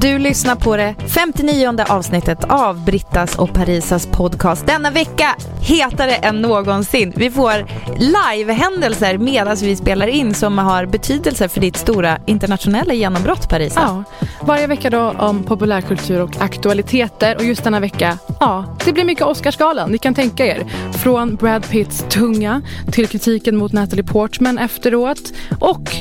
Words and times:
Du 0.00 0.18
lyssnar 0.18 0.56
på 0.56 0.76
det 0.76 0.94
59 1.08 1.84
avsnittet 1.88 2.44
av 2.48 2.84
Brittas 2.84 3.38
och 3.38 3.54
Parisas 3.54 4.06
podcast. 4.06 4.66
Denna 4.66 4.90
vecka 4.90 5.36
hetare 5.60 6.14
än 6.14 6.42
någonsin. 6.42 7.12
Vi 7.16 7.30
får 7.30 7.66
livehändelser 7.96 9.18
medan 9.18 9.56
vi 9.56 9.76
spelar 9.76 10.06
in 10.06 10.34
som 10.34 10.58
har 10.58 10.86
betydelse 10.86 11.48
för 11.48 11.60
ditt 11.60 11.76
stora 11.76 12.18
internationella 12.26 12.94
genombrott 12.94 13.48
Parisa. 13.48 13.80
Ja, 13.80 14.04
varje 14.40 14.66
vecka 14.66 14.90
då 14.90 15.14
om 15.18 15.42
populärkultur 15.42 16.20
och 16.20 16.36
aktualiteter 16.40 17.36
och 17.36 17.44
just 17.44 17.64
denna 17.64 17.80
vecka, 17.80 18.18
ja, 18.40 18.76
det 18.84 18.92
blir 18.92 19.04
mycket 19.04 19.26
Oscarsgalan. 19.26 19.90
Ni 19.90 19.98
kan 19.98 20.14
tänka 20.14 20.46
er. 20.46 20.64
Från 20.92 21.36
Brad 21.36 21.68
Pitts 21.68 22.04
tunga 22.08 22.62
till 22.92 23.08
kritiken 23.08 23.56
mot 23.56 23.72
Natalie 23.72 24.04
Portman 24.04 24.58
efteråt 24.58 25.32
och 25.60 25.96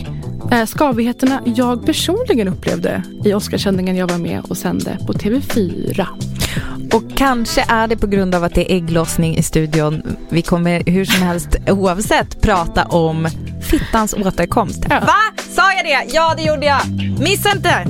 skavigheterna 0.67 1.41
jag 1.45 1.85
personligen 1.85 2.47
upplevde 2.47 3.03
i 3.25 3.33
Oscarssändningen 3.33 3.95
jag 3.95 4.11
var 4.11 4.17
med 4.17 4.41
och 4.49 4.57
sände 4.57 4.97
på 5.07 5.13
TV4. 5.13 6.07
Och 6.93 7.03
kanske 7.15 7.65
är 7.67 7.87
det 7.87 7.97
på 7.97 8.07
grund 8.07 8.35
av 8.35 8.43
att 8.43 8.55
det 8.55 8.71
är 8.71 8.75
ägglossning 8.75 9.37
i 9.37 9.43
studion. 9.43 10.17
Vi 10.29 10.41
kommer 10.41 10.83
hur 10.85 11.05
som 11.05 11.23
helst 11.23 11.55
oavsett 11.67 12.41
prata 12.41 12.85
om 12.85 13.27
fittans 13.61 14.13
återkomst. 14.13 14.85
Ja. 14.89 14.99
Va? 14.99 15.43
Sa 15.49 15.73
jag 15.73 15.85
det? 15.85 16.15
Ja, 16.15 16.33
det 16.37 16.43
gjorde 16.43 16.65
jag. 16.65 16.81
Missa 17.19 17.51
inte! 17.51 17.85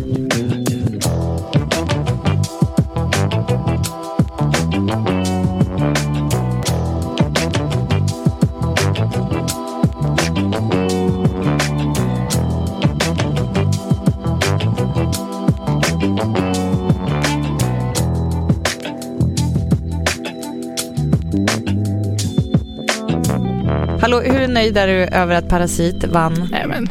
Hallå, 24.06 24.20
hur 24.22 24.48
nöjd 24.48 24.78
är 24.78 24.88
du 24.88 24.94
över 24.94 25.36
att 25.36 25.50
Parasit 25.50 26.04
vann 26.04 26.48
Nej, 26.52 26.68
men. 26.68 26.90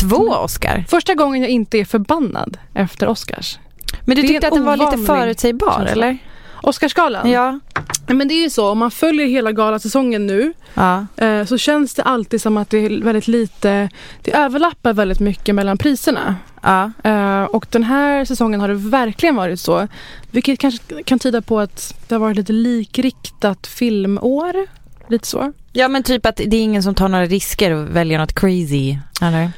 två 0.00 0.16
Oscar? 0.16 0.84
Första 0.88 1.14
gången 1.14 1.42
jag 1.42 1.50
inte 1.50 1.78
är 1.78 1.84
förbannad 1.84 2.58
efter 2.74 3.08
Oscars. 3.08 3.58
Men 4.04 4.16
du 4.16 4.22
Det 4.22 4.28
tyckte 4.28 4.46
att 4.48 4.54
den 4.54 4.64
var 4.64 4.76
lite 4.76 4.98
förutsägbar, 4.98 5.72
känsla. 5.78 5.92
eller? 5.92 6.18
Oscarsgalan? 6.62 7.30
Ja. 7.30 7.60
Men 8.06 8.28
det 8.28 8.34
är 8.34 8.42
ju 8.42 8.50
så, 8.50 8.70
om 8.70 8.78
man 8.78 8.90
följer 8.90 9.26
hela 9.26 9.52
galasäsongen 9.52 10.26
nu 10.26 10.52
ja. 10.74 11.06
eh, 11.16 11.44
så 11.44 11.58
känns 11.58 11.94
det 11.94 12.02
alltid 12.02 12.42
som 12.42 12.56
att 12.56 12.70
det 12.70 12.78
är 12.78 13.02
väldigt 13.04 13.28
lite, 13.28 13.88
det 14.22 14.34
överlappar 14.34 14.92
väldigt 14.92 15.20
mycket 15.20 15.54
mellan 15.54 15.78
priserna. 15.78 16.36
ja. 16.62 16.92
Eh, 17.04 17.42
och 17.44 17.66
den 17.70 17.82
här 17.82 18.24
säsongen 18.24 18.60
har 18.60 18.68
det 18.68 18.74
verkligen 18.74 19.36
varit 19.36 19.60
så. 19.60 19.88
Vilket 20.30 20.58
kanske 20.58 21.02
kan 21.02 21.18
tyda 21.18 21.42
på 21.42 21.60
att 21.60 21.94
det 22.08 22.14
har 22.14 22.20
varit 22.20 22.36
lite 22.36 22.52
likriktat 22.52 23.66
filmår. 23.66 24.66
Lite 25.08 25.26
så. 25.28 25.52
Ja 25.72 25.88
men 25.88 26.02
typ 26.02 26.26
att 26.26 26.36
det 26.36 26.56
är 26.56 26.62
ingen 26.62 26.82
som 26.82 26.94
tar 26.94 27.08
några 27.08 27.26
risker 27.26 27.70
och 27.70 27.96
väljer 27.96 28.18
något 28.18 28.32
crazy, 28.34 28.98
eller? 29.22 29.50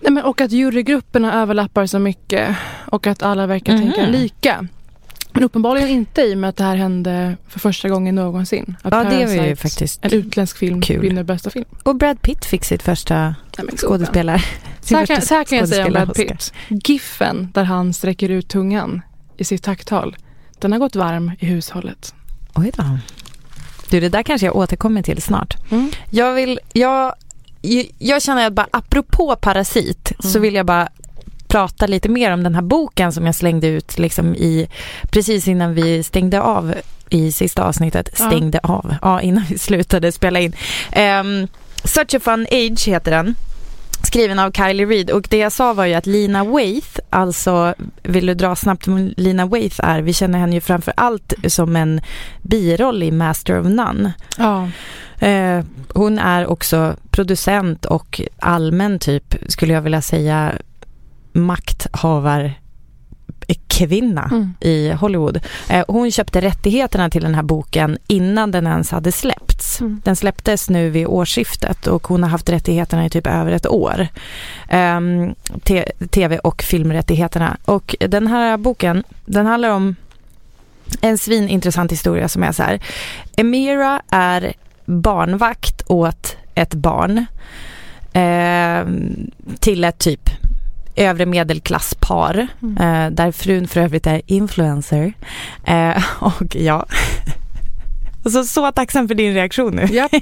Nej, 0.00 0.12
men, 0.12 0.24
och 0.24 0.40
att 0.40 0.52
jurygrupperna 0.52 1.42
överlappar 1.42 1.86
så 1.86 1.98
mycket 1.98 2.56
och 2.86 3.06
att 3.06 3.22
alla 3.22 3.46
verkar 3.46 3.72
Mhm. 3.72 3.82
tänka 3.82 4.06
lika. 4.06 4.66
Men 5.32 5.42
uppenbarligen 5.44 5.88
inte 5.88 6.22
i 6.22 6.34
och 6.34 6.38
med 6.38 6.50
att 6.50 6.56
det 6.56 6.64
här 6.64 6.76
hände 6.76 7.36
för 7.48 7.60
första 7.60 7.88
gången 7.88 8.14
någonsin. 8.14 8.76
Att 8.82 8.92
Ja 8.94 9.04
det 9.04 9.26
var 9.36 9.44
ju 9.46 9.56
faktiskt 9.56 10.04
En 10.04 10.12
utländsk 10.12 10.56
film 10.58 10.82
Kul. 10.82 11.00
vinner 11.00 11.22
bästa 11.22 11.50
film. 11.50 11.64
Och 11.82 11.96
Brad 11.96 12.22
Pitt 12.22 12.44
fick 12.44 12.64
sitt 12.64 12.82
första 12.82 13.34
skådespelare. 13.76 14.42
Så 14.80 14.96
här, 14.96 15.06
kan, 15.06 15.16
första 15.16 15.28
så 15.28 15.34
här 15.34 15.44
kan 15.44 15.58
jag 15.58 15.68
säga 15.68 15.86
om 15.86 15.92
Brad. 15.92 16.14
Pitt. 16.14 16.52
Giffen 16.68 17.50
där 17.54 17.64
han 17.64 17.92
sträcker 17.92 18.28
ut 18.28 18.48
tungan 18.48 19.02
i 19.36 19.44
sitt 19.44 19.62
tacktal. 19.62 20.16
Den 20.58 20.72
har 20.72 20.78
gått 20.78 20.96
varm 20.96 21.32
i 21.38 21.46
hushållet. 21.46 22.14
Oj 22.54 22.70
då. 22.76 22.82
Du 23.90 24.00
det 24.00 24.08
där 24.08 24.22
kanske 24.22 24.46
jag 24.46 24.56
återkommer 24.56 25.02
till 25.02 25.22
snart. 25.22 25.56
Mm. 25.70 25.90
Jag 26.10 26.32
vill, 26.34 26.60
jag, 26.72 27.14
jag 27.98 28.22
känner 28.22 28.46
att 28.46 28.52
bara 28.52 28.66
apropå 28.70 29.36
Parasit 29.40 30.12
så 30.18 30.28
Mm. 30.28 30.42
vill 30.42 30.54
jag 30.54 30.66
bara 30.66 30.88
prata 31.48 31.86
lite 31.86 32.08
mer 32.08 32.30
om 32.32 32.42
den 32.42 32.54
här 32.54 32.62
boken 32.62 33.12
som 33.12 33.26
jag 33.26 33.34
slängde 33.34 33.66
ut 33.66 33.98
liksom 33.98 34.34
i, 34.34 34.68
precis 35.10 35.48
innan 35.48 35.74
vi 35.74 36.02
stängde 36.02 36.40
av 36.40 36.74
i 37.10 37.32
sista 37.32 37.64
avsnittet. 37.64 38.08
Ja. 38.18 38.26
Stängde 38.26 38.58
av, 38.62 38.94
ja 39.02 39.20
innan 39.20 39.44
vi 39.48 39.58
slutade 39.58 40.12
spela 40.12 40.40
in. 40.40 40.52
Um, 41.20 41.48
Such 41.84 42.14
a 42.14 42.20
fun 42.20 42.46
age 42.50 42.88
heter 42.88 43.10
den. 43.10 43.34
Skriven 44.06 44.38
av 44.38 44.52
Kylie 44.52 44.86
Reid 44.86 45.10
och 45.10 45.26
det 45.30 45.36
jag 45.36 45.52
sa 45.52 45.72
var 45.72 45.84
ju 45.84 45.94
att 45.94 46.06
Lina 46.06 46.44
Waithe, 46.44 47.00
alltså 47.10 47.74
vill 48.02 48.26
du 48.26 48.34
dra 48.34 48.56
snabbt 48.56 48.88
vem 48.88 49.14
Lina 49.16 49.46
Waithe 49.46 49.82
är? 49.82 50.02
Vi 50.02 50.12
känner 50.12 50.38
henne 50.38 50.54
ju 50.54 50.60
framför 50.60 50.94
allt 50.96 51.34
som 51.46 51.76
en 51.76 52.00
biroll 52.42 53.02
i 53.02 53.10
Master 53.10 53.60
of 53.60 53.66
None. 53.66 54.12
Ja. 54.38 54.68
Eh, 55.26 55.64
hon 55.94 56.18
är 56.18 56.46
också 56.46 56.96
producent 57.10 57.84
och 57.84 58.20
allmän 58.38 58.98
typ, 58.98 59.34
skulle 59.48 59.72
jag 59.72 59.82
vilja 59.82 60.02
säga, 60.02 60.52
makthavar 61.32 62.54
kvinna 63.68 64.28
Mm. 64.32 64.54
i 64.60 64.90
Hollywood. 64.92 65.40
Eh, 65.68 65.84
hon 65.88 66.10
köpte 66.10 66.40
rättigheterna 66.40 67.10
till 67.10 67.22
den 67.22 67.34
här 67.34 67.42
boken 67.42 67.98
innan 68.06 68.50
den 68.50 68.66
ens 68.66 68.90
hade 68.90 69.12
släppts. 69.12 69.80
Mm. 69.80 70.00
Den 70.04 70.16
släpptes 70.16 70.70
nu 70.70 70.90
vid 70.90 71.06
årsskiftet 71.06 71.86
och 71.86 72.06
hon 72.06 72.22
har 72.22 72.30
haft 72.30 72.48
rättigheterna 72.50 73.06
i 73.06 73.10
typ 73.10 73.26
över 73.26 73.52
ett 73.52 73.66
år. 73.66 74.08
Te- 75.62 75.92
Tv 76.10 76.38
och 76.38 76.62
filmrättigheterna. 76.62 77.56
Och 77.64 77.96
den 78.00 78.26
här 78.26 78.56
boken, 78.56 79.04
den 79.26 79.46
handlar 79.46 79.70
om 79.70 79.96
en 81.00 81.18
svinintressant 81.18 81.92
historia 81.92 82.28
som 82.28 82.42
är 82.42 82.52
så 82.52 82.62
här. 82.62 82.80
Emira 83.36 84.02
är 84.10 84.52
barnvakt 84.84 85.82
åt 85.86 86.36
ett 86.54 86.74
barn 86.74 87.26
eh, 88.12 88.86
till 89.60 89.84
ett 89.84 89.98
typ 89.98 90.30
övre 90.96 91.26
medelklasspar 91.26 92.46
Mm. 92.62 92.76
eh, 92.76 93.10
där 93.10 93.32
frun 93.32 93.68
för 93.68 93.80
övrigt 93.80 94.06
är 94.06 94.22
influencer. 94.26 95.12
Eh, 95.64 96.04
och 96.22 96.56
ja, 96.56 96.86
alltså, 98.24 98.44
så 98.44 98.72
tacksam 98.72 99.08
för 99.08 99.14
din 99.14 99.34
reaktion 99.34 99.74
nu. 99.76 99.86
Japp. 99.94 100.12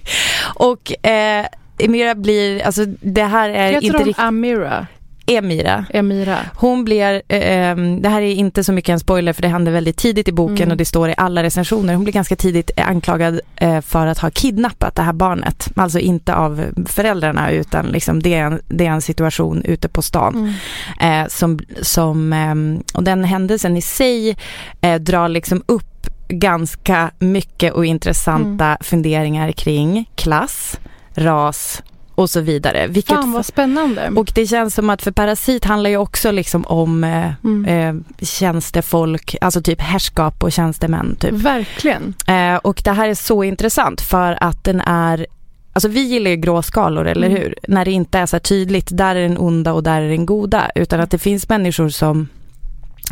och 0.54 1.06
eh, 1.06 1.46
Emira 1.78 2.14
blir, 2.14 2.62
alltså 2.62 2.84
det 2.86 3.24
här 3.24 3.50
är 3.50 3.72
Heter 3.72 3.86
inte 3.86 3.98
riktigt, 3.98 4.18
Amira? 4.18 4.86
Emira. 5.30 5.84
Emira? 5.90 6.38
Hon 6.54 6.84
blir, 6.84 7.22
eh, 7.28 7.68
ehm, 7.70 8.02
det 8.02 8.08
här 8.08 8.22
är 8.22 8.32
inte 8.32 8.64
så 8.64 8.72
mycket 8.72 8.92
en 8.92 9.00
spoiler 9.00 9.32
för 9.32 9.42
det 9.42 9.48
händer 9.48 9.72
väldigt 9.72 9.96
tidigt 9.96 10.28
i 10.28 10.32
boken 10.32 10.56
Mm. 10.56 10.70
och 10.70 10.76
det 10.76 10.84
står 10.84 11.08
i 11.10 11.14
alla 11.16 11.42
recensioner. 11.42 11.94
Hon 11.94 12.04
blir 12.04 12.12
ganska 12.14 12.36
tidigt 12.36 12.70
anklagad 12.76 13.40
eh, 13.56 13.80
för 13.80 14.06
att 14.06 14.18
ha 14.18 14.30
kidnappat 14.30 14.94
det 14.94 15.02
här 15.02 15.12
barnet. 15.12 15.68
Alltså 15.76 15.98
inte 15.98 16.34
av 16.34 16.64
föräldrarna 16.86 17.50
utan 17.50 17.86
liksom 17.86 18.22
det, 18.22 18.34
är 18.34 18.44
en, 18.44 18.60
det 18.68 18.86
är 18.86 18.90
en 18.90 19.02
situation 19.02 19.62
ute 19.64 19.88
på 19.88 20.02
stan. 20.02 20.54
Mm. 21.00 21.22
Eh, 21.24 21.28
som, 21.28 21.58
som, 21.82 22.32
ehm, 22.32 22.82
och 22.94 23.02
den 23.04 23.24
händelsen 23.24 23.76
i 23.76 23.82
sig 23.82 24.36
eh, 24.80 25.00
drar 25.00 25.28
liksom 25.28 25.62
upp 25.66 26.06
ganska 26.28 27.10
mycket 27.18 27.72
och 27.72 27.86
intressanta 27.86 28.64
Mm. 28.64 28.78
funderingar 28.80 29.52
kring 29.52 30.08
klass, 30.14 30.80
ras 31.14 31.82
och 32.20 32.30
så 32.30 32.40
vidare. 32.40 32.86
Vilket 32.86 33.16
Fan 33.16 33.32
vad 33.32 33.46
spännande. 33.46 34.10
och 34.16 34.32
det 34.34 34.46
känns 34.46 34.74
som 34.74 34.90
att 34.90 35.02
för 35.02 35.10
Parasit 35.10 35.64
handlar 35.64 35.90
ju 35.90 35.96
också 35.96 36.30
liksom 36.30 36.64
om 36.66 37.04
eh, 37.04 37.30
Mm. 37.44 37.64
eh, 37.64 38.24
tjänstefolk, 38.26 39.36
alltså 39.40 39.62
typ 39.62 39.80
härskap 39.80 40.42
och 40.42 40.52
tjänstemän 40.52 41.16
typ. 41.20 41.32
Verkligen. 41.32 42.14
Eh, 42.26 42.54
och 42.56 42.80
det 42.84 42.92
här 42.92 43.08
är 43.08 43.14
så 43.14 43.44
intressant 43.44 44.00
för 44.00 44.38
att 44.40 44.64
den 44.64 44.80
är 44.80 45.26
Alltså 45.72 45.88
vi 45.88 46.00
gillar 46.00 46.30
ju 46.30 46.36
gråskalor, 46.36 47.06
eller 47.06 47.26
Mm. 47.26 47.40
hur? 47.42 47.54
När 47.68 47.84
det 47.84 47.90
inte 47.90 48.18
är 48.18 48.26
så 48.26 48.36
här 48.36 48.40
tydligt, 48.40 48.88
där 48.92 49.16
är 49.16 49.22
den 49.28 49.38
onda 49.38 49.72
och 49.72 49.82
där 49.82 50.00
är 50.02 50.08
den 50.08 50.26
goda. 50.26 50.70
Utan 50.74 51.00
att 51.00 51.10
det 51.10 51.18
finns 51.18 51.48
människor 51.48 51.88
som 51.88 52.28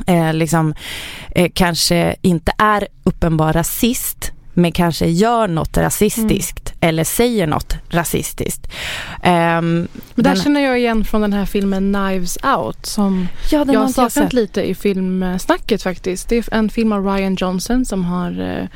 eh, 0.06 0.32
liksom 0.34 0.75
eh, 1.34 1.50
kanske 1.55 2.16
inte 2.22 2.52
är 2.58 2.88
uppenbar 3.05 3.52
rasist 3.52 4.32
men 4.58 4.72
kanske 4.72 5.06
gör 5.06 5.49
något 5.49 5.76
rasistiskt 5.76 6.75
eller 6.81 7.05
säger 7.05 7.46
något 7.46 7.76
rasistiskt. 7.90 8.66
Ehm, 9.22 9.88
Men 10.14 10.25
där 10.25 10.34
den- 10.34 10.43
känner 10.43 10.60
jag 10.60 10.78
igen 10.78 11.05
från 11.05 11.20
den 11.20 11.32
här 11.32 11.46
filmen 11.46 11.94
Knives 11.94 12.38
Out 12.56 12.87
som 12.87 13.28
ja, 13.50 13.58
jag 13.58 13.66
har 13.66 13.72
jag 13.75 13.90
saknat 13.90 14.12
sett. 14.12 14.32
lite 14.32 14.62
i 14.62 14.75
filmsnacket 14.75 15.82
faktiskt. 15.82 16.28
Det 16.28 16.37
är 16.37 16.55
en 16.55 16.70
film 16.70 16.93
av 16.93 17.05
Ryan 17.06 17.34
Johnson 17.40 17.84
som 17.84 18.05
har 18.05 18.40
eh, 18.40 18.66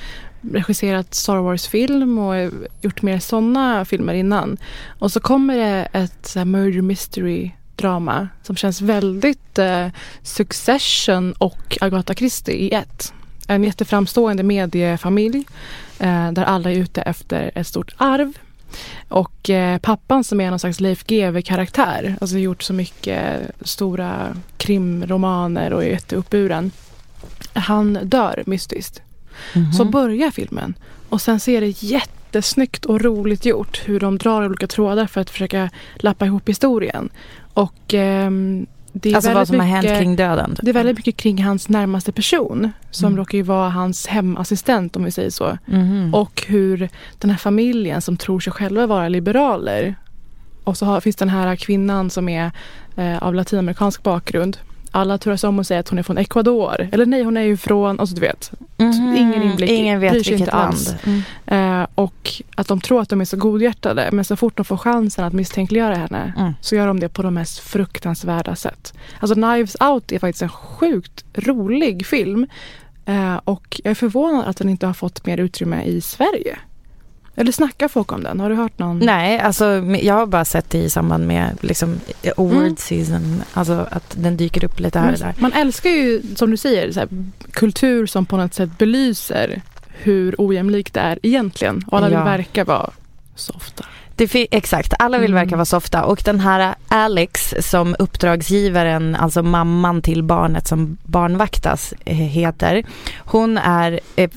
regisserat 0.53 1.15
Star 1.15 1.37
Wars-film 1.37 2.19
och 2.19 2.37
eh, 2.37 2.51
gjort 2.81 3.03
mer 3.03 3.19
sådana 3.19 3.85
filmer 3.85 4.15
innan. 4.15 4.57
Och 4.99 5.13
så 5.13 5.21
kommer 5.21 5.57
det 5.57 5.89
ett 5.93 6.35
murder 6.47 6.83
mystery 6.83 7.51
drama 7.77 8.29
som 8.43 8.57
känns 8.57 8.81
väldigt 8.81 9.59
eh, 9.59 9.87
Succession 10.23 11.33
och 11.33 11.79
Agatha 11.81 12.15
Christie 12.15 12.55
i 12.55 12.73
ett. 12.75 13.13
En 13.49 13.65
jätteframstående 13.65 14.43
mediefamilj 14.43 15.45
eh, 15.99 16.33
där 16.33 16.45
alla 16.45 16.71
är 16.71 16.77
ute 16.77 17.03
efter 17.03 17.51
ett 17.55 17.67
stort 17.67 17.95
arv. 17.97 18.33
Och 19.09 19.51
eh, 19.51 19.79
pappan 19.79 20.25
som 20.25 20.41
är 20.41 20.51
någon 20.51 20.59
slags 20.59 20.81
Leif 20.81 21.05
GW-karaktär, 21.05 22.17
alltså 22.21 22.39
gjort 22.39 22.63
så 22.63 22.73
mycket 22.73 23.41
stora 23.61 24.37
krimromaner 24.57 25.73
och 25.73 25.85
är 25.85 25.89
jätteuppburen. 25.89 26.71
Han 27.53 27.99
dör 28.03 28.43
mystiskt. 28.47 29.03
Mhm. 29.55 29.73
Så 29.73 29.85
börjar 29.85 30.31
filmen 30.31 30.75
och 31.09 31.21
sen 31.21 31.41
ser 31.41 31.61
det 31.61 31.83
jättesnyggt 31.83 32.85
och 32.85 33.01
roligt 33.01 33.45
gjort 33.45 33.83
hur 33.85 34.01
de 34.01 34.19
drar 34.19 34.47
olika 34.47 34.67
trådar 34.67 35.07
för 35.07 35.21
att 35.21 35.31
försöka 35.31 35.71
lappa 35.97 36.27
ihop 36.27 36.49
historien. 36.49 37.11
Och 37.55 37.95
är 37.95 38.67
Alltså 39.15 39.33
vad 39.35 39.49
som 39.49 39.61
har 39.61 39.67
hänt 39.67 39.83
mycket- 39.85 39.99
kring 39.99 40.17
döden. 40.17 40.51
typ. 40.51 40.65
det 40.65 40.71
är 40.71 40.75
väldigt 40.75 40.97
mycket 40.97 41.17
kring 41.17 41.45
hans 41.45 41.69
närmaste 41.69 42.13
person 42.13 42.71
som 42.91 43.07
Mm. 43.07 43.17
råkar 43.19 43.39
ju 43.39 43.43
vara 43.45 43.69
hans 43.69 44.07
hemassistent 44.07 44.97
om 44.97 45.05
vi 45.05 45.11
säger 45.11 45.31
så. 45.31 45.59
Mhm. 45.67 46.15
Och 46.15 46.43
hur 46.47 46.89
den 47.19 47.31
här 47.31 47.39
familjen 47.39 48.03
som 48.03 48.17
tror 48.17 48.41
sig 48.41 48.53
själva 48.53 48.87
vara 48.87 49.09
liberaler 49.09 49.95
och 50.65 50.77
så 50.77 50.87
har, 50.87 51.01
finns 51.01 51.17
den 51.17 51.29
här 51.29 51.57
kvinnan 51.57 52.11
som 52.11 52.29
är 52.29 52.51
eh, 52.97 53.19
av 53.23 53.35
latinamerikansk 53.35 54.03
bakgrund. 54.03 54.59
Alla 54.95 55.19
turas 55.19 55.45
om 55.45 55.59
och 55.59 55.67
säger 55.67 55.81
att 55.81 55.89
hon 55.89 55.99
är 55.99 56.03
från 56.03 56.19
Ecuador. 56.19 56.89
Eller 56.93 57.07
nej, 57.07 57.23
hon 57.23 57.37
är 57.37 57.41
ju 57.43 57.57
från, 57.57 58.01
alltså 58.01 58.15
du 58.15 58.21
vet. 58.21 58.53
Mhm. 58.79 59.17
ingen 59.17 59.43
inblick 59.43 59.71
Ingen 59.71 60.01
bryr 60.01 60.11
vet 60.11 60.25
sig 60.25 60.33
vilket 60.33 60.41
inte 60.41 60.53
alls. 60.53 60.89
land. 61.05 61.23
Mm. 61.47 61.81
Eh, 61.81 61.87
och 61.95 62.33
att 62.55 62.69
de 62.69 62.81
tror 62.81 63.01
att 63.03 63.09
de 63.09 63.21
är 63.21 63.25
så 63.25 63.37
godhjärtade. 63.37 64.09
Men 64.13 64.25
så 64.25 64.37
fort 64.37 64.57
de 64.57 64.65
får 64.65 64.77
chansen 64.77 65.25
att 65.25 65.33
misstänkliggöra 65.33 65.95
henne 65.95 66.33
Mm. 66.39 66.53
så 66.61 66.77
gör 66.77 66.87
de 66.87 67.01
det 67.01 67.09
på 67.09 67.23
de 67.23 67.35
mest 67.35 67.59
fruktansvärda 67.59 68.57
sätt. 68.57 68.95
Alltså 69.21 69.35
Knives 69.35 69.77
Out 69.81 70.13
är 70.13 70.19
faktiskt 70.19 70.43
en 70.43 70.49
sjukt 70.49 71.25
rolig 71.35 72.07
film. 72.07 72.47
Eh, 73.07 73.37
och 73.45 73.81
jag 73.85 73.91
är 73.91 73.95
förvånad 73.95 74.45
att 74.49 74.57
den 74.57 74.69
inte 74.69 74.87
har 74.87 74.95
fått 74.95 75.27
mer 75.27 75.39
utrymme 75.39 75.83
i 75.85 76.01
Sverige. 76.01 76.59
Eller 77.37 77.53
snackar 77.53 77.89
folk 77.89 78.13
om 78.13 78.23
den? 78.23 78.41
Har 78.41 78.49
du 78.51 78.55
hört 78.57 78.79
någon? 78.79 78.99
Nej, 78.99 79.39
alltså 79.39 79.65
jag 80.01 80.15
har 80.15 80.27
bara 80.27 80.45
sett 80.45 80.71
det 80.71 80.79
i 80.79 80.91
samband 80.91 81.27
med 81.27 81.57
liksom 81.61 82.01
award 82.37 82.57
Mm. 82.57 82.77
season. 82.77 83.43
Alltså 83.55 83.87
att 83.91 84.15
den 84.19 84.37
dyker 84.37 84.65
upp 84.65 84.81
lite 84.81 84.99
här 84.99 85.13
och 85.13 85.19
där. 85.19 85.35
Man 85.39 85.53
älskar 85.53 85.91
ju, 85.91 86.23
som 86.37 86.51
du 86.51 86.57
säger, 86.57 86.93
så 86.93 87.01
här, 87.01 87.09
kultur 87.53 88.07
som 88.07 88.27
på 88.27 88.37
något 88.37 88.55
sätt 88.55 88.79
belyser 88.79 89.63
hur 89.89 90.35
ojämlikt 90.39 90.95
det 90.95 91.01
är 91.01 91.19
egentligen. 91.23 91.83
Och 91.87 91.99
alla 91.99 92.11
Ja. 92.11 92.19
vill 92.19 92.25
verka 92.31 92.65
vara 92.65 92.91
softa. 93.35 93.85
Exakt, 94.51 94.95
alla 94.99 95.19
vill 95.19 95.31
Mm. 95.31 95.45
verka 95.45 95.57
vara 95.57 95.65
softa 95.65 96.05
och 96.05 96.23
den 96.25 96.41
här 96.41 96.75
Alex 96.89 97.55
som 97.61 97.97
uppdragsgivaren, 97.99 99.15
alltså 99.17 99.43
mamman 99.43 100.03
till 100.03 100.23
barnet 100.23 100.67
som 100.69 100.97
barnvaktas 101.05 101.95
eh, 102.05 102.17
heter. 102.17 102.83
Hon 103.19 103.59
är 103.59 104.01
eh, 104.17 104.31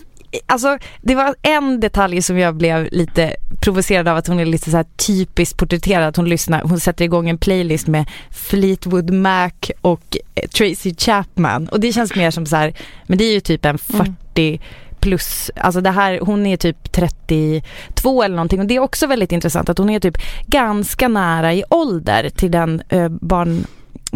Alltså 0.45 0.77
det 1.01 1.15
var 1.15 1.35
en 1.41 1.79
detalj 1.79 2.21
som 2.21 2.37
jag 2.37 2.55
blev 2.55 2.87
lite 2.91 3.35
provocerad 3.61 4.07
av 4.07 4.17
att 4.17 4.27
hon 4.27 4.39
är 4.39 4.45
lite 4.45 4.71
så 4.71 4.77
här 4.77 4.85
typiskt 5.07 5.57
porträtterad. 5.57 6.07
Att 6.07 6.17
hon 6.17 6.29
lyssnar, 6.29 6.61
hon 6.61 6.79
sätter 6.79 7.05
igång 7.05 7.29
en 7.29 7.37
playlist 7.37 7.87
med 7.87 8.09
Fleetwood 8.31 9.13
Mac 9.13 9.51
och 9.81 10.17
eh, 10.35 10.47
Tracy 10.49 10.95
Chapman. 10.97 11.67
Och 11.67 11.79
det 11.79 11.93
känns 11.93 12.15
mer 12.15 12.31
som 12.31 12.45
så 12.45 12.55
här, 12.55 12.73
men 13.07 13.17
det 13.17 13.23
är 13.23 13.33
ju 13.33 13.39
typ 13.39 13.65
en 13.65 13.79
Mm. 13.93 14.15
40 14.33 14.59
plus, 14.99 15.51
alltså 15.55 15.81
det 15.81 15.91
här, 15.91 16.19
hon 16.21 16.45
är 16.45 16.57
typ 16.57 16.91
32 16.91 18.23
eller 18.23 18.35
någonting 18.35 18.59
och 18.59 18.65
det 18.65 18.75
är 18.75 18.79
också 18.79 19.07
väldigt 19.07 19.31
intressant 19.31 19.69
att 19.69 19.77
hon 19.77 19.89
är 19.89 19.99
typ 19.99 20.17
ganska 20.47 21.07
nära 21.07 21.53
i 21.53 21.63
ålder 21.69 22.29
till 22.29 22.51
den 22.51 22.81
eh, 22.89 23.09
barn, 23.09 23.65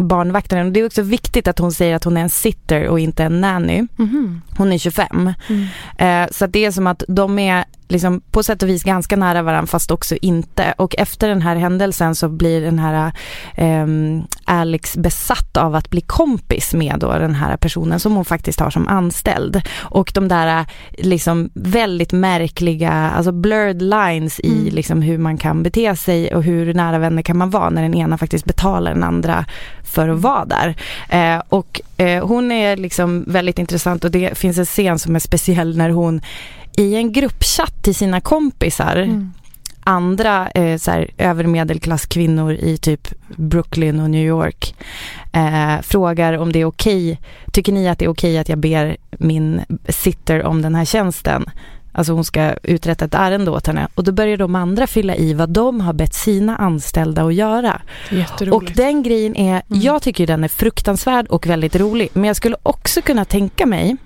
barnvaktaren. 0.00 0.66
Och 0.66 0.72
det 0.72 0.80
är 0.80 0.86
också 0.86 1.02
viktigt 1.02 1.48
att 1.48 1.58
hon 1.58 1.72
säger 1.72 1.96
att 1.96 2.04
hon 2.04 2.16
är 2.16 2.20
en 2.20 2.30
sitter 2.30 2.88
och 2.88 3.00
inte 3.00 3.24
en 3.24 3.40
nanny. 3.40 3.86
Mhm. 3.96 4.42
Hon 4.56 4.72
är 4.72 4.78
25. 4.78 5.32
Mm. 5.48 5.66
Eh, 5.98 6.30
så 6.32 6.46
det 6.46 6.64
är 6.64 6.70
som 6.70 6.86
att 6.86 7.02
de 7.08 7.38
är 7.38 7.64
liksom 7.90 8.20
på 8.30 8.42
sätt 8.42 8.62
och 8.62 8.68
vis 8.68 8.82
ganska 8.82 9.16
nära 9.16 9.42
varandra 9.42 9.66
fast 9.66 9.90
också 9.90 10.16
inte. 10.22 10.74
Och 10.76 10.94
efter 10.98 11.28
den 11.28 11.42
här 11.42 11.56
händelsen 11.56 12.14
så 12.14 12.28
blir 12.28 12.60
den 12.60 12.78
här 12.78 13.12
ehm, 13.54 14.22
Alex 14.44 14.96
besatt 14.96 15.56
av 15.56 15.74
att 15.74 15.90
bli 15.90 16.00
kompis 16.00 16.74
med 16.74 16.96
då 16.98 17.12
den 17.12 17.34
här 17.34 17.56
personen 17.56 18.00
som 18.00 18.14
hon 18.16 18.24
faktiskt 18.24 18.60
har 18.60 18.70
som 18.70 18.88
anställd. 18.88 19.62
Och 19.78 20.10
de 20.14 20.28
där 20.28 20.66
liksom 20.98 21.50
väldigt 21.54 22.12
märkliga, 22.12 22.92
alltså 22.92 23.32
blurred 23.32 23.82
lines 23.82 24.40
i 24.40 24.60
Mm. 24.60 24.74
liksom 24.74 25.02
hur 25.02 25.18
man 25.18 25.36
kan 25.36 25.62
bete 25.62 25.96
sig 25.96 26.34
och 26.34 26.42
hur 26.42 26.74
nära 26.74 26.98
vänner 26.98 27.22
kan 27.22 27.36
man 27.36 27.50
vara 27.50 27.70
när 27.70 27.82
den 27.82 27.94
ena 27.94 28.18
faktiskt 28.18 28.44
betalar 28.44 28.94
den 28.94 29.04
andra 29.04 29.44
för 29.82 30.08
att 30.08 30.18
vara 30.18 30.44
där. 30.44 30.74
Eh, 31.08 31.42
och 31.48 31.80
eh, 31.96 32.26
hon 32.26 32.52
är 32.52 32.76
liksom 32.76 33.24
väldigt 33.26 33.58
intressant 33.58 34.04
och 34.04 34.10
det 34.10 34.38
finns 34.38 34.58
en 34.58 34.64
scen 34.64 34.98
som 34.98 35.16
är 35.16 35.20
speciell 35.20 35.76
när 35.76 35.90
hon 35.90 36.20
i 36.80 36.94
en 36.94 37.12
gruppchatt 37.12 37.82
till 37.82 37.94
sina 37.94 38.20
kompisar, 38.20 38.96
Mm. 38.96 39.32
andra 39.84 40.48
eh, 40.50 40.76
så 40.78 40.90
här, 40.90 41.10
övermedelklasskvinnor 41.18 42.52
i 42.52 42.76
typ 42.76 43.08
Brooklyn 43.36 44.00
och 44.00 44.10
New 44.10 44.26
York, 44.26 44.74
eh, 45.32 45.80
frågar 45.82 46.32
om 46.38 46.52
det 46.52 46.60
är 46.60 46.64
okej, 46.64 47.20
tycker 47.52 47.72
ni 47.72 47.88
att 47.88 47.98
det 47.98 48.04
är 48.04 48.08
okej 48.08 48.38
att 48.38 48.48
jag 48.48 48.58
ber 48.58 48.96
min 49.18 49.60
sitter 49.88 50.44
om 50.44 50.62
den 50.62 50.74
här 50.74 50.84
tjänsten? 50.84 51.44
Alltså 51.92 52.12
hon 52.12 52.24
ska 52.24 52.54
uträtta 52.62 53.04
ett 53.04 53.14
ärende 53.14 53.50
åt 53.50 53.66
henne. 53.66 53.88
Och 53.94 54.04
då 54.04 54.12
börjar 54.12 54.36
de 54.36 54.54
andra 54.54 54.86
fylla 54.86 55.16
i 55.16 55.34
vad 55.34 55.48
de 55.50 55.80
har 55.80 55.92
bett 55.92 56.14
sina 56.14 56.56
anställda 56.56 57.22
att 57.22 57.34
göra. 57.34 57.82
Och 58.52 58.64
den 58.74 59.02
grejen 59.02 59.36
är, 59.36 59.50
Mm. 59.50 59.62
jag 59.82 60.02
tycker 60.02 60.26
den 60.26 60.44
är 60.44 60.48
fruktansvärd 60.48 61.26
och 61.26 61.46
väldigt 61.46 61.76
rolig. 61.76 62.08
Men 62.12 62.24
jag 62.24 62.36
skulle 62.36 62.56
också 62.62 63.02
kunna 63.02 63.24
tänka 63.24 63.66
mig 63.66 63.96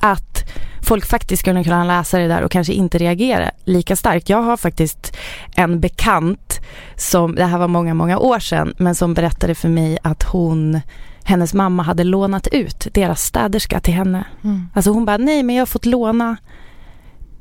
att 0.00 0.44
folk 0.82 1.06
faktiskt 1.06 1.40
skulle 1.40 1.64
kunna 1.64 1.84
läsa 1.84 2.18
det 2.18 2.28
där 2.28 2.42
och 2.42 2.50
kanske 2.50 2.72
inte 2.72 2.98
reagera 2.98 3.50
lika 3.64 3.96
starkt. 3.96 4.28
Jag 4.28 4.42
har 4.42 4.56
faktiskt 4.56 5.16
en 5.56 5.80
bekant 5.80 6.60
som, 6.96 7.34
det 7.34 7.44
här 7.44 7.58
var 7.58 7.68
många, 7.68 7.94
många 7.94 8.18
år 8.18 8.38
sedan, 8.38 8.74
men 8.78 8.94
som 8.94 9.14
berättade 9.14 9.54
för 9.54 9.68
mig 9.68 9.98
att 10.02 10.22
hon 10.22 10.80
hennes 11.24 11.54
mamma 11.54 11.82
hade 11.82 12.04
lånat 12.04 12.46
ut 12.46 12.86
deras 12.92 13.22
städerska 13.22 13.80
till 13.80 13.94
henne. 13.94 14.24
Mm. 14.44 14.68
Alltså 14.74 14.90
hon 14.90 15.04
bara, 15.04 15.16
nej 15.16 15.42
men 15.42 15.56
jag 15.56 15.60
har 15.60 15.66
fått 15.66 15.86
låna 15.86 16.36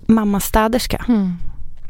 mammas 0.05 0.45
städerska. 0.45 1.05
Mm. 1.07 1.33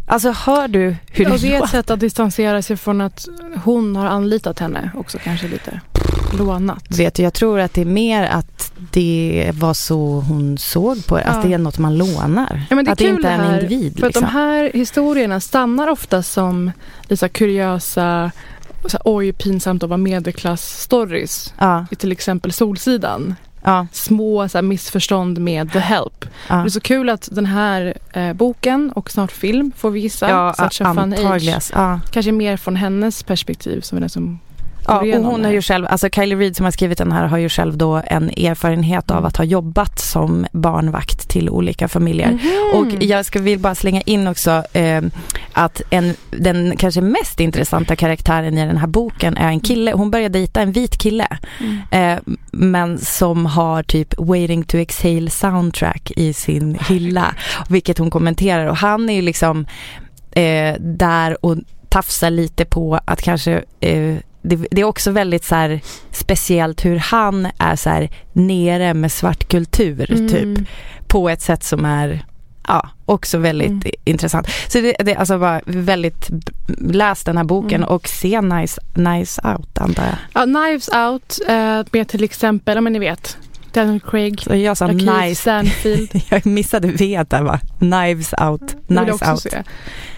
Alltså 0.07 0.31
hör 0.31 0.67
du 0.67 0.95
hur 1.11 1.25
det 1.25 1.31
Och 1.31 1.39
det 1.39 1.47
är 1.47 1.53
ett 1.53 1.59
låter? 1.59 1.71
sätt 1.71 1.89
att 1.89 1.99
distansera 1.99 2.61
sig 2.61 2.77
från 2.77 3.01
att 3.01 3.27
hon 3.63 3.95
har 3.95 4.05
anlitat 4.05 4.59
henne 4.59 4.91
också 4.95 5.17
kanske 5.23 5.47
lite. 5.47 5.81
Lånat. 6.37 6.83
Vet 6.97 7.13
du, 7.13 7.23
jag 7.23 7.33
tror 7.33 7.59
att 7.59 7.73
det 7.73 7.81
är 7.81 7.85
mer 7.85 8.23
att 8.23 8.71
det 8.91 9.51
var 9.55 9.73
så 9.73 10.19
hon 10.19 10.57
såg 10.57 11.05
på 11.05 11.17
det. 11.17 11.23
Att 11.23 11.35
Ja. 11.35 11.41
det 11.49 11.53
är 11.53 11.57
något 11.57 11.77
man 11.77 11.97
lånar. 11.97 12.61
Ja, 12.69 12.75
det 12.83 12.91
att 12.91 12.97
det 12.97 13.07
inte 13.07 13.27
är 13.27 13.33
en 13.33 13.39
här, 13.39 13.53
individ. 13.63 13.99
För 13.99 14.07
att 14.07 14.09
liksom. 14.15 14.23
de 14.23 14.31
här 14.31 14.71
historierna 14.73 15.39
stannar 15.39 15.87
ofta 15.87 16.23
som 16.23 16.71
lite 17.01 17.29
kuriösa, 17.29 18.31
så 18.85 18.97
här, 18.97 19.01
oj 19.05 19.31
pinsamt 19.33 19.83
att 19.83 19.89
vara 19.89 19.97
medelklass-stories. 19.97 21.53
ja, 21.59 21.85
I 21.91 21.95
till 21.95 22.11
exempel 22.11 22.51
Solsidan. 22.53 23.35
ja, 23.63 23.87
Små 23.91 24.49
så 24.49 24.57
här, 24.57 24.63
missförstånd 24.63 25.37
med 25.39 25.71
The 25.71 25.79
Help. 25.79 26.25
ja. 26.49 26.55
Det 26.55 26.67
är 26.67 26.69
så 26.69 26.79
kul 26.79 27.09
att 27.09 27.29
den 27.31 27.45
här 27.45 27.93
eh, 28.13 28.33
boken 28.33 28.91
och 28.95 29.11
snart 29.11 29.31
film 29.31 29.71
får 29.77 29.91
vi 29.91 29.99
gissa. 29.99 30.29
Ja, 30.29 30.53
Such 30.57 30.81
a 30.81 30.93
fun 30.93 31.13
age. 31.27 31.71
Kanske 32.11 32.31
mer 32.31 32.57
från 32.57 32.75
hennes 32.75 33.23
perspektiv 33.23 33.81
som 33.81 33.95
är 33.95 33.99
den 33.99 34.09
som 34.09 34.39
Ja, 34.89 35.17
och 35.17 35.23
hon 35.23 35.45
har 35.45 35.51
ju 35.51 35.61
själv, 35.61 35.85
alltså 35.89 36.09
Kylie 36.09 36.35
Reid 36.35 36.55
som 36.55 36.63
har 36.63 36.71
skrivit 36.71 36.97
den 36.97 37.11
här 37.11 37.27
har 37.27 37.37
ju 37.37 37.49
själv 37.49 37.77
då 37.77 38.01
en 38.05 38.29
erfarenhet 38.29 39.09
mm. 39.11 39.17
av 39.17 39.25
att 39.25 39.37
ha 39.37 39.45
jobbat 39.45 39.99
som 39.99 40.45
barnvakt 40.51 41.29
till 41.29 41.49
olika 41.49 41.87
familjer. 41.87 42.27
Mm 42.27 42.39
-hmm. 42.39 42.73
Och 42.73 43.03
jag 43.03 43.25
ska 43.25 43.39
vill 43.39 43.59
bara 43.59 43.75
slänga 43.75 44.01
in 44.01 44.27
också 44.27 44.63
eh, 44.73 45.01
att 45.53 45.81
en, 45.89 46.13
den 46.31 46.77
kanske 46.77 47.01
mest 47.01 47.39
intressanta 47.39 47.95
karaktären 47.95 48.57
i 48.57 48.65
den 48.65 48.77
här 48.77 48.87
boken 48.87 49.37
är 49.37 49.47
en 49.47 49.59
kille, 49.59 49.91
hon 49.91 50.11
börjar 50.11 50.29
dejta 50.29 50.61
en 50.61 50.71
vit 50.71 50.97
kille. 50.97 51.27
Mm. 51.59 51.77
Eh, 51.91 52.19
men 52.51 52.97
som 52.97 53.45
har 53.45 53.83
typ 53.83 54.13
Waiting 54.17 54.63
to 54.63 54.77
Exhale 54.77 55.29
soundtrack 55.29 56.11
i 56.15 56.33
sin 56.33 56.77
hylla. 56.89 57.35
Vilket 57.69 57.97
hon 57.97 58.09
kommenterar 58.09 58.65
och 58.65 58.77
han 58.77 59.09
är 59.09 59.13
ju 59.13 59.21
liksom 59.21 59.65
eh, 60.31 60.75
där 60.79 61.45
och 61.45 61.57
tafsar 61.89 62.29
lite 62.29 62.65
på 62.65 62.99
att 63.05 63.21
kanske 63.21 63.63
eh, 63.79 64.15
det, 64.49 64.67
det, 64.71 64.81
är 64.81 64.85
också 64.85 65.11
väldigt 65.11 65.45
så 65.45 65.55
här, 65.55 65.81
speciellt 66.11 66.85
hur 66.85 66.97
han 66.97 67.47
är 67.57 67.75
så 67.75 67.89
här, 67.89 68.09
nere 68.33 68.93
med 68.93 69.11
svart 69.11 69.47
kultur 69.47 70.11
mm. 70.11 70.27
typ 70.27 70.67
på 71.07 71.29
ett 71.29 71.41
sätt 71.41 71.63
som 71.63 71.85
är 71.85 72.25
ja, 72.67 72.89
också 73.05 73.37
väldigt 73.37 73.69
mm. 73.69 73.91
intressant. 74.03 74.47
Så 74.67 74.81
det, 74.81 74.95
det 74.99 75.15
alltså 75.15 75.39
bara 75.39 75.61
väldigt, 75.65 76.29
läs 76.77 77.23
den 77.23 77.37
här 77.37 77.43
boken 77.43 77.83
mm. 77.83 77.89
och 77.89 78.07
se 78.07 78.41
Nice, 78.41 78.81
nice 78.93 79.41
Out 79.43 79.77
antar 79.77 80.03
jag. 80.03 80.15
Ja, 80.33 80.43
Knives 80.43 80.89
Out 80.89 81.39
eh, 81.47 81.83
med 81.91 82.07
till 82.07 82.23
exempel, 82.23 82.75
ja 82.75 82.81
men 82.81 82.93
ni 82.93 82.99
vet 82.99 83.37
Daniel 83.73 83.99
Craig, 83.99 84.41
så 84.41 84.55
jag 84.55 84.77
sa 84.77 84.87
nice. 84.87 85.35
Stanfield. 85.35 86.09
jag 86.29 86.45
missade 86.45 86.87
V 86.87 87.23
där 87.29 87.41
va? 87.41 87.59
Knives 87.79 88.33
Out, 88.41 88.75
Nice 88.87 89.31
Out. 89.31 89.45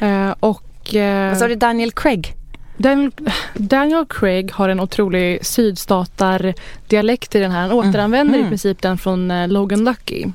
Uh, 0.01 0.33
och... 0.39 0.93
Uh, 0.95 1.29
Vad 1.29 1.37
sa 1.37 1.47
du, 1.47 1.55
Daniel 1.55 1.91
Craig? 1.91 2.35
Daniel, 2.81 3.11
Daniel 3.53 4.05
Craig 4.05 4.51
har 4.51 4.69
en 4.69 4.79
otrolig 4.79 5.45
sydstatar-dialekt 5.45 7.35
i 7.35 7.39
den 7.39 7.51
här. 7.51 7.61
Han 7.61 7.71
mm. 7.71 7.89
återanvänder 7.89 8.35
mm. 8.35 8.45
i 8.45 8.49
princip 8.49 8.81
den 8.81 8.97
från 8.97 9.31
uh, 9.31 9.47
Logan 9.47 9.83
Lucky. 9.83 10.25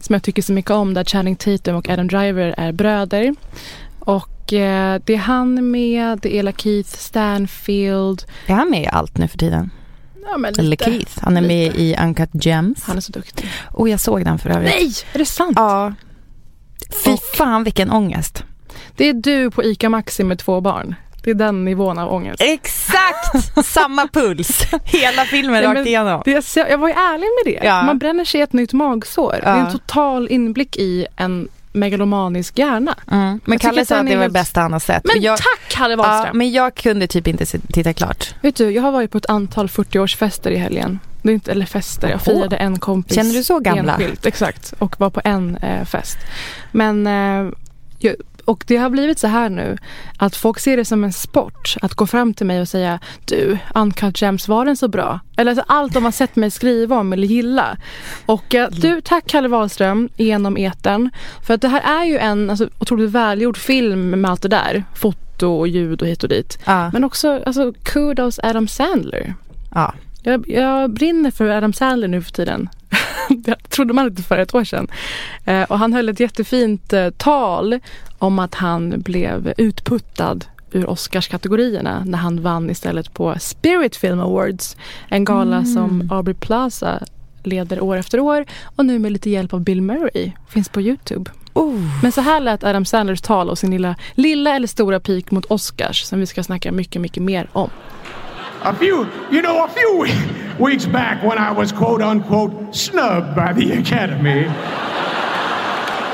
Som 0.00 0.12
jag 0.12 0.22
tycker 0.22 0.42
så 0.42 0.52
mycket 0.52 0.70
om 0.70 0.94
där 0.94 1.04
Channing 1.04 1.36
Tatum 1.36 1.76
och 1.76 1.88
Adam 1.88 2.08
Driver 2.08 2.54
är 2.58 2.72
bröder. 2.72 3.34
Och 3.98 4.30
det 4.46 5.10
är 5.10 5.16
han 5.16 5.70
med, 5.70 6.18
det 6.18 6.36
är 6.36 6.42
Lakeith 6.42 6.90
Stanfield. 6.90 8.24
Är 8.46 8.54
han 8.54 8.70
med 8.70 8.82
i 8.82 8.86
allt 8.86 9.18
nu 9.18 9.28
för 9.28 9.38
tiden? 9.38 9.70
Ja, 10.30 10.36
men 10.38 10.54
Eller 10.58 10.76
Keith. 10.76 11.18
Han 11.20 11.36
är 11.36 11.40
lite. 11.40 11.54
med 11.54 11.76
i 11.76 11.96
Uncut 12.02 12.30
Gems. 12.32 12.84
Han 12.84 12.96
är 12.96 13.00
så 13.00 13.12
duktig. 13.12 13.48
Och 13.70 13.88
jag 13.88 14.00
såg 14.00 14.24
den 14.24 14.38
för 14.38 14.50
övrigt. 14.50 14.74
Nej, 14.74 14.92
är 15.12 15.18
det 15.18 15.24
sant? 15.24 15.52
Ja. 15.56 15.94
Fy 17.04 17.16
fan 17.36 17.64
vilken 17.64 17.90
ångest. 17.90 18.44
Det 18.96 19.08
är 19.08 19.14
du 19.14 19.50
på 19.50 19.64
ICA 19.64 19.88
Maxi 19.88 20.24
med 20.24 20.38
två 20.38 20.60
barn. 20.60 20.94
Det 21.24 21.30
är 21.30 21.34
den 21.34 21.64
nivån 21.64 21.98
av 21.98 22.12
ångest. 22.12 22.42
Exakt 22.42 23.64
samma 23.64 24.08
puls. 24.08 24.62
Hela 24.84 25.24
filmen 25.24 25.62
ja, 25.62 25.74
rakt 25.74 25.86
igenom. 25.86 26.22
Det, 26.24 26.56
jag 26.56 26.78
var 26.78 26.88
ju 26.88 26.94
ärlig 26.94 27.26
med 27.44 27.62
det. 27.62 27.66
Ja. 27.66 27.82
Man 27.82 27.98
bränner 27.98 28.24
sig 28.24 28.40
ett 28.40 28.52
nytt 28.52 28.72
magsår. 28.72 29.40
Ja. 29.42 29.50
Det 29.50 29.56
är 29.56 29.66
en 29.66 29.72
total 29.72 30.28
inblick 30.30 30.76
i 30.76 31.06
en 31.16 31.48
megalomanisk 31.74 32.58
hjärna. 32.58 32.94
Mm. 33.10 33.40
Men 33.44 33.58
Kalle 33.58 33.86
sa 33.86 33.96
att 33.96 34.06
det 34.06 34.16
var 34.16 34.24
det 34.24 34.30
bästa 34.30 34.60
han 34.60 34.72
har 34.72 34.80
sett. 34.80 35.04
Men 35.04 35.22
jag, 35.22 35.38
tack 35.38 35.60
Kalle 35.68 35.96
Wahlström! 35.96 36.26
Ja, 36.26 36.32
men 36.32 36.52
jag 36.52 36.74
kunde 36.74 37.06
typ 37.06 37.26
inte 37.26 37.46
titta 37.46 37.92
klart. 37.92 38.34
Vet 38.40 38.56
du, 38.56 38.70
jag 38.70 38.82
har 38.82 38.92
varit 38.92 39.10
på 39.10 39.18
ett 39.18 39.30
antal 39.30 39.66
40-årsfester 39.66 40.50
i 40.50 40.56
helgen. 40.56 40.98
Det 41.22 41.30
är 41.30 41.34
inte, 41.34 41.50
eller 41.50 41.66
fester, 41.66 42.08
jag 42.08 42.22
firade 42.22 42.56
en 42.56 42.78
kompis. 42.78 43.16
Känner 43.16 43.32
du 43.32 43.42
så 43.42 43.58
gamla? 43.58 43.92
Enskilt, 43.92 44.26
exakt, 44.26 44.74
och 44.78 45.00
var 45.00 45.10
på 45.10 45.20
en 45.24 45.56
eh, 45.56 45.84
fest. 45.84 46.18
Men 46.72 47.06
eh, 47.06 47.52
och 48.44 48.64
det 48.66 48.76
har 48.76 48.90
blivit 48.90 49.18
så 49.18 49.26
här 49.26 49.48
nu 49.50 49.78
att 50.18 50.36
folk 50.36 50.58
ser 50.58 50.76
det 50.76 50.84
som 50.84 51.04
en 51.04 51.12
sport 51.12 51.76
att 51.82 51.94
gå 51.94 52.06
fram 52.06 52.34
till 52.34 52.46
mig 52.46 52.60
och 52.60 52.68
säga 52.68 52.98
Du, 53.24 53.58
Uncut 53.74 54.22
Gems, 54.22 54.48
var 54.48 54.64
den 54.64 54.76
så 54.76 54.88
bra? 54.88 55.20
Eller 55.36 55.50
alltså, 55.50 55.64
allt 55.68 55.94
de 55.94 56.04
har 56.04 56.12
sett 56.12 56.36
mig 56.36 56.50
skriva 56.50 56.96
om 56.96 57.12
eller 57.12 57.26
gilla. 57.26 57.76
Och 58.26 58.54
du, 58.70 59.00
tack 59.00 59.26
Kalle 59.26 59.48
Wahlström 59.48 60.08
genom 60.16 60.56
eten 60.56 61.10
För 61.46 61.54
att 61.54 61.60
det 61.60 61.68
här 61.68 62.00
är 62.00 62.04
ju 62.04 62.18
en 62.18 62.50
alltså, 62.50 62.68
otroligt 62.78 63.10
välgjord 63.10 63.56
film 63.56 64.10
med 64.10 64.30
allt 64.30 64.42
det 64.42 64.48
där. 64.48 64.84
Foto 64.94 65.46
och 65.46 65.68
ljud 65.68 66.02
och 66.02 66.08
hit 66.08 66.22
och 66.22 66.28
dit. 66.28 66.58
Ja. 66.64 66.90
Men 66.92 67.04
också 67.04 67.42
alltså, 67.46 67.72
kudos 67.82 68.40
Adam 68.42 68.68
Sandler. 68.68 69.34
Ja. 69.74 69.94
Jag, 70.22 70.48
jag 70.48 70.90
brinner 70.90 71.30
för 71.30 71.48
Adam 71.48 71.72
Sandler 71.72 72.08
nu 72.08 72.22
för 72.22 72.32
tiden. 72.32 72.68
det 73.28 73.68
trodde 73.68 73.94
man 73.94 74.06
inte 74.06 74.22
för 74.22 74.38
ett 74.38 74.54
år 74.54 74.64
sedan. 74.64 74.88
Eh, 75.44 75.62
och 75.62 75.78
han 75.78 75.92
höll 75.92 76.08
ett 76.08 76.20
jättefint 76.20 76.92
eh, 76.92 77.10
tal 77.10 77.78
om 78.18 78.38
att 78.38 78.54
han 78.54 79.00
blev 79.00 79.52
utputtad 79.56 80.44
ur 80.72 80.90
Oscarskategorierna 80.90 82.02
när 82.06 82.18
han 82.18 82.42
vann 82.42 82.70
istället 82.70 83.14
på 83.14 83.34
Spirit 83.40 83.96
Film 83.96 84.20
Awards. 84.20 84.76
En 85.08 85.24
gala 85.24 85.56
mm. 85.56 85.66
som 85.66 86.08
Aubrey 86.12 86.34
Plaza 86.34 87.02
leder 87.42 87.80
år 87.80 87.96
efter 87.96 88.20
år 88.20 88.44
och 88.76 88.86
nu 88.86 88.98
med 88.98 89.12
lite 89.12 89.30
hjälp 89.30 89.54
av 89.54 89.60
Bill 89.60 89.82
Murray. 89.82 90.32
Finns 90.48 90.68
på 90.68 90.80
Youtube. 90.80 91.30
Oh. 91.52 92.02
Men 92.02 92.12
så 92.12 92.20
här 92.20 92.40
lät 92.40 92.64
Adam 92.64 92.84
Sandlers 92.84 93.20
tal 93.20 93.50
och 93.50 93.58
sin 93.58 93.70
lilla, 93.70 93.96
lilla 94.14 94.56
eller 94.56 94.66
stora 94.66 95.00
pik 95.00 95.30
mot 95.30 95.44
Oscars 95.44 96.02
som 96.02 96.20
vi 96.20 96.26
ska 96.26 96.42
snacka 96.42 96.72
mycket, 96.72 97.02
mycket 97.02 97.22
mer 97.22 97.48
om. 97.52 97.70
A 98.62 98.74
few, 98.78 99.06
you 99.30 99.42
know, 99.42 99.56
a 99.56 99.68
few 99.74 100.43
weeks 100.58 100.86
back 100.86 101.22
when 101.22 101.38
I 101.38 101.50
was 101.50 101.72
quote 101.72 102.02
unquote 102.02 102.74
snubbed 102.74 103.34
by 103.34 103.52
the 103.52 103.72
Academy. 103.78 104.46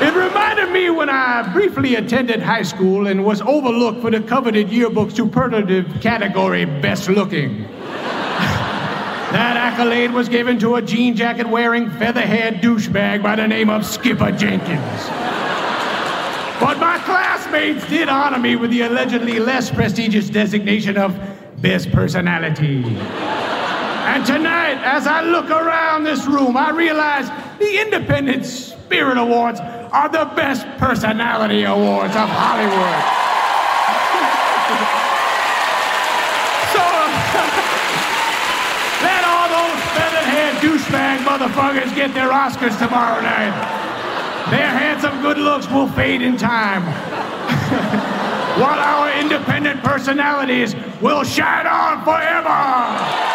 It 0.05 0.15
reminded 0.15 0.71
me 0.71 0.89
when 0.89 1.09
I 1.09 1.53
briefly 1.53 1.95
attended 1.95 2.41
high 2.41 2.63
school 2.63 3.05
and 3.05 3.23
was 3.23 3.39
overlooked 3.41 4.01
for 4.01 4.09
the 4.09 4.19
coveted 4.19 4.71
yearbook 4.71 5.11
superlative 5.11 6.01
category 6.01 6.65
Best 6.65 7.07
Looking. 7.07 7.61
that 9.31 9.57
accolade 9.57 10.11
was 10.11 10.27
given 10.27 10.57
to 10.57 10.75
a 10.75 10.81
jean 10.81 11.15
jacket 11.15 11.47
wearing, 11.47 11.91
feather-haired 11.91 12.55
douchebag 12.55 13.21
by 13.21 13.35
the 13.35 13.47
name 13.47 13.69
of 13.69 13.85
Skipper 13.85 14.31
Jenkins. 14.31 15.07
But 16.59 16.79
my 16.79 16.99
classmates 17.05 17.87
did 17.87 18.09
honor 18.09 18.39
me 18.39 18.55
with 18.55 18.71
the 18.71 18.81
allegedly 18.81 19.39
less 19.39 19.69
prestigious 19.69 20.31
designation 20.31 20.97
of 20.97 21.15
Best 21.61 21.91
Personality. 21.91 22.81
And 24.01 24.25
tonight, 24.25 24.81
as 24.83 25.05
I 25.05 25.21
look 25.21 25.51
around 25.51 26.03
this 26.03 26.25
room, 26.25 26.57
I 26.57 26.71
realize 26.71 27.29
the 27.59 27.81
Independent 27.81 28.45
Spirit 28.45 29.17
Awards 29.17 29.59
are 29.59 30.09
the 30.09 30.25
best 30.35 30.65
personality 30.79 31.63
awards 31.65 32.15
of 32.15 32.27
Hollywood. 32.27 32.71
so, 36.73 36.81
let 39.05 39.21
all 39.21 39.47
those 39.53 39.77
feathered-haired 39.93 40.57
douchebag 40.65 41.21
motherfuckers 41.21 41.93
get 41.95 42.11
their 42.15 42.31
Oscars 42.31 42.75
tomorrow 42.79 43.21
night. 43.21 43.53
Their 44.49 44.67
handsome 44.67 45.21
good 45.21 45.37
looks 45.37 45.69
will 45.69 45.87
fade 45.89 46.23
in 46.23 46.37
time. 46.37 46.81
While 48.59 48.79
our 48.79 49.11
independent 49.19 49.83
personalities 49.83 50.75
will 50.99 51.23
shine 51.23 51.67
on 51.67 52.03
forever! 52.03 53.30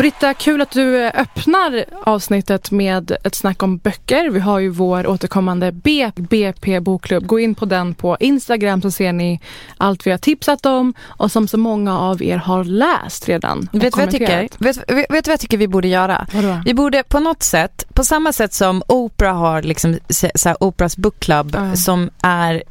Britta, 0.00 0.34
kul 0.34 0.60
att 0.60 0.70
du 0.70 1.04
öppnar 1.04 1.84
avsnittet 2.04 2.70
med 2.70 3.16
ett 3.24 3.34
snack 3.34 3.62
om 3.62 3.78
böcker. 3.78 4.30
Vi 4.30 4.40
har 4.40 4.58
ju 4.58 4.68
vår 4.68 5.06
återkommande 5.06 5.72
BP 5.72 6.80
bokklubb. 6.80 7.26
Gå 7.26 7.40
in 7.40 7.54
på 7.54 7.64
den 7.64 7.94
på 7.94 8.16
Instagram 8.20 8.82
så 8.82 8.90
ser 8.90 9.12
ni 9.12 9.40
allt 9.76 10.06
vi 10.06 10.10
har 10.10 10.18
tipsat 10.18 10.66
om 10.66 10.94
och 11.02 11.32
som 11.32 11.48
så 11.48 11.58
många 11.58 11.98
av 11.98 12.22
er 12.22 12.36
har 12.36 12.64
läst 12.64 13.28
redan. 13.28 13.68
Vet 13.72 13.82
du 13.82 13.90
vad 13.90 14.02
jag 14.02 14.10
tycker? 14.10 14.48
Vet, 14.58 14.90
vet, 14.90 15.26
vad 15.26 15.28
jag 15.28 15.40
tycker 15.40 15.58
vi 15.58 15.68
borde 15.68 15.88
göra? 15.88 16.26
Vadå? 16.32 16.60
Vi 16.64 16.74
borde 16.74 17.02
på 17.02 17.20
något 17.20 17.42
sätt, 17.42 17.84
på 17.94 18.04
samma 18.04 18.32
sätt 18.32 18.54
som 18.54 18.82
Oprah 18.86 19.36
har 19.36 19.62
liksom 19.62 19.98
så 20.08 20.48
här, 20.48 20.62
Oprahs 20.62 20.96
bookclub 20.96 21.56
uh. 21.56 21.74
som 21.74 22.10
är 22.22 22.62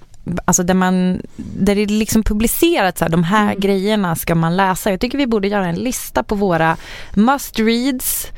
alltså 0.45 0.63
där 0.63 0.73
man, 0.73 1.21
där 1.35 1.75
det 1.75 1.81
är 1.81 1.87
liksom 1.87 2.23
publicerat 2.23 2.97
så 2.97 3.05
här, 3.05 3.11
de 3.11 3.23
här 3.23 3.43
mm. 3.43 3.59
grejerna 3.59 4.15
ska 4.15 4.35
man 4.35 4.57
läsa. 4.57 4.91
Jag 4.91 4.99
tycker 4.99 5.17
vi 5.17 5.27
borde 5.27 5.47
göra 5.47 5.67
en 5.67 5.75
lista 5.75 6.23
på 6.23 6.35
våra 6.35 6.77
must 7.13 7.59
reads 7.59 8.31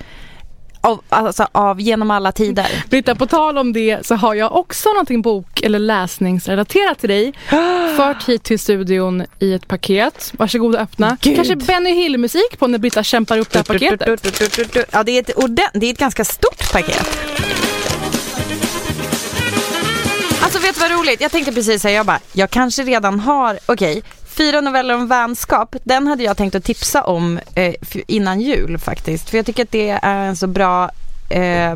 av, 0.81 1.01
alltså 1.09 1.47
av 1.51 1.81
genom 1.81 2.11
alla 2.11 2.31
tider. 2.31 2.85
Britta, 2.89 3.15
på 3.15 3.25
tal 3.25 3.57
om 3.57 3.73
det 3.73 4.05
så 4.05 4.15
har 4.15 4.35
jag 4.35 4.55
också 4.55 4.89
någonting 4.89 5.21
bok 5.21 5.61
eller 5.61 5.79
läsningsrelaterat 5.79 6.99
till 6.99 7.09
dig. 7.09 7.33
Fört 7.97 8.29
hit 8.29 8.43
till 8.43 8.59
studion 8.59 9.25
i 9.39 9.53
ett 9.53 9.67
paket. 9.67 10.33
Varsågod 10.37 10.75
och 10.75 10.81
öppna. 10.81 11.17
Gud. 11.21 11.35
Kanske 11.35 11.55
Benny 11.55 11.93
Hill-musik 11.93 12.59
på 12.59 12.67
när 12.67 12.77
Britta 12.77 13.03
kämpar 13.03 13.37
upp 13.37 13.51
det 13.51 13.59
här 13.59 13.63
paketet. 13.63 14.87
Ja, 14.91 15.03
det 15.03 15.17
är 15.17 15.19
ett, 15.19 15.57
det 15.73 15.85
är 15.85 15.91
ett 15.91 15.99
ganska 15.99 16.25
stort 16.25 16.71
paket. 16.71 17.70
Alltså 20.51 20.67
vet 20.67 20.75
du 20.75 20.81
vad 20.81 20.99
roligt? 20.99 21.21
Jag 21.21 21.31
tänkte 21.31 21.51
precis 21.51 21.81
säga, 21.81 21.95
jag 21.95 22.05
bara, 22.05 22.19
jag 22.33 22.49
kanske 22.49 22.83
redan 22.83 23.19
har, 23.19 23.59
okej, 23.65 23.97
okay, 23.97 24.11
fyra 24.25 24.61
noveller 24.61 24.95
om 24.95 25.07
vänskap, 25.07 25.75
den 25.83 26.07
hade 26.07 26.23
jag 26.23 26.37
tänkt 26.37 26.55
att 26.55 26.63
tipsa 26.63 27.03
om 27.03 27.39
eh, 27.55 27.75
innan 28.07 28.41
jul 28.41 28.77
faktiskt. 28.77 29.29
För 29.29 29.37
jag 29.37 29.45
tycker 29.45 29.63
att 29.63 29.71
det 29.71 29.89
är 29.89 30.25
en 30.27 30.35
så 30.35 30.47
bra 30.47 30.91
eh, 31.29 31.75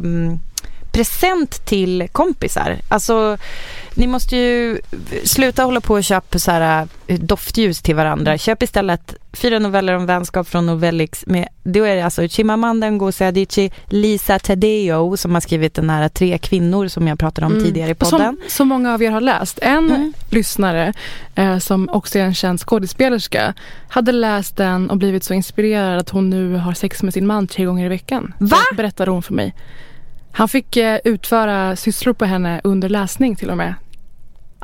present 0.92 1.66
till 1.66 2.08
kompisar. 2.12 2.78
Alltså, 2.90 3.38
ni 3.96 4.08
måste 4.08 4.36
ju 4.38 4.80
sluta 5.24 5.64
hålla 5.64 5.82
på 5.82 5.94
och 5.94 6.04
köpa 6.04 6.40
så 6.40 6.52
här 6.52 6.88
eh, 7.08 7.20
doftljus 7.20 7.82
till 7.82 7.96
varandra. 7.96 8.38
Köp 8.38 8.64
istället 8.64 9.16
fyra 9.34 9.60
noveller 9.60 9.94
om 9.94 10.06
vänskap 10.06 10.48
från 10.48 10.66
Novellix. 10.66 11.24
Med, 11.28 11.48
då 11.64 11.84
är 11.84 11.96
det 11.96 12.02
alltså 12.02 12.28
Chimamanda 12.28 12.90
Ngozi 12.90 13.24
Adichie, 13.24 13.72
Lisa 13.86 14.40
Tadeo 14.40 15.18
som 15.18 15.34
har 15.34 15.42
skrivit 15.42 15.74
den 15.74 15.90
här 15.90 16.10
Tre 16.10 16.38
kvinnor 16.38 16.88
som 16.88 17.08
jag 17.08 17.20
pratade 17.20 17.46
om 17.48 17.52
Mm. 17.54 17.64
tidigare 17.66 17.90
i 17.90 17.94
Och 17.94 18.08
Som, 18.08 18.20
podden. 18.20 18.38
som 18.48 18.68
många 18.68 18.94
av 18.94 19.04
er 19.04 19.12
har 19.12 19.22
läst. 19.22 19.60
En 19.62 19.78
Mm. 19.90 20.14
lyssnare 20.30 20.94
eh, 21.36 21.58
som 21.58 21.90
också 21.90 22.20
är 22.20 22.24
en 22.24 22.34
känd 22.34 22.60
skådespelerska 22.60 23.54
hade 23.90 24.12
läst 24.12 24.58
den 24.58 24.90
och 24.90 24.98
blivit 24.98 25.24
så 25.24 25.34
inspirerad 25.34 26.00
att 26.00 26.10
hon 26.10 26.30
nu 26.30 26.56
har 26.56 26.74
sex 26.74 27.04
med 27.04 27.14
sin 27.14 27.28
man 27.28 27.48
tre 27.48 27.66
gånger 27.66 27.86
i 27.86 27.90
veckan. 27.90 28.34
Va? 28.40 28.58
Berättade 28.78 29.12
hon 29.12 29.24
för 29.24 29.34
mig. 29.34 29.54
Han 30.32 30.50
fick 30.50 30.78
eh, 30.78 31.00
utföra 31.04 31.76
sysslor 31.76 32.14
på 32.14 32.26
henne 32.26 32.62
under 32.64 32.90
läsning 32.90 33.36
till 33.36 33.50
och 33.50 33.58
med. 33.58 33.74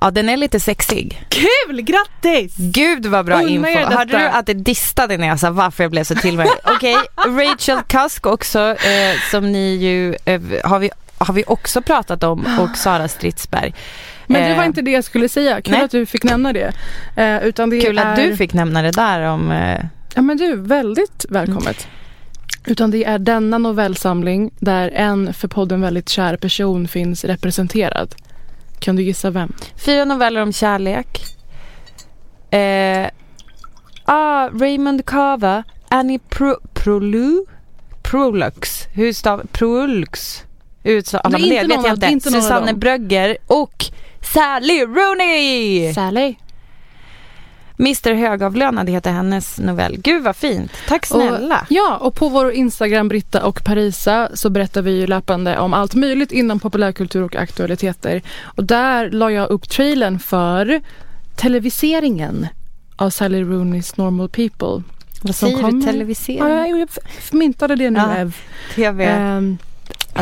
Ja, 0.04 0.12
den 0.12 0.30
är 0.30 0.38
lite 0.38 0.60
sexig. 0.60 1.26
Kul, 1.30 1.82
grattis! 1.82 2.54
Gud 2.58 3.06
vad 3.06 3.26
bra 3.26 3.38
Unna 3.38 3.50
info. 3.50 3.94
Hörde 3.94 4.18
du 4.18 4.26
att 4.26 4.46
det 4.46 4.54
distade 4.54 5.18
när 5.18 5.28
jag 5.28 5.40
sa 5.40 5.52
varför 5.52 5.84
jag 5.84 5.92
blev 5.92 6.04
så 6.04 6.16
tillverkad? 6.16 6.58
Okej, 6.76 6.96
Rachel 7.28 7.82
Cusk 7.88 8.26
också 8.26 8.60
eh, 8.60 9.20
som 9.32 9.52
ni 9.52 9.76
ju 9.76 10.16
eh, 10.26 10.42
har, 10.64 10.80
vi, 10.80 10.90
har 11.18 11.34
vi 11.34 11.44
också 11.48 11.82
pratat 11.82 12.24
om 12.24 12.46
och 12.60 12.78
Sara 12.78 13.08
Stridsberg. 13.08 13.74
Men 14.28 14.50
det 14.50 14.56
var 14.56 14.64
Eh, 14.64 14.68
inte 14.68 14.82
det 14.82 14.92
jag 14.92 15.04
skulle 15.04 15.30
säga. 15.30 15.62
Kul 15.62 15.72
nej. 15.72 15.84
att 15.84 15.92
du 15.92 16.06
fick 16.06 16.24
nämna 16.24 16.54
det. 16.54 16.74
Eh, 17.16 17.44
utan 17.44 17.70
det 17.70 17.82
Kul 17.82 17.98
är... 17.98 18.06
att 18.06 18.16
du 18.16 18.38
fick 18.38 18.54
nämna 18.54 18.82
det 18.82 18.92
där 18.92 19.22
om... 19.22 19.52
Eh, 19.52 19.86
Ja 20.16 20.22
men 20.22 20.38
du, 20.38 20.56
väldigt 20.56 21.26
välkommet. 21.30 21.88
Utan 22.66 22.92
det 22.92 23.04
är 23.06 23.20
denna 23.20 23.58
novellsamling 23.58 24.52
där 24.60 24.90
en 24.90 25.34
för 25.34 25.48
podden 25.48 25.82
väldigt 25.82 26.10
kär 26.10 26.38
person 26.38 26.88
finns 26.88 27.26
representerad. 27.26 28.16
Kan 28.82 28.96
du 28.96 29.04
gissa 29.04 29.30
vem? 29.30 29.54
fyra 29.86 30.06
noveller 30.06 30.42
om 30.42 30.54
kärlek. 30.54 31.22
Eh, 32.52 33.10
ah, 34.06 34.50
Raymond 34.50 35.06
Carver, 35.06 35.64
Annie 35.90 36.20
Pro, 36.20 36.56
Prolu, 36.74 37.46
Prolux, 38.02 38.88
hur 38.94 39.14
stav, 39.14 39.48
Prolux, 39.52 40.44
utstavar 40.84 41.30
Det 41.30 41.68
Vet 41.68 42.02
jag 42.02 42.12
inte. 42.12 42.32
Susanne. 42.32 42.74
Brögger 42.74 43.38
och 43.48 43.86
Sally 44.22 44.82
Rooney! 44.86 45.94
Sally. 45.94 46.36
Mr 47.82 48.14
Högavlönad 48.14 48.90
heter 48.90 49.12
hennes 49.12 49.60
novell. 49.60 49.98
Gud 49.98 50.24
vad 50.24 50.36
fint. 50.36 50.72
Tack 50.88 51.06
snälla. 51.06 51.60
Och, 51.62 51.66
ja, 51.70 51.98
och 51.98 52.16
på 52.16 52.30
vår 52.30 52.52
Instagram 52.52 53.08
Britta 53.08 53.46
och 53.46 53.64
Parisa 53.64 54.30
så 54.34 54.50
berättar 54.50 54.82
vi 54.82 54.92
ju 54.92 55.08
löpande 55.08 55.60
om 55.60 55.74
allt 55.74 55.96
möjligt 55.96 56.32
inom 56.32 56.60
populärkultur 56.60 57.24
och 57.24 57.36
aktualiteter. 57.36 58.22
Och 58.44 58.64
där 58.64 59.10
la 59.12 59.32
jag 59.32 59.50
upp 59.50 59.70
trailern 59.70 60.20
för 60.20 60.82
televiseringen 61.36 62.48
av 62.96 63.10
Sally 63.10 63.44
Rooneys 63.44 63.98
Normal 63.98 64.30
People. 64.30 64.84
vad 65.22 65.36
säger 65.36 65.56
du? 65.58 65.62
kommer- 65.64 65.86
Televisering? 65.86 66.40
Ja, 66.50 66.68
jag 66.68 66.90
myntade 67.32 67.76
det 67.76 67.90
nu 67.90 68.00
Ja, 68.00 68.16
Ev. 68.16 68.36
TV? 68.76 69.06
Ehm, 69.06 69.18
Adaptation. 69.18 69.58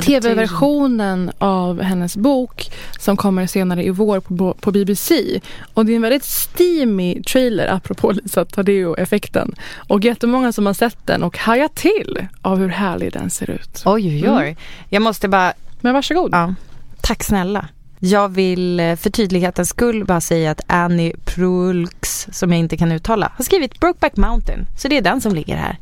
Tv-versionen 0.01 1.31
av 1.38 1.81
hennes 1.81 2.17
bok 2.17 2.72
som 3.00 3.17
kommer 3.17 3.48
senare 3.48 3.84
i 3.84 3.89
vår 3.89 4.19
på, 4.19 4.53
på 4.53 4.72
BBC. 4.72 5.39
Och 5.74 5.86
det 5.86 5.91
är 5.91 5.96
en 5.96 6.01
väldigt 6.01 6.25
steamy 6.25 7.24
trailer 7.24 7.67
apropå 7.67 8.12
Lisa 8.12 8.46
Tadeo-effekten. 8.46 9.55
Och 9.88 10.05
jättemånga 10.05 10.51
som 10.51 10.65
har 10.65 10.74
sett 10.74 11.08
den 11.08 11.24
och 11.24 11.38
hajat 11.38 11.75
till 11.75 12.27
av 12.41 12.58
hur 12.58 12.67
härlig 12.67 13.13
den 13.13 13.29
ser 13.29 13.50
ut. 13.50 13.84
Oj, 13.86 14.08
oj, 14.08 14.29
oj. 14.29 14.43
Mm. 14.43 14.55
Jag 14.89 15.01
måste 15.01 15.27
bara 15.27 15.53
Men 15.81 15.93
varsågod. 15.93 16.29
Ja, 16.34 16.53
tack 17.01 17.24
snälla. 17.24 17.67
Jag 18.00 18.29
vill 18.29 18.79
eh, 18.79 18.96
för 18.96 19.10
tydlighetens 19.10 19.69
skull 19.69 20.05
bara 20.05 20.22
säga 20.22 20.51
att 20.51 20.62
Annie 20.67 21.15
Proulx, 21.25 22.27
som 22.31 22.51
jag 22.51 22.60
inte 22.60 22.77
kan 22.77 22.91
uttala, 22.91 23.31
har 23.38 23.43
skrivit 23.43 23.79
Brokeback 23.79 24.17
Mountain. 24.17 24.65
Så 24.77 24.88
det 24.88 24.98
är 24.98 25.01
den 25.01 25.22
som 25.22 25.36
ligger 25.36 25.58
här. 25.58 25.77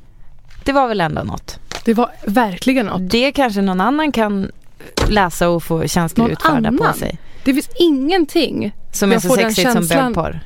Det 0.64 0.72
var 0.72 0.88
väl 0.88 1.02
ändå 1.02 1.24
något. 1.24 1.60
Det 1.88 1.94
var 1.94 2.12
verkligen 2.26 2.86
något. 2.86 3.10
Det 3.10 3.32
kanske 3.32 3.62
någon 3.62 3.82
annan 3.82 4.12
kan 4.12 4.52
läsa 5.10 5.50
och 5.50 5.64
få 5.64 5.88
känslor 5.88 6.24
Någon 6.24 6.32
utförda 6.32 6.72
på 6.72 6.84
annan? 6.84 6.94
sig. 6.94 7.18
Det 7.44 7.54
finns 7.54 7.70
ingenting. 7.76 8.72
Som 8.92 9.12
är 9.12 9.20
så 9.20 9.36
sexigt 9.36 9.72
som 9.72 9.88
bögporr. 9.88 10.40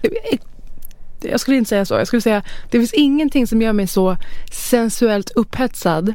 Jag 1.21 1.39
skulle 1.39 1.57
inte 1.57 1.69
säga 1.69 1.85
så. 1.85 1.93
Jag 1.93 2.07
skulle 2.07 2.21
säga 2.21 2.43
det 2.71 2.77
finns 2.77 2.93
ingenting 2.93 3.47
som 3.47 3.61
gör 3.61 3.73
mig 3.73 3.87
så 3.87 4.17
sensuellt 4.51 5.31
upphetsad 5.31 6.13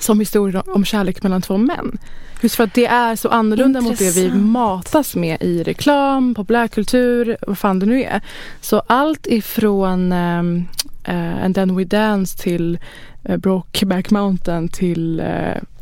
som 0.00 0.20
historier 0.20 0.70
om 0.74 0.84
kärlek 0.84 1.22
mellan 1.22 1.42
två 1.42 1.56
män. 1.56 1.98
Just 2.40 2.54
för 2.54 2.64
att 2.64 2.74
det 2.74 2.86
är 2.86 3.16
så 3.16 3.28
annorlunda 3.28 3.80
mot 3.80 3.98
det 3.98 4.14
vi 4.14 4.24
Intressant. 4.24 4.44
matas 4.44 5.16
med 5.16 5.42
i 5.42 5.62
reklam, 5.62 6.34
populärkultur, 6.34 7.36
vad 7.46 7.58
fan 7.58 7.78
det 7.78 7.86
nu 7.86 8.02
är. 8.02 8.20
Så 8.60 8.82
allt 8.86 9.26
ifrån 9.26 10.12
um, 10.12 10.68
And 11.14 11.54
then 11.54 11.76
we 11.76 11.84
dance 11.84 12.42
till 12.42 12.78
uh, 13.28 13.36
Brokeback 13.36 14.10
Mountain 14.10 14.68
till 14.68 15.20
uh, 15.20 15.26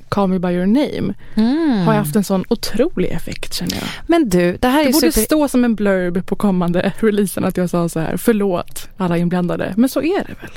Call 0.09 0.27
me 0.29 0.39
by 0.39 0.49
your 0.49 0.67
name 0.67 1.15
Mm. 1.35 1.87
har 1.87 1.95
haft 1.95 2.17
en 2.17 2.25
sån 2.25 2.45
otrolig 2.49 3.09
effekt 3.11 3.55
känner 3.55 3.75
jag. 3.75 3.85
Men 4.07 4.29
du, 4.29 4.57
det 4.61 4.69
här 4.69 4.81
är 4.81 4.85
Det 4.85 4.89
ju 4.89 4.93
borde 4.93 5.13
super... 5.13 5.25
stå 5.25 5.49
som 5.49 5.65
en 5.65 5.75
blurb 5.75 6.27
på 6.27 6.37
kommande 6.37 6.93
releasen 7.01 7.45
att 7.45 7.57
jag 7.57 7.71
sa 7.71 7.89
så 7.89 8.01
här, 8.01 8.17
förlåt 8.17 8.89
alla 8.97 9.19
inblandade. 9.19 9.75
Men 9.77 9.89
så 9.89 10.03
är 10.03 10.19
det 10.19 10.35
väl? 10.43 10.51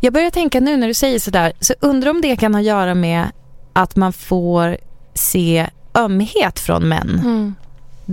Jag 0.00 0.12
börjar 0.12 0.30
tänka 0.30 0.60
nu 0.60 0.76
när 0.76 0.86
du 0.88 0.94
säger 0.94 1.18
sådär, 1.18 1.52
så 1.60 1.74
undrar 1.80 2.10
om 2.10 2.20
det 2.20 2.36
kan 2.36 2.54
ha 2.54 2.60
att 2.60 2.66
göra 2.66 2.94
med 2.94 3.24
att 3.72 3.96
man 3.96 4.12
får 4.12 4.76
se 5.14 5.66
ömhet 5.94 6.58
från 6.58 6.88
män. 6.88 7.54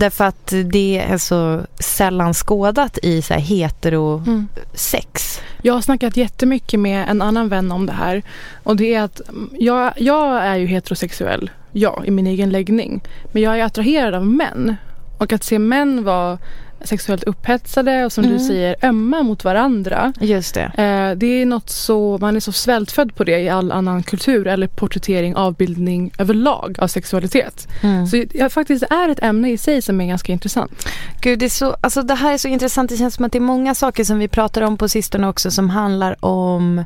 Därför 0.00 0.24
att 0.24 0.52
det 0.72 0.98
är 0.98 1.18
så 1.18 1.60
sällan 1.78 2.34
skådat 2.34 2.98
i 3.02 3.22
så 3.22 3.34
här 3.34 3.40
hetero 3.40 4.18
Mm. 4.26 4.48
sex. 4.74 5.40
Jag 5.62 5.74
har 5.74 5.80
snackat 5.80 6.16
jättemycket 6.16 6.80
med 6.80 7.08
en 7.08 7.22
annan 7.22 7.48
vän 7.48 7.72
om 7.72 7.86
det 7.86 7.92
här. 7.92 8.22
Och 8.62 8.76
det 8.76 8.94
är 8.94 9.02
att 9.02 9.28
mm, 9.28 9.50
jag, 9.58 9.92
jag 9.96 10.42
är 10.46 10.56
ju 10.56 10.66
heterosexuell, 10.66 11.50
ja, 11.72 12.02
i 12.04 12.10
min 12.10 12.26
egen 12.26 12.50
läggning. 12.50 13.00
Men 13.32 13.42
jag 13.42 13.58
är 13.60 13.64
attraherad 13.64 14.14
av 14.14 14.26
män. 14.26 14.76
Och 15.18 15.32
att 15.32 15.44
se 15.44 15.58
män 15.58 16.04
vara 16.04 16.38
sexuellt 16.84 17.24
upphetsade 17.24 18.04
och 18.04 18.12
som 18.12 18.24
du 18.24 18.30
Mm. 18.30 18.40
säger 18.46 18.76
ömma 18.82 19.22
mot 19.22 19.44
varandra. 19.44 20.12
Just 20.20 20.54
det. 20.54 20.62
Eh, 20.64 21.18
det 21.18 21.26
är 21.26 21.46
något 21.46 21.70
så, 21.70 22.18
man 22.20 22.36
är 22.36 22.40
så 22.40 22.52
svältfödd 22.52 23.14
på 23.14 23.24
det 23.24 23.38
i 23.40 23.48
all 23.48 23.72
annan 23.72 24.02
kultur 24.02 24.46
eller 24.46 24.66
porträttering, 24.66 25.36
avbildning 25.36 26.12
överlag 26.18 26.76
av 26.80 26.88
sexualitet. 26.88 27.68
Mm. 27.82 28.06
Så 28.06 28.24
det 28.32 28.52
faktiskt 28.52 28.82
är 28.90 29.08
ett 29.08 29.22
ämne 29.22 29.50
i 29.50 29.58
sig 29.58 29.82
som 29.82 30.00
är 30.00 30.06
ganska 30.06 30.32
intressant. 30.32 30.86
Gud, 31.22 31.38
det, 31.38 31.44
är 31.44 31.50
så, 31.50 31.76
alltså 31.80 32.02
det 32.02 32.14
här 32.14 32.32
är 32.34 32.38
så 32.38 32.48
intressant. 32.48 32.90
Det 32.90 32.96
känns 32.96 33.14
som 33.14 33.24
att 33.24 33.32
det 33.32 33.38
är 33.38 33.40
många 33.40 33.74
saker 33.74 34.04
som 34.04 34.18
vi 34.18 34.28
pratar 34.28 34.62
om 34.62 34.76
på 34.76 34.88
sistone 34.88 35.28
också 35.28 35.50
som 35.50 35.70
handlar 35.70 36.24
om 36.24 36.84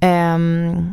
ehm, 0.00 0.92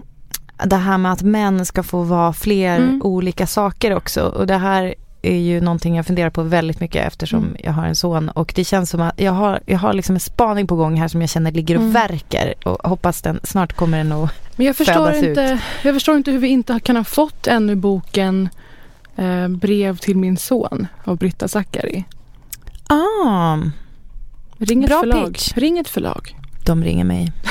det 0.66 0.76
här 0.76 0.98
med 0.98 1.12
att 1.12 1.22
män 1.22 1.66
ska 1.66 1.84
få 1.84 2.02
vara 2.04 2.34
fler 2.34 2.76
Mm. 2.78 3.02
olika 3.04 3.48
saker 3.48 3.96
också. 3.96 4.22
Och 4.22 4.48
det 4.48 4.58
här 4.58 4.96
är 5.26 5.38
ju 5.40 5.62
någonting 5.62 5.96
jag 5.96 6.06
funderar 6.06 6.30
på 6.30 6.44
väldigt 6.44 6.80
mycket 6.80 7.08
eftersom 7.08 7.40
Mm. 7.44 7.56
jag 7.64 7.72
har 7.72 7.86
en 7.86 7.96
son. 7.96 8.30
Och 8.30 8.54
det 8.56 8.64
känns 8.64 8.90
som 8.90 9.02
att 9.02 9.22
jag 9.22 9.32
har, 9.32 9.60
jag 9.66 9.80
har 9.80 9.94
liksom 9.94 10.16
en 10.16 10.20
spaning 10.20 10.68
på 10.68 10.76
gång 10.76 10.98
här 10.98 11.08
som 11.08 11.22
jag 11.22 11.30
känner 11.30 11.52
ligger 11.52 11.76
och 11.76 11.82
Mm. 11.82 11.94
verkar. 11.94 12.54
Och 12.66 12.90
hoppas 12.90 13.22
den, 13.22 13.40
snart 13.44 13.74
kommer 13.74 13.98
den 13.98 14.12
att... 14.12 14.32
Men 14.56 14.66
jag 14.66 14.76
förstår, 14.76 14.94
födas 14.94 15.24
inte, 15.24 15.60
jag 15.84 15.96
förstår 15.96 16.18
inte 16.18 16.32
hur 16.32 16.40
vi 16.40 16.48
inte 16.48 16.80
kan 16.84 16.96
ha 16.96 17.04
fått 17.04 17.48
ännu 17.48 17.76
boken 17.76 18.50
eh, 19.16 19.48
Brev 19.48 19.98
till 19.98 20.18
min 20.18 20.38
son 20.38 20.88
av 21.04 21.18
Britta 21.18 21.48
Zackari. 21.48 22.04
Ah, 22.88 23.58
Ring 24.58 24.84
ett 24.84 24.90
Bra 24.90 25.00
förlag. 25.00 25.34
pitch. 25.34 25.52
Ring 25.56 25.78
ett 25.78 25.90
förlag. 25.90 26.36
de 26.66 26.84
ringer 26.84 27.04
mig. 27.06 27.32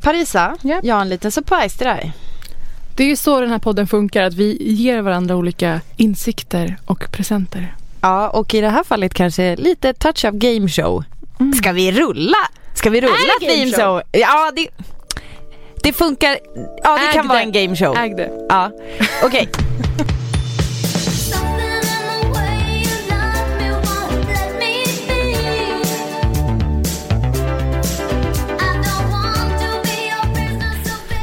Parisa, 0.00 0.56
Japp. 0.62 0.84
jag 0.84 0.94
har 0.94 1.02
en 1.02 1.08
liten 1.08 1.32
surprise 1.32 1.78
till 1.78 1.86
dig. 1.86 2.12
Det 2.96 3.04
är 3.04 3.08
ju 3.08 3.16
så 3.16 3.40
den 3.40 3.50
här 3.50 3.58
podden 3.58 3.86
funkar, 3.86 4.22
att 4.22 4.34
vi 4.34 4.56
ger 4.60 5.02
varandra 5.02 5.36
olika 5.36 5.80
insikter 5.96 6.76
och 6.86 7.12
presenter. 7.12 7.74
Ja, 8.00 8.28
och 8.28 8.54
i 8.54 8.60
det 8.60 8.68
här 8.68 8.84
fallet 8.84 9.14
kanske 9.14 9.56
lite 9.56 9.92
touch 9.92 10.24
of 10.24 10.34
game 10.34 10.68
show. 10.68 11.04
Mm. 11.40 11.52
Ska 11.52 11.72
vi 11.72 11.92
rulla? 11.92 12.36
Ska 12.74 12.90
vi 12.90 13.00
rulla 13.00 13.14
theme 13.40 13.72
show? 13.72 14.02
Ja, 14.12 14.52
det, 14.56 14.68
det 15.88 15.92
funkar. 15.92 16.38
Ja, 16.82 16.98
det 16.98 17.12
kan 17.12 17.28
vara 17.28 17.40
en 17.40 17.52
game 17.52 17.76
show. 17.76 17.96
Äg 17.96 18.14
det. 18.14 18.30
Ja, 18.48 18.70
okej. 19.22 19.48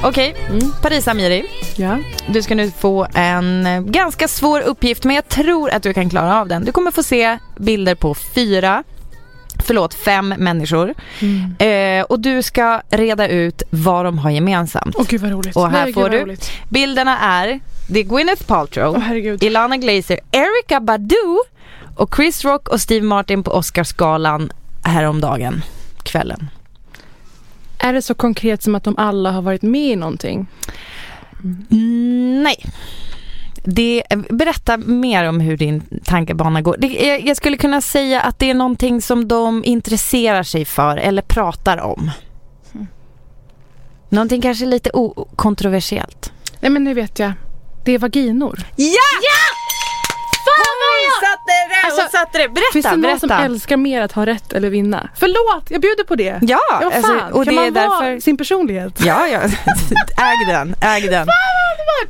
Okej, 0.04 0.36
Paris 0.82 1.08
Amiri. 1.08 1.46
Ja. 1.76 1.98
Du 2.28 2.42
ska 2.42 2.56
nu 2.56 2.72
få 2.72 3.08
en 3.14 3.66
eh, 3.66 3.82
ganska 3.82 4.28
svår 4.28 4.62
uppgift 4.62 5.04
men 5.04 5.16
jag 5.16 5.28
tror 5.28 5.70
att 5.70 5.84
du 5.84 5.94
kan 5.94 6.10
klara 6.10 6.40
av 6.42 6.48
den. 6.48 6.66
Du 6.66 6.72
kommer 6.72 6.92
få 6.92 7.04
se 7.04 7.38
bilder 7.58 7.96
på 7.96 8.16
fyra, 8.16 8.84
förlåt 9.66 9.94
fem 9.94 10.30
människor. 10.38 10.94
Eh, 11.60 12.04
och 12.04 12.20
du 12.20 12.42
ska 12.44 12.82
reda 12.90 13.28
ut 13.28 13.64
vad 13.70 14.06
de 14.06 14.18
har 14.18 14.30
gemensamt. 14.32 14.96
Åh 14.98 15.06
gud 15.08 15.22
vad 15.22 15.32
roligt. 15.32 15.56
Och 15.56 15.70
här 15.70 15.84
Nej, 15.84 15.94
får 15.94 16.10
du 16.10 16.18
roligt. 16.20 16.52
bilderna 16.70 17.20
är 17.20 17.60
det 17.90 18.00
är 18.00 18.04
Gwyneth 18.04 18.44
Paltrow, 18.44 19.00
herregud. 19.02 19.44
Ilana 19.44 19.78
Glazer, 19.78 20.20
Erika 20.32 20.80
Badu 20.80 21.16
och 21.96 22.16
Chris 22.16 22.46
Rock 22.46 22.68
och 22.70 22.82
Steve 22.82 23.06
Martin 23.06 23.44
på 23.44 23.52
Oscarsgalan 23.52 24.52
häromdagen, 24.84 25.62
kvällen. 26.04 26.50
Är 27.78 27.94
det 27.94 28.02
så 28.02 28.14
konkret 28.14 28.64
som 28.64 28.76
att 28.76 28.84
de 28.84 28.98
alla 28.98 29.32
har 29.32 29.42
varit 29.42 29.62
med 29.62 29.92
i 29.92 29.96
någonting? 29.96 30.48
Mm, 31.72 32.44
nej. 32.44 32.66
Det, 33.66 34.04
berätta 34.30 34.78
mer 34.78 35.30
om 35.30 35.40
hur 35.40 35.58
din 35.58 35.84
tankebana 36.04 36.62
går. 36.62 36.76
Det, 36.80 36.88
jag, 36.88 37.28
jag 37.28 37.38
skulle 37.38 37.58
kunna 37.58 37.82
säga 37.82 38.22
att 38.22 38.40
det 38.40 38.50
är 38.50 38.54
någonting 38.54 39.02
som 39.02 39.28
de 39.28 39.66
intresserar 39.66 40.44
sig 40.44 40.66
för 40.66 40.98
eller 40.98 41.22
pratar 41.22 41.78
om. 41.78 42.12
Någonting 44.10 44.42
kanske 44.42 44.66
lite 44.66 44.90
okontroversiellt. 44.94 46.34
Nej 46.60 46.72
men 46.72 46.84
nu 46.84 46.94
vet 46.94 47.20
jag. 47.20 47.34
Det 47.86 47.92
är 47.92 48.00
vaginor. 48.00 48.60
Ja! 48.76 49.12
Fan 50.46 50.76
vad 50.82 50.96
jag 51.06 51.14
satte 51.30 51.54
det! 51.70 51.75
Alltså, 51.86 52.02
Hon 52.02 52.10
satte 52.10 52.38
det! 52.38 52.48
Berätta, 52.50 52.74
Finns 52.74 52.86
det 52.86 52.96
någon 52.98 53.20
som 53.20 53.28
berätta. 53.30 53.46
älskar 53.46 53.78
mer 53.78 54.02
att 54.02 54.12
ha 54.12 54.26
rätt 54.26 54.54
eller 54.54 54.70
vinna? 54.70 55.10
Förlåt, 55.20 55.72
jag 55.72 55.82
bjuder 55.82 56.04
på 56.04 56.16
det. 56.16 56.40
Ja, 56.42 56.60
Ja, 56.70 56.82
alltså, 56.96 57.02
fan. 57.02 57.32
och 57.34 57.44
kan 57.46 57.56
det 57.56 57.62
man 57.62 57.66
är 57.68 57.72
vara 57.90 58.00
därför... 58.10 58.20
sin 58.20 58.38
personlighet? 58.38 59.02
Ja, 59.06 59.28
ja. 59.28 59.40
Äg 60.18 60.46
den, 60.54 60.76
äg 60.82 61.02
den. 61.02 61.28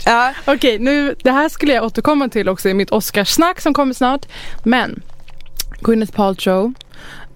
Ja. 0.05 0.33
Okej, 0.45 0.79
nu, 0.79 1.15
det 1.23 1.31
här 1.31 1.49
skulle 1.49 1.73
jag 1.73 1.83
återkomma 1.83 2.29
till 2.29 2.49
också 2.49 2.69
i 2.69 2.73
mitt 2.73 2.91
Oscarssnack 2.91 3.61
som 3.61 3.73
kommer 3.73 3.93
snart. 3.93 4.25
Men 4.63 5.01
Gwyneth 5.81 6.11
Paltrow. 6.13 6.73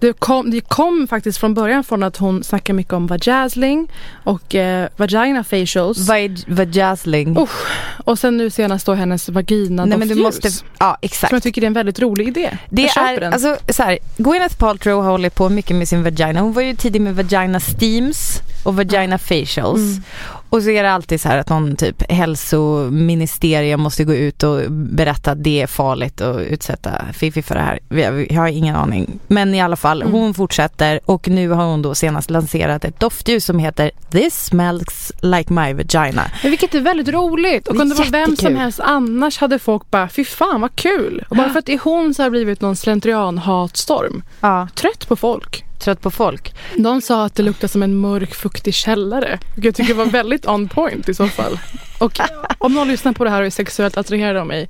Det 0.00 0.12
kom, 0.12 0.50
det 0.50 0.60
kom 0.60 1.06
faktiskt 1.08 1.38
från 1.38 1.54
början 1.54 1.84
från 1.84 2.02
att 2.02 2.16
hon 2.16 2.44
snackar 2.44 2.74
mycket 2.74 2.92
om 2.92 3.06
vajazzling 3.06 3.92
och 4.24 4.54
eh, 4.54 4.88
vagina 4.96 5.44
facials. 5.44 6.08
Vad 6.08 6.40
vajazzling? 6.46 7.38
Oh, 7.38 7.50
och 8.04 8.18
sen 8.18 8.36
nu 8.36 8.50
senast 8.50 8.86
då 8.86 8.94
hennes 8.94 9.28
vagina 9.28 9.84
Nej 9.84 9.98
men 9.98 10.08
du 10.08 10.14
måste, 10.14 10.48
ja 10.78 10.98
exakt. 11.00 11.30
Som 11.30 11.36
jag 11.36 11.42
tycker 11.42 11.62
är 11.62 11.66
en 11.66 11.72
väldigt 11.72 12.00
rolig 12.00 12.28
idé. 12.28 12.58
Det 12.70 12.82
jag 12.96 13.10
är, 13.10 13.20
den. 13.20 13.32
alltså 13.32 13.56
så 13.68 13.82
här, 13.82 13.98
Gwyneth 14.16 14.56
Paltrow 14.56 15.02
har 15.02 15.10
hållit 15.10 15.34
på 15.34 15.48
mycket 15.48 15.76
med 15.76 15.88
sin 15.88 16.02
vagina. 16.02 16.40
Hon 16.40 16.52
var 16.52 16.62
ju 16.62 16.76
tidig 16.76 17.00
med 17.00 17.16
vagina 17.16 17.60
steams 17.60 18.40
och 18.64 18.76
vagina 18.76 19.18
facials. 19.18 19.80
Mm. 19.80 20.02
Och 20.50 20.62
så 20.62 20.70
är 20.70 20.82
det 20.82 20.90
alltid 20.92 21.20
så 21.20 21.28
här 21.28 21.38
att 21.38 21.48
någon 21.48 21.76
typ 21.76 22.10
hälsoministerium 22.12 23.80
måste 23.80 24.04
gå 24.04 24.14
ut 24.14 24.42
och 24.42 24.60
berätta 24.72 25.30
att 25.30 25.44
det 25.44 25.62
är 25.62 25.66
farligt 25.66 26.20
att 26.20 26.40
utsätta 26.40 26.90
Fifi 27.12 27.42
för 27.42 27.54
det 27.54 27.60
här. 27.60 27.78
Jag, 27.88 28.36
har 28.40 28.48
ingen 28.48 28.76
aning. 28.76 29.20
Men 29.26 29.54
i 29.54 29.60
alla 29.60 29.76
fall, 29.76 30.02
Mm. 30.02 30.12
hon 30.14 30.34
fortsätter 30.34 31.00
och 31.04 31.28
nu 31.28 31.48
har 31.48 31.64
hon 31.64 31.82
då 31.82 31.94
senast 31.94 32.30
lanserat 32.30 32.84
ett 32.84 33.00
doftljus 33.00 33.44
som 33.44 33.58
heter 33.58 33.90
This 34.10 34.44
smells 34.44 35.12
like 35.20 35.52
my 35.52 35.72
vagina. 35.72 36.22
Men 36.42 36.50
vilket 36.50 36.74
är 36.74 36.80
väldigt 36.80 37.08
roligt. 37.08 37.68
Och 37.68 37.80
om 37.80 37.88
det 37.88 37.94
var 37.94 38.04
vem 38.04 38.36
som 38.36 38.56
helst 38.56 38.80
annars 38.80 39.38
hade 39.38 39.58
folk 39.58 39.90
bara, 39.90 40.08
fy 40.08 40.24
fan 40.24 40.60
vad 40.60 40.74
kul. 40.76 41.24
Och 41.28 41.36
bara 41.36 41.50
för 41.50 41.58
att 41.58 41.66
det 41.66 41.74
är 41.74 41.80
hon 41.84 42.14
så 42.14 42.22
har 42.22 42.30
blivit 42.30 42.60
någon 42.60 42.76
slentrian-hatstorm. 42.76 44.22
Ja, 44.40 44.68
Trött 44.74 45.08
på 45.08 45.16
folk. 45.16 45.64
Trött 45.80 46.00
på 46.00 46.10
folk. 46.10 46.54
De 46.76 47.00
sa 47.00 47.24
att 47.24 47.34
det 47.34 47.42
luktar 47.42 47.68
som 47.68 47.82
en 47.82 47.96
mörk 47.96 48.34
fuktig 48.34 48.74
källare. 48.74 49.38
Vilket 49.54 49.64
jag 49.64 49.74
tycker 49.74 49.94
var 49.94 50.06
väldigt 50.06 50.46
on 50.46 50.68
point 50.68 51.08
i 51.08 51.14
så 51.14 51.28
fall. 51.28 51.58
Och 51.98 52.12
om 52.58 52.74
någon 52.74 52.88
lyssnar 52.88 53.12
på 53.12 53.24
det 53.24 53.30
här 53.30 53.40
och 53.40 53.46
är 53.46 53.50
sexuellt 53.50 53.96
attraherad 53.96 54.36
av 54.36 54.46
mig. 54.46 54.68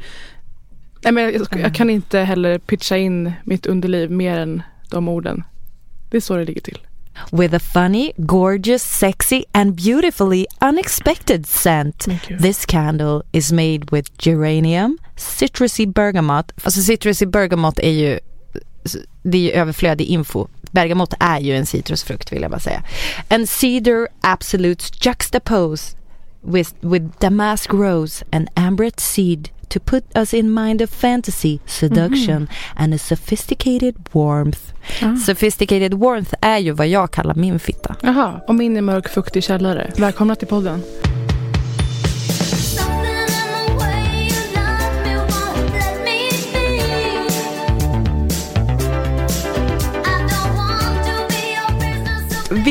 Nej 1.02 1.12
men 1.12 1.24
jag, 1.24 1.46
jag 1.56 1.74
kan 1.74 1.90
inte 1.90 2.18
heller 2.18 2.58
pitcha 2.58 2.96
in 2.96 3.32
mitt 3.44 3.66
underliv 3.66 4.10
mer 4.10 4.38
än 4.38 4.62
de 4.90 5.08
orden. 5.08 5.44
Det 6.10 6.16
är 6.16 6.20
så 6.20 6.36
det 6.36 6.44
ligger 6.44 6.60
till. 6.60 6.78
With 7.32 7.54
a 7.54 7.58
funny, 7.58 8.12
gorgeous, 8.16 8.82
sexy 8.82 9.44
and 9.52 9.74
beautifully 9.74 10.46
unexpected 10.60 11.46
scent. 11.46 12.06
This 12.42 12.66
candle 12.66 13.22
is 13.32 13.52
made 13.52 13.90
with 13.90 14.10
geranium, 14.18 14.98
citrusy 15.16 15.86
bergamot. 15.86 16.52
Alltså 16.64 16.80
citrusy 16.80 17.26
bergamot 17.26 17.78
är 17.78 17.90
ju, 17.90 18.18
det 19.22 19.38
är 19.38 19.42
ju 19.42 19.50
överflödig 19.50 20.06
info. 20.06 20.46
Bergamot 20.70 21.14
är 21.20 21.40
ju 21.40 21.56
en 21.56 21.66
citrusfrukt 21.66 22.32
vill 22.32 22.42
jag 22.42 22.50
bara 22.50 22.60
säga. 22.60 22.82
And 23.28 23.48
cedar 23.48 24.08
absolutes 24.20 25.06
juxtaposed 25.06 25.98
with, 26.42 26.72
with 26.80 27.06
damask 27.18 27.72
rose 27.72 28.24
and 28.32 28.48
ambret 28.54 29.00
seed 29.00 29.48
to 29.68 29.80
put 29.80 30.04
us 30.14 30.34
in 30.34 30.54
mind 30.54 30.82
of 30.82 30.90
fantasy, 30.90 31.60
seduction 31.66 32.48
and 32.74 32.94
a 32.94 32.98
sophisticated 32.98 33.94
warmth. 34.12 34.60
Sophisticated 35.26 35.94
warmth 35.94 36.34
är 36.40 36.58
ju 36.58 36.72
vad 36.72 36.88
jag 36.88 37.10
kallar 37.10 37.34
min 37.34 37.58
fitta. 37.58 37.96
Jaha, 38.02 38.40
och 38.48 38.54
min 38.54 38.76
är 38.76 38.80
mörk 38.80 39.08
fuktig 39.08 39.44
källare. 39.44 39.90
Välkomna 39.96 40.34
till 40.34 40.48
podden. 40.48 40.82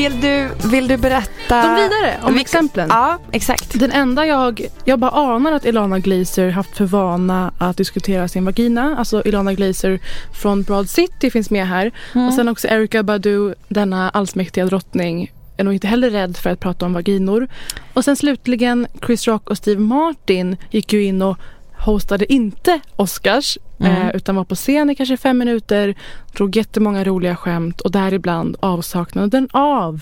Vill 0.00 0.20
du, 0.20 0.48
vill 0.68 0.88
du 0.88 0.96
berätta? 0.96 1.62
Gå 1.62 1.74
vidare 1.74 2.18
om 2.22 2.26
Vilka- 2.26 2.40
exemplen. 2.40 2.86
Ja, 2.90 3.18
exakt. 3.32 3.80
Den 3.80 3.92
enda 3.92 4.26
jag, 4.26 4.66
jag 4.84 4.98
bara 4.98 5.10
anar 5.10 5.52
att 5.52 5.64
Ilana 5.64 5.98
Glazer 5.98 6.50
haft 6.50 6.76
för 6.76 6.84
vana 6.84 7.52
att 7.58 7.76
diskutera 7.76 8.28
sin 8.28 8.44
vagina. 8.44 8.96
Alltså 8.98 9.22
Ilana 9.24 9.54
Glazer 9.54 10.00
från 10.32 10.62
Broad 10.62 10.88
City 10.88 11.30
finns 11.30 11.50
med 11.50 11.66
här. 11.66 11.92
Och 12.28 12.34
sen 12.34 12.48
också 12.48 12.68
Erika 12.68 13.02
Badu, 13.02 13.54
denna 13.68 14.10
allsmäktiga 14.10 14.66
drottning, 14.66 15.32
är 15.56 15.64
nog 15.64 15.74
inte 15.74 15.86
heller 15.86 16.10
rädd 16.10 16.36
för 16.36 16.50
att 16.50 16.60
prata 16.60 16.86
om 16.86 16.92
vaginor. 16.92 17.48
Och 17.94 18.04
sen 18.04 18.16
slutligen 18.16 18.86
Chris 19.06 19.26
Rock 19.28 19.50
och 19.50 19.56
Steve 19.56 19.80
Martin 19.80 20.56
gick 20.70 20.92
ju 20.92 21.04
in 21.04 21.22
och 21.22 21.38
hostade 21.80 22.32
inte 22.32 22.80
Oscars 22.96 23.58
eh, 23.80 24.10
utan 24.14 24.36
var 24.36 24.44
på 24.44 24.54
scen 24.54 24.90
i 24.90 24.94
kanske 24.94 25.16
fem 25.16 25.38
minuter, 25.38 25.94
drog 26.32 26.56
jättemånga 26.56 27.04
roliga 27.04 27.36
skämt 27.36 27.80
och 27.80 27.90
däribland 27.90 28.56
avsaknaden 28.60 29.48
av 29.52 30.00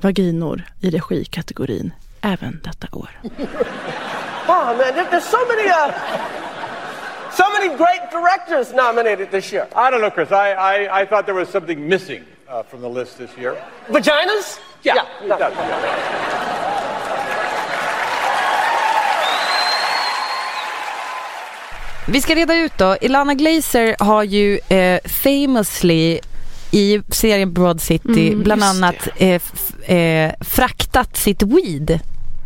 vaginor 0.00 0.62
i 0.80 0.90
regikategorin 0.90 1.92
även 2.20 2.60
detta 2.64 2.86
år. 2.92 3.10
Oh 3.28 3.36
man, 4.48 4.76
there- 4.76 5.10
there's 5.10 5.20
so 5.20 5.38
many, 5.48 5.68
uh, 5.68 5.92
so 7.32 7.44
many 7.58 7.68
great 7.76 8.10
directors 8.10 8.72
nominated 8.74 9.30
this 9.30 9.52
year. 9.52 9.66
I 9.74 9.90
don't 9.90 10.00
know, 10.00 10.10
Chris. 10.10 10.30
I, 10.30 10.52
I, 10.52 11.02
I 11.02 11.06
thought 11.06 11.26
there 11.26 11.38
was 11.38 11.48
something 11.48 11.88
missing 11.88 12.22
uh, 12.48 12.62
from 12.70 12.80
the 12.80 12.88
list 13.00 13.18
this 13.18 13.30
year. 13.38 13.56
Vaginas? 13.88 14.58
Yeah, 14.82 14.94
no. 15.26 15.36
it 15.36 15.42
Vi 22.08 22.20
ska 22.20 22.34
reda 22.34 22.54
ut 22.54 22.72
då. 22.78 22.96
Ilana 23.00 23.34
Glazer 23.34 23.96
har 23.98 24.22
ju 24.22 24.58
eh, 24.68 25.00
famously 25.04 26.18
i 26.70 27.02
serien 27.10 27.52
Broad 27.52 27.80
City 27.80 28.28
Mm, 28.28 28.42
bland 28.42 28.64
annat 28.64 29.08
eh, 29.16 29.40
eh, 29.96 30.32
fraktat 30.40 31.16
sitt 31.16 31.42
weed 31.42 32.00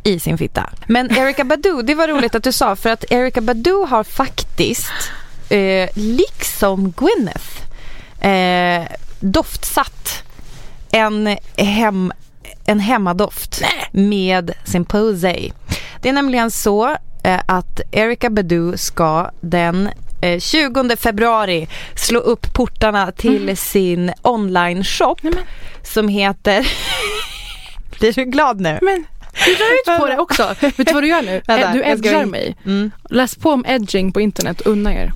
i 0.04 0.20
sin 0.20 0.38
fitta. 0.38 0.70
Men 0.86 1.10
Erika 1.16 1.44
Badu, 1.44 1.82
det 1.82 1.94
var 1.94 2.08
roligt 2.08 2.34
att 2.34 2.42
du 2.44 2.52
sa 2.52 2.76
för 2.76 2.90
att 2.90 3.04
Erika 3.12 3.40
Badu 3.40 3.84
har 3.88 4.04
faktiskt, 4.04 4.92
eh, 5.48 5.88
liksom 5.94 6.92
Gwyneth, 6.96 7.62
eh, 8.26 8.88
doftsatt 9.20 10.22
en, 10.92 11.36
hem, 11.56 12.12
en 12.66 12.80
hemmadoft 12.80 13.62
med 13.92 14.52
sin 14.64 14.84
Posay. 14.84 15.50
Det 16.02 16.08
är 16.08 16.12
nämligen 16.12 16.50
så 16.50 16.96
att 17.46 17.80
Erika 17.90 18.30
Badu 18.30 18.76
ska 18.76 19.30
den 19.40 19.90
eh, 20.20 20.40
20 20.40 20.96
februari 20.96 21.68
slå 21.94 22.20
upp 22.20 22.54
portarna 22.54 23.12
till 23.12 23.56
sin 23.56 24.12
online-shop 24.22 25.16
som 25.82 26.08
heter... 26.08 26.68
Blir 28.00 28.12
du 28.12 28.24
glad 28.24 28.60
nu? 28.60 28.78
Men 28.82 29.04
du 29.46 29.54
drar 29.54 29.94
ut 29.94 30.00
på 30.00 30.06
det 30.06 30.18
också. 30.18 30.54
Vet 30.60 30.76
du 30.76 30.92
vad 30.92 31.02
du 31.02 31.08
gör 31.08 31.22
nu? 31.22 31.42
Vänta, 31.46 31.72
du 31.72 31.84
edgar 31.84 32.24
mig. 32.24 32.56
Mm. 32.66 32.90
Läs 33.10 33.36
på 33.36 33.50
om 33.50 33.64
edging 33.68 34.12
på 34.12 34.20
internet. 34.20 34.60
Unna 34.60 34.94
er. 34.94 35.12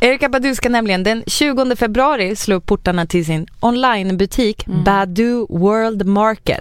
Erika 0.00 0.28
Badu 0.28 0.54
ska 0.54 0.68
nämligen 0.68 1.02
den 1.02 1.24
20 1.26 1.76
februari 1.76 2.36
slå 2.36 2.56
upp 2.56 2.66
portarna 2.66 3.06
till 3.06 3.24
sin 3.26 3.46
onlinebutik 3.60 4.66
Badu 4.66 5.46
World 5.48 6.06
Market. 6.06 6.60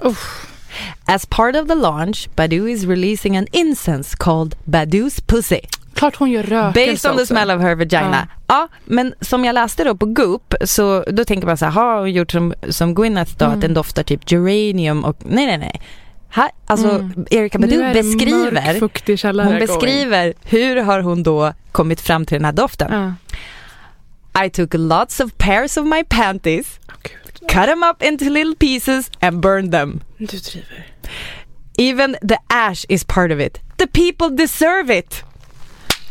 As 1.06 1.26
part 1.26 1.56
of 1.56 1.68
the 1.68 1.76
launch, 1.76 2.30
Badu 2.36 2.68
is 2.72 2.86
releasing 2.86 3.38
an 3.38 3.48
incense 3.52 4.16
called 4.18 4.56
Badu's 4.66 5.20
Pussy. 5.28 5.60
Klart 5.94 6.16
hon 6.16 6.32
gör 6.32 6.44
rökelse 6.44 6.92
Based 6.92 7.12
on 7.12 7.18
the 7.18 7.22
också. 7.24 7.34
smell 7.34 7.52
of 7.52 7.62
her 7.62 7.76
vagina. 7.76 8.28
Ja. 8.48 8.68
men 8.86 9.14
som 9.22 9.46
jag 9.46 9.54
läste 9.54 9.84
då 9.84 9.96
på 9.96 10.06
Goop 10.06 10.54
så 10.66 11.04
då 11.12 11.26
tänker 11.26 11.48
man 11.48 11.58
så 11.58 11.66
här, 11.66 11.72
har 11.72 12.00
hon 12.00 12.12
gjort 12.12 12.32
som, 12.32 12.54
som 12.70 12.96
Gwyneth 12.96 13.32
då 13.38 13.46
att 13.46 13.62
den 13.62 13.74
doftar 13.74 14.04
typ 14.04 14.32
geranium 14.32 15.06
och 15.06 15.18
nej 15.26 15.46
nej 15.46 15.58
nej. 15.58 15.82
Här, 16.30 16.50
alltså 16.66 16.90
Mm. 16.90 17.26
Erika 17.30 17.60
Badu 17.60 17.94
beskriver, 17.94 18.52
mörk, 18.52 19.04
hon 19.24 19.46
going. 19.46 19.60
beskriver 19.60 20.34
hur 20.44 20.76
har 20.82 21.00
hon 21.02 21.24
då 21.24 21.54
kommit 21.72 22.02
fram 22.02 22.26
till 22.26 22.36
den 22.38 22.46
här 22.46 22.52
doften. 22.52 22.88
Ja. 22.94 23.14
I 24.46 24.50
took 24.50 24.74
lots 24.74 25.20
of 25.20 25.38
pairs 25.38 25.78
of 25.78 25.86
my 25.86 26.04
panties, 26.04 26.80
cut 27.48 27.66
them 27.66 27.84
up 27.84 28.02
into 28.02 28.30
little 28.30 28.56
pieces 28.56 29.12
and 29.22 29.42
burned 29.42 29.72
them. 29.72 30.02
Du 30.18 30.26
driver. 30.26 30.86
Even 31.78 32.18
the 32.22 32.38
ash 32.50 32.86
is 32.90 33.04
part 33.04 33.32
of 33.32 33.40
it. 33.40 33.60
The 33.78 33.88
people 33.88 34.30
deserve 34.30 34.90
it. 34.90 35.24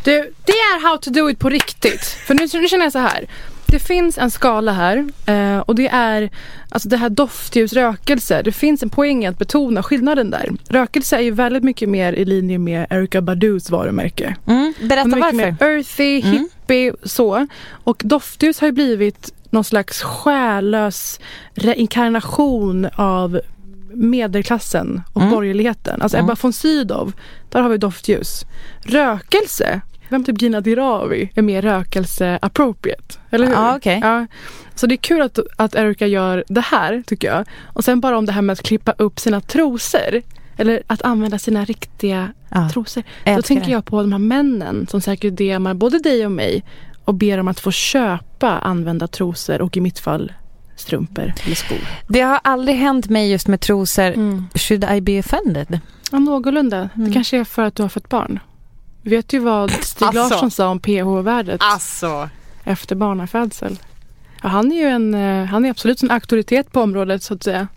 Du, 0.05 0.33
det 0.45 0.53
är 0.53 0.81
how 0.81 0.97
to 0.99 1.11
do 1.11 1.31
it 1.31 1.39
på 1.39 1.49
riktigt. 1.49 2.05
För 2.05 2.35
nu, 2.35 2.49
nu 2.53 2.69
känner 2.69 2.85
jag 2.85 2.93
så 2.93 2.99
här. 2.99 3.27
Det 3.71 3.79
finns 3.79 4.19
en 4.19 4.31
skala 4.31 4.73
här 4.73 5.09
eh, 5.27 5.59
och 5.59 5.75
det 5.75 5.89
är 5.89 6.31
alltså 6.69 6.89
det 6.89 6.97
här 6.97 7.09
doftljus 7.09 7.73
rökelse. 7.73 8.43
Det 8.43 8.53
finns 8.53 8.83
en 8.83 8.91
poäng 8.91 9.25
i 9.25 9.27
att 9.27 9.39
betona 9.39 9.83
skillnaden 9.83 10.31
där. 10.31 10.49
Rökelse 10.69 11.17
är 11.17 11.21
ju 11.21 11.31
väldigt 11.31 11.63
mycket 11.65 11.89
mer 11.89 12.13
i 12.13 12.25
linje 12.25 12.59
med 12.59 12.87
Erika 12.91 13.21
Badus 13.23 13.71
varumärke. 13.71 14.37
Mm, 14.47 14.75
berätta 14.81 15.05
mycket 15.09 15.21
varför. 15.21 15.37
mer 15.37 15.57
earthy, 15.61 16.21
Mm. 16.21 16.33
hippie, 16.39 16.93
så. 17.05 17.47
Och 17.71 18.03
doftljus 18.05 18.61
har 18.61 18.69
ju 18.69 18.73
blivit 18.73 19.33
någon 19.51 19.65
slags 19.65 20.03
själlös 20.03 21.21
reinkarnation 21.55 22.89
av 22.95 23.41
medelklassen 23.95 25.03
och 25.13 25.21
Mm. 25.23 25.35
borgerligheten. 25.35 26.03
Alltså 26.03 26.17
Mm. 26.19 26.27
Ebba 26.31 26.37
von 26.43 26.53
Sydow, 26.53 27.13
där 27.51 27.61
har 27.61 27.69
vi 27.69 27.79
doftljus. 27.79 28.45
Rökelse, 28.85 29.81
vem 30.09 30.25
typ 30.25 30.43
Gina 30.43 30.61
Dirawi 30.61 31.31
är 31.35 31.43
mer 31.43 31.63
rökelse 31.63 32.39
appropriate. 32.43 33.15
Eller 33.31 33.47
hur? 33.47 33.55
Ja, 33.55 33.77
okej. 33.77 33.99
Ja. 34.03 34.27
Så 34.75 34.87
det 34.87 34.95
är 34.95 34.97
kul 34.97 35.23
att, 35.23 35.39
att 35.57 35.75
Erika 35.75 36.07
gör 36.07 36.45
det 36.49 36.61
här 36.61 37.03
tycker 37.07 37.29
jag. 37.29 37.45
Och 37.65 37.85
sen 37.85 38.01
bara 38.01 38.19
om 38.19 38.27
det 38.27 38.33
här 38.33 38.43
med 38.43 38.53
att 38.53 38.63
klippa 38.63 38.93
upp 38.99 39.21
sina 39.21 39.41
trosor. 39.41 40.23
Eller 40.57 40.83
att 40.87 41.03
använda 41.03 41.39
sina 41.39 41.65
riktiga 41.65 42.33
Ja, 42.51 42.69
trosor. 42.73 43.03
Då 43.25 43.43
tänker 43.43 43.67
det. 43.67 43.73
jag 43.73 43.85
på 43.85 44.01
de 44.01 44.13
här 44.13 44.19
männen 44.19 44.87
som 44.91 45.01
säkert 45.01 45.37
DMar 45.37 45.75
både 45.75 45.99
dig 45.99 46.27
och 46.27 46.33
mig 46.33 46.65
och 47.05 47.15
ber 47.15 47.39
om 47.39 47.49
att 47.49 47.61
få 47.61 47.71
köpa 47.71 48.59
använda 48.59 49.07
trosor 49.07 49.63
och 49.63 49.77
i 49.77 49.81
mitt 49.81 49.99
fall 49.99 50.33
strumpor 50.77 51.33
eller 51.45 51.55
skor. 51.55 51.79
Det 52.09 52.21
har 52.21 52.41
aldrig 52.45 52.77
hänt 52.77 53.09
mig 53.09 53.31
just 53.31 53.49
med 53.49 53.61
trosor. 53.61 54.07
Mm. 54.07 54.45
Should 54.55 54.85
I 54.85 55.01
be 55.01 55.19
offended? 55.19 55.81
Ja, 56.13 56.19
någorlunda. 56.19 56.77
Mm. 56.95 57.09
Det 57.09 57.15
kanske 57.15 57.39
är 57.39 57.45
för 57.45 57.63
att 57.63 57.75
du 57.75 57.83
har 57.83 57.89
fått 57.89 58.09
barn. 58.09 58.41
Vet 59.09 59.33
ju 59.33 59.39
vad 59.39 59.71
Stig 59.71 60.07
Alltså. 60.07 60.21
Larsson 60.21 60.51
sa 60.51 60.69
om 60.69 60.81
pH-värdet 60.81 61.61
Alltså. 61.63 62.29
efter 62.65 62.97
barnafödsel. 62.97 63.79
Ja, 64.43 64.49
han 64.49 64.73
är 64.73 64.77
ju 64.77 64.89
en, 64.89 65.15
eh, 65.15 65.45
han 65.45 65.65
är 65.65 65.71
absolut 65.71 66.03
en 66.03 66.11
auktoritet 66.11 66.73
på 66.73 66.81
området 66.81 67.23
så 67.23 67.35
att 67.35 67.43
säga. 67.43 67.69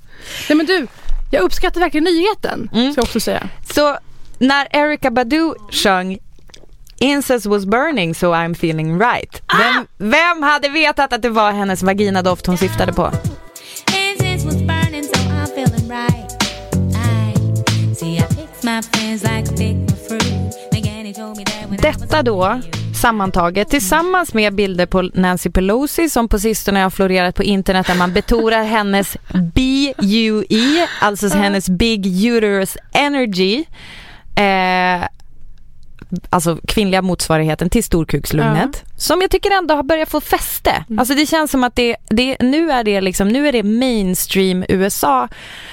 Nej 0.50 0.58
men 0.58 0.66
du, 0.66 0.88
jag 1.32 1.42
uppskattar 1.42 1.80
verkligen 1.82 2.04
nyheten. 2.04 2.70
Mm. 2.74 2.92
Ska 2.92 3.00
jag 3.00 3.04
också 3.06 3.20
säga. 3.20 3.50
Så 3.74 3.98
när 4.38 4.68
Erika 4.72 5.12
Badu 5.12 5.54
sjöng 5.72 6.18
Incense 6.98 7.50
was 7.50 7.66
burning 7.66 8.16
so 8.16 8.34
I'm 8.34 8.52
feeling 8.52 9.00
right. 9.00 9.42
Vem, 9.58 9.88
vem 9.98 10.44
hade 10.44 10.70
vetat 10.70 11.14
att 11.14 11.22
det 11.22 11.30
var 11.30 11.52
hennes 11.52 11.84
vaginadoft 11.84 12.46
hon 12.46 12.58
syftade 12.58 12.94
på? 12.94 13.12
Incense 14.12 14.46
was 14.46 14.56
burning, 14.56 15.04
so 15.04 15.16
I'm 15.16 15.44
feeling 15.44 15.90
right. 15.92 16.32
I 16.96 17.96
see, 17.96 18.18
I 18.18 18.22
fix 18.22 18.64
my 18.64 18.82
friends 18.82 19.24
like 19.24 19.54
I 19.54 19.58
pick 19.58 19.91
Detta 21.82 22.24
då 22.24 22.62
sammantaget 23.02 23.70
tillsammans 23.70 24.34
med 24.34 24.56
bilder 24.56 24.86
på 24.86 25.02
Nancy 25.02 25.50
Pelosi 25.50 26.10
som 26.10 26.28
på 26.28 26.40
sistone 26.40 26.80
har 26.80 26.90
florerat 26.90 27.36
på 27.36 27.44
internet 27.44 27.88
där 27.88 27.96
man 27.96 28.14
betonar 28.14 28.64
hennes 28.78 29.18
BUE, 29.34 30.88
alltså 31.02 31.28
hennes 31.28 31.70
Big 31.70 32.26
Uterus 32.26 32.78
Energy. 32.94 33.64
Eh, 34.36 35.08
alltså 36.30 36.58
kvinnliga 36.68 37.02
motsvarigheten 37.02 37.70
till 37.70 37.84
storkukslugnet. 37.84 38.84
Som 38.98 39.22
jag 39.22 39.32
tycker 39.32 39.52
ändå 39.58 39.76
har 39.76 39.84
börjat 39.84 40.10
få 40.10 40.22
fäste. 40.22 40.86
Alltså 40.98 41.16
det 41.16 41.26
känns 41.26 41.52
som 41.52 41.64
att 41.64 41.76
det, 41.76 41.96
det, 42.10 42.38
nu, 42.40 42.72
är 42.72 42.84
det 42.84 43.02
liksom, 43.02 43.28
nu 43.28 43.48
är 43.48 43.52
det 43.52 43.64
mainstream 43.64 44.66
USA 44.70 45.28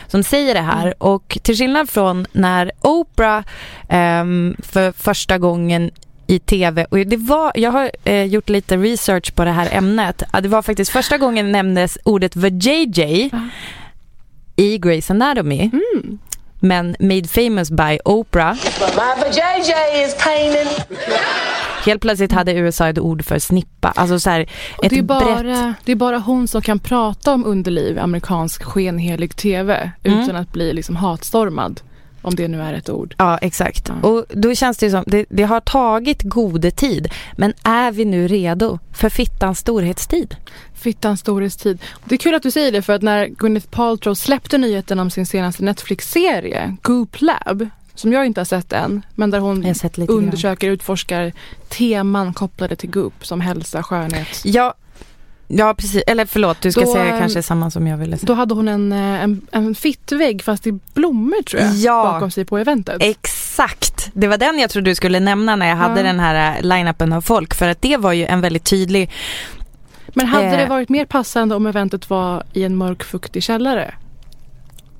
som 0.07 0.23
säger 0.23 0.55
det 0.55 0.61
här. 0.61 1.03
Och 1.03 1.39
till 1.43 1.57
skillnad 1.57 1.91
från 1.91 2.27
när 2.33 2.71
Oprah 2.81 3.45
ehm, 3.89 4.57
för 4.59 4.93
första 4.93 5.39
gången 5.39 5.91
i 6.27 6.39
tv. 6.39 6.85
Och 6.85 6.99
det 6.99 7.17
var, 7.17 7.53
jag 7.55 7.71
har 7.71 7.91
eh, 8.05 8.25
gjort 8.25 8.49
lite 8.49 8.77
research 8.77 9.35
på 9.35 9.45
det 9.45 9.51
här 9.51 9.69
ämnet. 9.73 10.23
Ja, 10.33 10.41
Det 10.41 10.49
var 10.49 10.63
faktiskt 10.63 10.91
första 10.91 11.19
gången 11.19 11.53
nämndes 11.53 11.99
ordet 12.05 12.37
VJJ 12.37 13.31
i 14.57 14.79
Grey's 14.79 15.11
Anatomy. 15.11 15.71
Men 16.61 16.97
made 16.99 17.29
famous 17.29 17.71
by 17.71 17.99
Oprah. 18.05 18.55
My 18.81 19.23
is 20.05 20.17
painting. 20.25 20.85
Helt 21.85 22.03
plötsligt 22.03 22.33
hade 22.33 22.53
USA 22.53 22.89
ett 22.89 22.99
ord 22.99 23.25
för 23.25 23.39
snippa. 23.39 23.93
Alltså 23.97 24.21
så 24.21 24.31
här, 24.31 24.41
ett 24.41 24.91
det, 24.91 24.99
är 24.99 25.03
bara, 25.03 25.43
brett... 25.43 25.77
det 25.85 25.93
är 25.93 25.97
bara 25.97 26.19
hon 26.19 26.49
som 26.49 26.63
kan 26.63 26.79
prata 26.79 27.33
om 27.33 27.45
underliv 27.45 27.97
i 27.97 28.01
amerikansk 28.01 28.63
skenhelig 28.63 29.37
tv 29.37 29.93
Mm. 30.05 30.21
utan 30.21 30.37
att 30.37 30.53
bli 30.53 30.73
liksom 30.73 30.97
hatstormad. 30.97 31.81
Om 32.29 32.35
det 32.35 32.49
nu 32.49 32.63
är 32.63 32.73
ett 32.73 32.91
ord. 32.91 33.15
Ja, 33.19 33.39
exakt. 33.39 33.89
Ja. 34.03 34.09
Och 34.09 34.25
då 34.29 34.55
känns 34.55 34.79
det 34.79 34.91
som, 34.91 35.05
det, 35.07 35.27
det 35.29 35.43
har 35.43 35.61
tagit 35.61 36.23
gode 36.23 36.71
tid. 36.71 37.09
Men 37.37 37.53
är 37.63 37.93
vi 37.93 38.05
nu 38.05 38.29
redo 38.29 38.79
för 38.93 39.09
fittans 39.09 39.59
storhetstid? 39.59 40.37
Fittans 40.75 41.21
storhetstid. 41.21 41.79
Det 42.05 42.15
är 42.15 42.19
kul 42.19 42.35
att 42.35 42.43
du 42.43 42.51
säger 42.51 42.73
det 42.73 42.83
för 42.83 42.93
att 42.93 43.03
när 43.03 43.27
Gwyneth 43.27 43.69
Paltrow 43.69 44.15
släppte 44.15 44.59
nyheten 44.59 44.99
om 44.99 45.11
sin 45.11 45.27
senaste 45.27 45.65
Netflix-serie 45.65 46.77
Goop 46.83 47.21
Lab 47.21 47.69
som 47.95 48.13
jag 48.13 48.27
inte 48.27 48.41
har 48.41 48.45
sett 48.45 48.73
än 48.73 49.03
men 49.15 49.31
där 49.31 49.39
hon 49.39 49.61
grann. 49.61 50.09
undersöker 50.09 50.69
och 50.69 50.73
utforskar 50.73 51.33
teman 51.69 52.35
kopplade 52.35 52.77
till 52.77 52.91
Goop 52.91 53.27
som 53.27 53.41
hälsa, 53.41 53.83
skönhet. 53.83 54.43
Ja, 54.45 54.75
ja 55.49 55.75
precis. 55.75 56.03
Eller 56.07 56.27
förlåt, 56.27 56.61
du 56.61 56.73
ska 56.73 56.81
Då, 56.81 56.93
säga 56.93 57.05
ehm, 57.13 57.19
kanske 57.19 57.43
samma 57.43 57.71
som 57.71 57.87
jag 57.87 57.97
ville 57.97 58.17
säga. 58.17 58.27
Då 58.27 58.35
hade 58.35 58.55
hon 58.55 58.69
en, 58.69 58.93
eh, 58.93 59.23
en, 59.23 59.47
en 59.53 59.75
fittvägg 59.75 60.43
fast 60.43 60.67
i 60.67 60.73
blommor 60.95 61.43
tror 61.43 61.63
jag 61.63 61.75
Ja. 61.75 62.03
bakom 62.13 62.31
sig 62.31 62.45
på 62.45 62.59
eventet. 62.59 62.97
Exakt, 63.01 64.11
det 64.13 64.27
var 64.29 64.37
den 64.39 64.59
jag 64.59 64.71
trodde 64.71 64.91
du 64.91 64.95
skulle 64.95 65.21
nämna 65.21 65.57
när 65.57 65.69
jag 65.69 65.77
hade 65.77 66.01
Ja. 66.01 66.07
den 66.07 66.21
här 66.21 66.57
eh, 66.57 66.63
line-upen 66.63 67.13
av 67.13 67.21
folk. 67.21 67.55
För 67.55 67.69
att 67.69 67.83
det 67.83 67.97
var 67.97 68.13
ju 68.13 68.27
en 68.27 68.41
väldigt 68.41 68.65
tydlig... 68.65 69.11
Men 70.15 70.27
hade 70.27 70.45
Eh. 70.47 70.57
det 70.59 70.67
varit 70.67 70.89
mer 70.89 71.05
passande 71.05 71.55
om 71.55 71.67
eventet 71.67 72.11
var 72.11 72.43
i 72.53 72.65
en 72.65 72.77
mörk 72.77 73.03
fuktig 73.05 73.43
källare? 73.43 73.95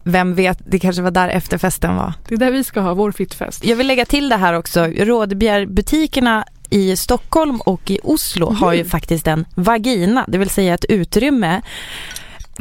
Vem 0.05 0.35
vet, 0.35 0.59
det 0.67 0.79
kanske 0.79 1.03
var 1.03 1.11
där 1.11 1.29
efterfesten 1.29 1.97
var. 1.97 2.13
Det 2.29 2.35
är 2.35 2.39
där 2.39 2.51
vi 2.51 2.65
ska 2.65 2.81
ha 2.81 2.95
vår 2.95 3.13
fittfest. 3.13 3.65
Jag 3.65 3.77
vill 3.77 3.87
lägga 3.87 4.05
till 4.05 4.29
det 4.29 4.37
här 4.37 4.55
också. 4.55 4.85
Rådbjärbutikerna 4.87 6.45
i 6.71 6.97
Stockholm 6.97 7.61
och 7.61 7.91
i 7.91 7.99
Oslo 8.03 8.53
har 8.53 8.73
ju 8.73 8.85
faktiskt 8.85 9.27
en 9.27 9.45
vagina, 9.55 10.25
det 10.29 10.39
vill 10.39 10.51
säga 10.51 10.75
ett 10.75 10.85
utrymme. 10.85 11.63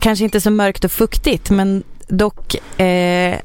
Kanske 0.02 0.24
inte 0.26 0.42
så 0.42 0.52
mörkt 0.52 0.86
och 0.86 0.92
fuktigt 0.92 1.50
men 1.50 1.84
dock 2.08 2.80
eh, 2.80 3.40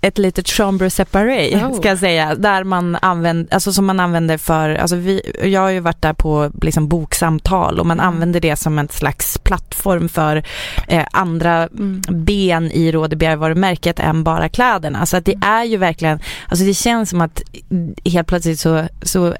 ett 0.00 0.18
litet 0.18 0.48
chambre 0.48 0.90
séparé 0.90 1.56
Oh. 1.64 1.76
ska 1.80 1.88
jag 1.88 1.98
säga. 1.98 2.34
Där 2.34 2.64
man 2.64 2.96
använder, 3.02 3.54
alltså 3.54 3.72
som 3.72 3.86
man 3.86 4.00
använder 4.00 4.38
för, 4.38 4.74
alltså 4.74 4.96
vi, 4.96 5.20
jag 5.44 5.60
har 5.60 5.70
ju 5.70 5.80
varit 5.80 6.02
där 6.02 6.12
på 6.12 6.50
liksom 6.62 6.88
boksamtal 6.88 7.80
och 7.80 7.86
man 7.86 8.00
använder 8.00 8.40
det 8.40 8.56
som 8.56 8.78
en 8.78 8.88
slags 8.88 9.38
plattform 9.38 10.08
för 10.08 10.42
eh, 10.88 11.04
andra 11.12 11.68
Mm. 11.68 12.02
ben 12.08 12.70
i 12.72 12.92
Rådebjerg-varumärket 12.92 14.00
än 14.00 14.24
bara 14.24 14.48
kläderna. 14.48 15.06
Så 15.06 15.16
att 15.16 15.24
det 15.24 15.34
är 15.42 15.64
ju 15.64 15.76
verkligen, 15.76 16.18
alltså 16.48 16.64
det 16.64 16.74
känns 16.74 17.10
som 17.10 17.20
att 17.20 17.42
helt 18.04 18.28
plötsligt 18.28 18.60
så, 18.60 18.84
så, 19.02 19.34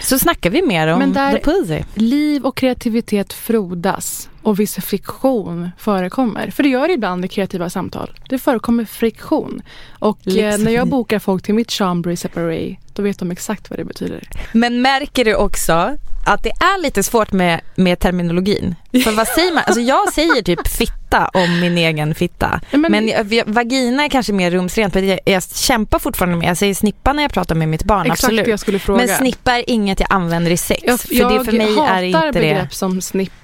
så 0.00 0.18
snackar 0.18 0.50
vi 0.50 0.62
mer 0.62 0.86
om 0.88 0.98
Men 0.98 1.12
där- 1.12 1.32
the 1.32 1.38
pussy. 1.38 1.80
Liv 1.94 2.44
och 2.46 2.56
kreativitet 2.56 3.32
frodas 3.32 4.28
och 4.42 4.60
viss 4.60 4.74
friktion 4.74 5.70
förekommer. 5.78 6.50
För 6.50 6.62
det 6.62 6.68
gör 6.68 6.88
det 6.88 6.94
ibland 6.94 7.24
i 7.24 7.28
kreativa 7.28 7.70
samtal. 7.70 8.10
Det 8.28 8.38
förekommer 8.38 8.84
friktion. 8.84 9.62
Och 9.98 10.18
eh, 10.26 10.32
Liksom. 10.34 10.64
när 10.64 10.72
jag 10.72 10.88
bokar 10.88 11.18
folk 11.18 11.42
till 11.42 11.54
mitt 11.54 11.72
chambre 11.72 12.16
separé 12.16 12.76
då 12.92 13.02
vet 13.02 13.18
de 13.18 13.30
exakt 13.30 13.70
vad 13.70 13.78
det 13.78 13.84
betyder. 13.84 14.28
Men 14.52 14.82
märker 14.82 15.24
du 15.24 15.34
också 15.34 15.96
att 16.26 16.42
det 16.42 16.50
är 16.50 16.82
lite 16.82 17.02
svårt 17.02 17.32
med, 17.32 17.60
med 17.74 17.98
terminologin? 17.98 18.74
För 19.04 19.10
vad 19.16 19.28
säger 19.28 19.52
man? 19.54 19.62
Alltså 19.66 19.80
jag 19.80 20.12
säger 20.12 20.42
typ 20.42 20.68
fitta 20.68 21.30
om 21.34 21.60
min 21.60 21.78
egen 21.78 22.14
fitta. 22.14 22.60
Men- 22.70 22.80
Men, 22.92 23.08
jag- 23.08 23.32
jag- 23.32 23.44
vagina 23.46 24.04
är 24.04 24.08
kanske 24.08 24.32
mer 24.32 24.50
rumsrent. 24.50 24.94
Jag, 24.94 25.18
jag 25.24 25.42
kämpar 25.42 25.98
fortfarande 25.98 26.36
med, 26.38 26.48
jag 26.48 26.56
säger 26.56 26.74
snippa 26.74 27.12
när 27.12 27.22
jag 27.22 27.32
pratar 27.32 27.54
med 27.54 27.68
mitt 27.68 27.84
barn, 27.84 28.00
Exakt 28.06 28.24
absolut. 28.24 28.44
det 28.44 28.50
jag 28.50 28.60
skulle 28.60 28.78
fråga. 28.78 28.98
Men 29.06 29.16
snippa 29.16 29.52
är 29.58 29.70
inget 29.70 30.00
jag 30.00 30.12
använder 30.12 30.50
i 30.50 30.56
sex. 30.56 30.82
jag, 30.86 31.00
för 31.00 31.14
jag 31.14 31.38
det 31.40 31.44
för 31.44 31.52
mig 31.52 31.74
hatar 31.76 31.96
är 31.98 32.02
inte 32.02 32.30
begrepp 32.32 32.70
det. 32.70 32.74
som 32.76 33.00
snippa 33.00 33.34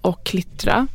och 0.00 0.24
klittra. 0.24 0.86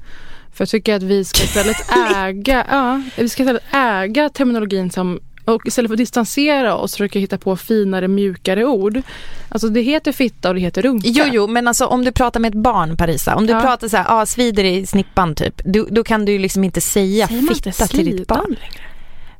För 0.53 0.61
jag 0.61 0.69
tycker 0.69 0.95
att 0.95 1.03
vi 1.03 1.25
ska 1.25 1.43
istället 1.43 1.77
äga, 2.15 2.65
ja, 2.71 3.01
vi 3.17 3.29
ska 3.29 3.43
istället 3.43 3.63
äga 3.73 4.29
terminologin 4.29 4.91
som 4.91 5.19
och 5.45 5.67
istället 5.67 5.89
för 5.89 5.93
att 5.93 5.97
distansera 5.97 6.75
oss 6.75 6.91
försöka 6.91 7.19
hitta 7.19 7.37
på 7.37 7.55
finare, 7.55 8.07
mjukare 8.07 8.65
ord. 8.65 9.01
Alltså 9.49 9.69
det 9.69 9.81
heter 9.81 10.11
fitta 10.11 10.49
och 10.49 10.55
det 10.55 10.61
heter 10.61 10.81
runka. 10.81 11.07
Jo, 11.09 11.25
jo, 11.31 11.47
men 11.47 11.67
alltså 11.67 11.85
om 11.85 12.03
du 12.03 12.11
pratar 12.11 12.39
med 12.39 12.49
ett 12.49 12.61
barn 12.63 12.97
Parisa, 12.97 13.35
om 13.35 13.47
du 13.47 13.53
Ja. 13.53 13.61
pratar 13.61 13.87
så 13.87 13.97
här, 13.97 14.05
ah, 14.09 14.25
svider 14.25 14.63
i 14.63 14.85
snippan 14.85 15.35
typ, 15.35 15.61
du, 15.65 15.87
då 15.91 16.03
kan 16.03 16.25
du 16.25 16.31
ju 16.31 16.39
liksom 16.39 16.63
inte 16.63 16.81
säga 16.81 17.27
Säger 17.27 17.41
man 17.41 17.53
inte 17.55 17.71
fitta 17.71 17.87
till 17.87 18.05
ditt 18.17 18.27
barn. 18.27 18.55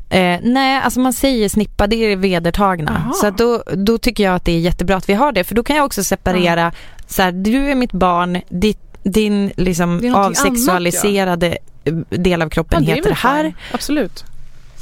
Eh, 0.09 0.39
nej, 0.43 0.81
alltså 0.83 0.99
man 0.99 1.13
säger 1.13 1.49
snippa, 1.49 1.87
det 1.87 1.95
är 1.95 2.15
vedertagna. 2.15 2.91
Aha. 2.91 3.13
Så 3.13 3.29
då, 3.29 3.63
då 3.75 3.97
tycker 3.97 4.23
jag 4.23 4.35
att 4.35 4.45
det 4.45 4.51
är 4.51 4.59
jättebra 4.59 4.95
att 4.95 5.09
vi 5.09 5.13
har 5.13 5.31
det. 5.31 5.43
För 5.43 5.55
då 5.55 5.63
kan 5.63 5.75
jag 5.75 5.85
också 5.85 6.03
separera, 6.03 6.71
så 7.07 7.21
här, 7.21 7.31
du 7.31 7.71
är 7.71 7.75
mitt 7.75 7.91
barn, 7.91 8.41
ditt, 8.49 8.92
din 9.03 9.51
liksom 9.57 10.01
Det 10.01 10.07
är 10.07 10.11
någonting 10.11 10.41
avsexualiserade 10.45 11.57
eh, 11.83 11.93
del 12.09 12.41
av 12.41 12.49
kroppen 12.49 12.83
Ja, 12.83 12.95
heter 12.95 13.09
det 13.09 13.15
här. 13.15 13.53
Absolut. 13.71 14.25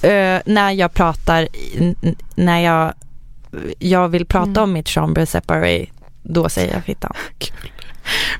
Eh, 0.01 0.37
när 0.45 0.71
jag 0.71 0.93
pratar, 0.93 1.47
när 2.35 2.59
jag, 2.59 2.93
jag 3.79 4.09
vill 4.09 4.25
prata 4.25 4.49
Mm. 4.49 4.63
om 4.63 4.73
mitt 4.73 4.89
chambre 4.89 5.25
separé, 5.25 5.85
då 6.23 6.49
säger 6.49 6.73
jag 6.73 6.83
fittan. 6.83 7.13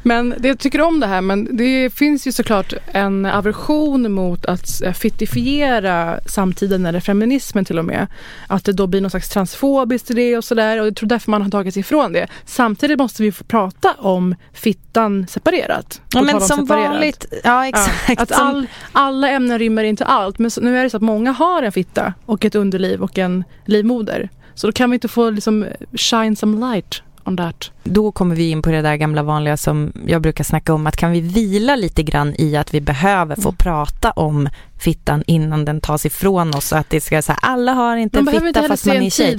Men 0.04 0.36
det, 0.38 0.48
jag 0.48 0.60
tycker 0.60 0.82
om 0.82 1.00
det 1.00 1.08
här 1.08 1.22
men 1.22 1.58
det 1.58 1.90
finns 1.90 2.28
ju 2.28 2.32
såklart 2.32 2.74
en 2.92 3.26
aversion 3.26 4.12
mot 4.12 4.46
att 4.46 4.82
eh, 4.82 4.94
fittifiera 4.94 6.20
samtiden 6.26 6.86
eller 6.86 7.00
feminismen 7.00 7.66
till 7.66 7.80
och 7.80 7.86
med. 7.86 8.08
Att 8.48 8.66
det 8.66 8.74
då 8.74 8.88
blir 8.88 9.02
någon 9.02 9.12
slags 9.12 9.30
transfobiskt 9.30 10.12
i 10.12 10.14
det 10.14 10.38
och 10.38 10.44
sådär 10.44 10.80
och 10.80 10.88
jag 10.88 10.96
tror 10.96 11.10
därför 11.10 11.32
man 11.32 11.42
har 11.42 11.50
tagit 11.50 11.74
sig 11.74 11.82
ifrån 11.82 12.14
det. 12.14 12.28
Samtidigt 12.46 12.98
måste 12.98 13.24
vi 13.24 13.32
få 13.32 13.44
prata 13.44 13.94
om 13.98 14.36
fittan 14.54 15.28
separerat. 15.28 16.02
Ja 16.14 16.22
men 16.22 16.42
som 16.42 16.60
separerat. 16.60 16.92
vanligt, 16.92 17.26
ja 17.44 17.68
exakt. 17.68 18.04
Ja, 18.08 18.16
att 18.24 18.32
all, 18.32 18.68
alla 18.92 19.30
ämnen 19.30 19.60
rymmer 19.60 19.84
inte 19.84 20.06
allt 20.06 20.40
men 20.40 20.52
nu 20.62 20.78
är 20.78 20.84
det 20.84 20.90
så 20.90 20.98
att 20.98 21.04
många 21.04 21.32
har 21.32 21.64
en 21.64 21.72
fitta 21.72 22.14
och 22.26 22.46
ett 22.46 22.56
underliv 22.56 23.02
och 23.02 23.18
en 23.18 23.44
livmoder. 23.66 24.30
Så 24.56 24.68
då 24.68 24.74
kan 24.74 24.90
vi 24.90 24.94
inte 24.94 25.08
få 25.08 25.30
liksom 25.30 25.66
shine 25.94 26.36
some 26.36 26.74
light 26.74 27.02
on 27.26 27.38
that. 27.38 27.72
Då 27.84 28.12
kommer 28.12 28.36
vi 28.36 28.50
in 28.50 28.62
på 28.62 28.70
det 28.72 28.82
där 28.82 28.96
gamla 28.96 29.24
vanliga 29.24 29.58
som 29.58 29.94
jag 30.08 30.22
brukar 30.22 30.44
snacka 30.44 30.74
om 30.74 30.88
att 30.88 30.98
kan 30.98 31.12
vi 31.12 31.22
vila 31.22 31.76
lite 31.76 32.04
grann 32.04 32.36
i 32.38 32.56
att 32.58 32.74
vi 32.74 32.82
behöver 32.82 33.36
Mm. 33.36 33.42
få 33.44 33.52
prata 33.52 34.12
om 34.12 34.50
fittan 34.80 35.24
innan 35.28 35.66
den 35.66 35.82
tas 35.82 36.06
ifrån 36.06 36.56
oss 36.56 36.74
att 36.74 36.90
det 36.90 37.02
ska 37.02 37.22
säga 37.22 37.38
alla 37.42 37.74
har 37.74 37.98
inte 37.98 38.18
Man 38.22 38.28
en 38.28 38.34
inte 38.36 38.48
fitta 38.48 38.60
heller 38.60 38.70
fast 38.74 38.86
man 38.86 38.96
är 38.98 39.10
tjej. 39.10 39.30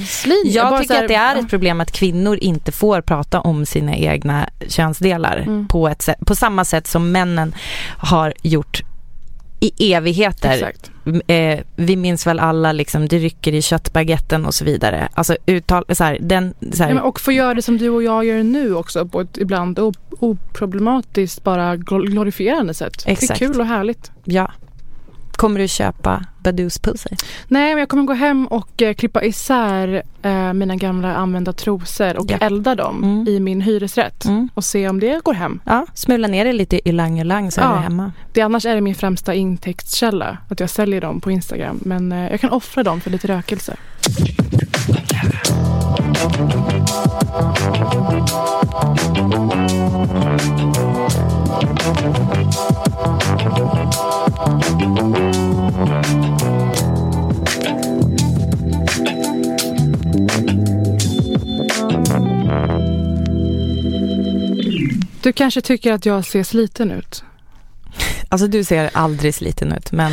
Jag 0.44 0.80
tycker 0.80 0.88
så 0.88 0.94
här, 0.94 1.02
att 1.02 1.08
det 1.08 1.14
är 1.14 1.36
ett 1.36 1.48
problem 1.50 1.80
att 1.80 1.92
kvinnor 1.92 2.36
inte 2.36 2.72
får 2.72 3.00
prata 3.00 3.40
om 3.40 3.66
sina 3.66 3.96
egna 3.96 4.48
könsdelar 4.68 5.36
Mm. 5.36 5.68
på, 5.68 5.88
ett 5.88 6.08
på 6.26 6.34
samma 6.34 6.64
sätt 6.64 6.86
som 6.86 7.12
männen 7.12 7.54
har 7.98 8.32
gjort 8.42 8.82
i 9.60 9.92
evigheter. 9.92 10.52
Exakt. 10.52 10.90
Eh, 11.26 11.60
vi 11.76 11.96
minns 11.96 12.26
väl 12.26 12.38
alla 12.38 12.72
liksom, 12.72 13.08
det 13.08 13.18
rycker 13.18 13.54
i 13.54 13.62
köttbaguetten 13.62 14.46
och 14.46 14.54
så 14.54 14.64
vidare. 14.64 15.08
Alltså 15.14 15.36
uttal, 15.46 15.84
så 15.88 16.04
här, 16.04 16.18
den, 16.20 16.54
så 16.72 16.82
här, 16.82 16.94
Ja, 16.94 17.02
och 17.02 17.20
få 17.20 17.32
göra 17.32 17.54
det 17.54 17.62
som 17.62 17.78
du 17.78 17.88
och 17.90 18.02
jag 18.02 18.24
gör 18.24 18.42
nu 18.42 18.74
också 18.74 19.06
på 19.06 19.20
ett 19.20 19.38
ibland 19.38 19.78
oproblematiskt 20.18 21.44
bara 21.44 21.76
gl- 21.76 22.06
glorifierande 22.06 22.74
sätt. 22.74 23.02
Exakt. 23.06 23.40
Det 23.40 23.44
är 23.44 23.48
kul 23.48 23.60
och 23.60 23.66
härligt. 23.66 24.10
ja. 24.24 24.52
Kommer 25.36 25.60
du 25.60 25.68
köpa 25.68 26.24
Badoos 26.38 26.78
Pussy? 26.78 27.08
Nej, 27.48 27.70
men 27.74 27.78
jag 27.78 27.88
kommer 27.88 28.04
gå 28.04 28.12
hem 28.12 28.46
och 28.46 28.82
eh, 28.82 28.94
klippa 28.94 29.22
isär 29.24 30.02
eh, 30.22 30.52
mina 30.52 30.76
gamla 30.76 31.14
använda 31.14 31.52
trosor 31.52 32.16
och 32.16 32.30
Ja. 32.30 32.36
elda 32.40 32.74
dem 32.74 33.02
Mm. 33.04 33.28
i 33.28 33.40
min 33.40 33.60
hyresrätt 33.60 34.24
Mm. 34.24 34.48
och 34.54 34.64
se 34.64 34.88
om 34.88 35.00
det 35.00 35.24
går 35.24 35.34
hem. 35.34 35.60
Ja, 35.64 35.86
smula 35.94 36.28
ner 36.28 36.44
det 36.44 36.52
lite 36.52 36.88
ylang 36.88 37.20
ylang 37.20 37.50
så 37.50 37.60
är 37.60 37.68
du 37.74 37.80
hemma. 37.80 38.12
Det, 38.32 38.40
annars 38.40 38.66
är 38.66 38.74
det 38.74 38.80
min 38.80 38.94
främsta 38.94 39.34
intäktskälla 39.34 40.38
att 40.48 40.60
jag 40.60 40.70
säljer 40.70 41.00
dem 41.00 41.20
på 41.20 41.30
Instagram. 41.30 41.78
Men 41.82 42.12
eh, 42.12 42.30
jag 42.30 42.40
kan 42.40 42.50
offra 42.50 42.82
dem 42.82 43.00
för 43.00 43.10
lite 43.10 43.28
rökelse. 43.28 43.76
Du 65.22 65.32
kanske 65.32 65.60
tycker 65.60 65.92
att 65.92 66.06
jag 66.06 66.24
ser 66.24 66.42
sliten 66.42 66.90
ut. 66.90 67.24
Alltså 68.28 68.46
du 68.46 68.64
ser 68.64 68.90
aldrig 68.92 69.34
sliten 69.34 69.72
ut 69.72 69.92
men 69.92 70.12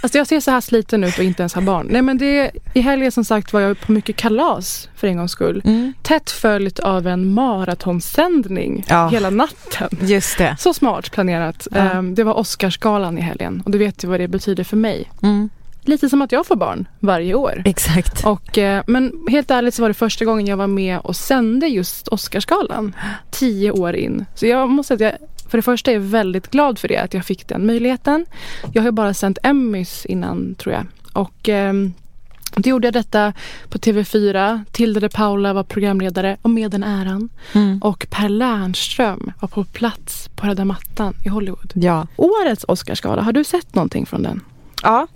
Alltså 0.00 0.18
jag 0.18 0.26
ser 0.26 0.40
så 0.40 0.50
här 0.50 0.60
sliten 0.60 1.04
ut 1.04 1.18
och 1.18 1.24
inte 1.24 1.42
ens 1.42 1.54
har 1.54 1.62
barn. 1.62 1.86
Nej 1.90 2.02
men 2.02 2.18
det, 2.18 2.50
i 2.74 2.80
helgen 2.80 3.12
som 3.12 3.24
sagt 3.24 3.52
var 3.52 3.60
jag 3.60 3.80
på 3.80 3.92
mycket 3.92 4.16
kalas 4.16 4.88
för 4.96 5.06
en 5.06 5.16
gångs 5.16 5.32
skull. 5.32 5.62
mm, 5.64 5.92
Tätt 6.02 6.30
följt 6.30 6.78
av 6.78 7.06
en 7.06 7.32
maratonsändning 7.88 8.84
Ja. 8.88 9.08
hela 9.08 9.30
natten. 9.30 9.88
just 10.00 10.38
det. 10.38 10.56
Så 10.58 10.74
smart 10.74 11.10
planerat. 11.12 11.68
Ja. 11.70 11.78
Ehm, 11.78 12.14
det 12.14 12.24
var 12.24 12.34
Oscarsgalan 12.34 13.18
i 13.18 13.20
helgen 13.20 13.62
och 13.64 13.70
du 13.70 13.78
vet 13.78 14.04
ju 14.04 14.08
vad 14.08 14.20
det 14.20 14.28
betyder 14.28 14.64
för 14.64 14.76
mig. 14.76 15.10
Mm, 15.22 15.50
Lite 15.84 16.08
som 16.08 16.22
att 16.22 16.32
jag 16.32 16.46
får 16.46 16.56
barn 16.56 16.88
varje 17.00 17.34
år. 17.34 17.62
exakt. 17.64 18.24
Och, 18.26 18.58
eh, 18.58 18.82
men 18.86 19.12
helt 19.30 19.50
ärligt 19.50 19.74
så 19.74 19.82
var 19.82 19.88
det 19.88 19.94
första 19.94 20.24
gången 20.24 20.46
jag 20.46 20.56
var 20.56 20.66
med 20.66 20.98
och 20.98 21.16
sände 21.16 21.66
just 21.66 22.08
Oscarsgalan. 22.08 22.94
Tio 23.30 23.70
år 23.70 23.96
in. 23.96 24.24
Så 24.34 24.46
jag 24.46 24.68
måste 24.68 24.98
säga 24.98 25.08
att 25.08 25.18
jag 25.20 25.28
för 25.48 25.58
det 25.58 25.62
första 25.62 25.92
är 25.92 25.98
väldigt 25.98 26.50
glad 26.50 26.78
för 26.78 26.88
det, 26.88 26.96
att 26.96 27.14
jag 27.14 27.24
fick 27.24 27.48
den 27.48 27.66
möjligheten. 27.66 28.26
Jag 28.72 28.82
har 28.82 28.88
ju 28.88 28.92
bara 28.92 29.14
sänt 29.14 29.38
Emmys 29.42 30.06
innan 30.06 30.54
tror 30.54 30.74
jag. 30.74 30.86
Och 31.12 31.48
ehm, 31.48 31.92
då 32.56 32.70
gjorde 32.70 32.86
jag 32.86 32.94
detta 32.94 33.32
på 33.68 33.78
TV4. 33.78 34.64
Tilde 34.72 35.00
de 35.00 35.08
Paula 35.08 35.52
var 35.52 35.62
programledare 35.62 36.36
och 36.42 36.50
med 36.50 36.70
den 36.70 36.82
äran. 36.82 37.28
Mm. 37.52 37.78
Och 37.82 38.06
Per 38.10 38.28
Lernström 38.28 39.32
var 39.40 39.48
på 39.48 39.64
plats 39.64 40.28
på 40.36 40.46
röda 40.46 40.64
mattan 40.64 41.14
i 41.24 41.28
Hollywood. 41.28 41.72
Ja. 41.74 42.06
Årets 42.16 42.64
Oscarsgala, 42.68 43.22
har 43.22 43.32
du 43.32 43.44
sett 43.44 43.74
någonting 43.74 44.06
från 44.06 44.22
den? 44.22 44.40
Ja. 44.82 45.06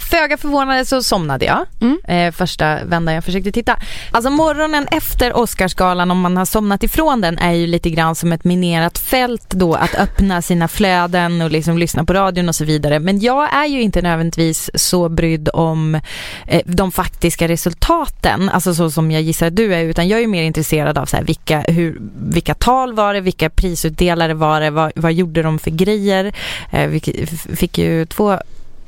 Föga 0.00 0.36
förvånande 0.36 0.84
så 0.84 1.02
somnade 1.02 1.44
jag 1.44 1.66
Mm. 1.80 1.98
eh, 2.08 2.32
första 2.32 2.84
vändan 2.84 3.14
jag 3.14 3.24
försökte 3.24 3.52
titta. 3.52 3.76
Alltså 4.10 4.30
morgonen 4.30 4.86
efter 4.90 5.36
Oscarsgalan 5.36 6.10
om 6.10 6.20
man 6.20 6.36
har 6.36 6.44
somnat 6.44 6.82
ifrån 6.82 7.20
den 7.20 7.38
är 7.38 7.52
ju 7.52 7.66
lite 7.66 7.90
grann 7.90 8.14
som 8.14 8.32
ett 8.32 8.44
minerat 8.44 8.98
fält 8.98 9.50
då 9.50 9.74
att 9.74 9.94
öppna 9.94 10.42
sina 10.42 10.68
flöden 10.68 11.40
och 11.42 11.50
liksom 11.50 11.78
lyssna 11.78 12.04
på 12.04 12.12
radion 12.12 12.48
och 12.48 12.54
så 12.54 12.64
vidare. 12.64 12.98
Men 12.98 13.20
jag 13.20 13.54
är 13.54 13.66
ju 13.66 13.82
inte 13.82 14.02
nödvändigtvis 14.02 14.70
så 14.74 15.08
brydd 15.08 15.48
om 15.52 15.94
eh, 16.46 16.62
de 16.66 16.92
faktiska 16.92 17.48
resultaten, 17.48 18.48
alltså 18.48 18.74
så 18.74 18.90
som 18.90 19.10
jag 19.10 19.22
gissar 19.22 19.46
att 19.46 19.56
du 19.56 19.74
är, 19.74 19.84
utan 19.84 20.08
jag 20.08 20.16
är 20.16 20.20
ju 20.20 20.26
mer 20.28 20.42
intresserad 20.42 20.98
av 20.98 21.06
så 21.06 21.16
här, 21.16 21.24
vilka, 21.24 21.60
hur, 21.60 21.98
vilka 22.30 22.54
tal 22.54 22.92
var 22.94 23.14
det, 23.14 23.20
vilka 23.20 23.50
prisutdelare 23.50 24.34
var 24.34 24.60
det, 24.60 24.70
vad, 24.70 24.92
vad 24.96 25.12
gjorde 25.12 25.42
de 25.42 25.58
för 25.58 25.70
grejer? 25.70 26.32
Eh, 26.70 26.86
vi 26.88 27.26
fick 27.56 27.78
ju 27.78 28.06
två 28.06 28.38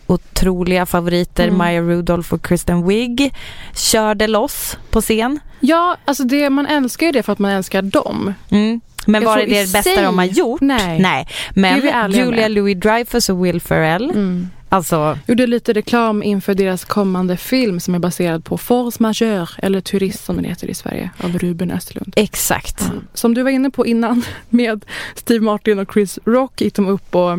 otroliga 0.07 0.87
favoriter, 0.87 1.45
Mm. 1.45 1.59
Maya 1.59 1.81
Rudolph 1.83 2.35
och 2.35 2.43
Kristen 2.45 2.87
Wiig, 2.89 3.35
körde 3.75 4.27
loss 4.27 4.79
på 4.91 5.01
scen. 5.01 5.39
Ja, 5.61 5.97
alltså 6.05 6.25
det, 6.25 6.51
man 6.51 6.67
älskar 6.67 7.07
ju 7.07 7.13
det 7.13 7.23
för 7.23 7.33
att 7.33 7.39
man 7.39 7.51
älskar 7.51 7.83
dem. 7.83 8.35
Mm. 8.51 8.81
Men 9.07 9.23
Jag 9.23 9.29
var 9.31 9.37
det 9.37 9.45
det 9.45 9.51
bästa 9.73 9.83
sig- 9.83 10.03
de 10.03 10.19
har 10.19 10.25
gjort? 10.25 10.61
Nej. 10.61 11.01
Nej. 11.01 11.29
Men 11.55 11.81
Julia. 12.13 12.49
Louis-Dreyfus 12.49 13.31
och 13.31 13.45
Will 13.47 13.61
Ferrell, 13.61 14.11
Mm. 14.11 14.49
alltså 14.69 15.19
Gjorde 15.27 15.47
lite 15.47 15.73
reklam 15.73 16.23
inför 16.23 16.55
deras 16.55 16.85
kommande 16.85 17.37
film 17.37 17.81
som 17.81 17.95
är 17.95 17.99
baserad 17.99 18.45
på 18.45 18.59
Force 18.59 18.97
Majeure, 19.03 19.49
eller 19.59 19.81
Turist 19.81 20.25
som 20.25 20.37
den 20.37 20.45
heter 20.45 20.71
i 20.71 20.75
Sverige, 20.75 21.11
av 21.25 21.39
Ruben 21.39 21.71
Östlund. 21.71 22.13
exakt. 22.17 22.91
Som 23.15 23.35
du 23.35 23.43
var 23.43 23.51
inne 23.51 23.71
på 23.71 23.87
innan 23.87 24.25
med 24.49 24.85
Steve 25.15 25.45
Martin 25.45 25.79
och 25.79 25.93
Chris 25.93 26.19
Rock 26.25 26.61
gick 26.61 26.75
de 26.75 26.89
upp 26.89 27.15
och 27.15 27.39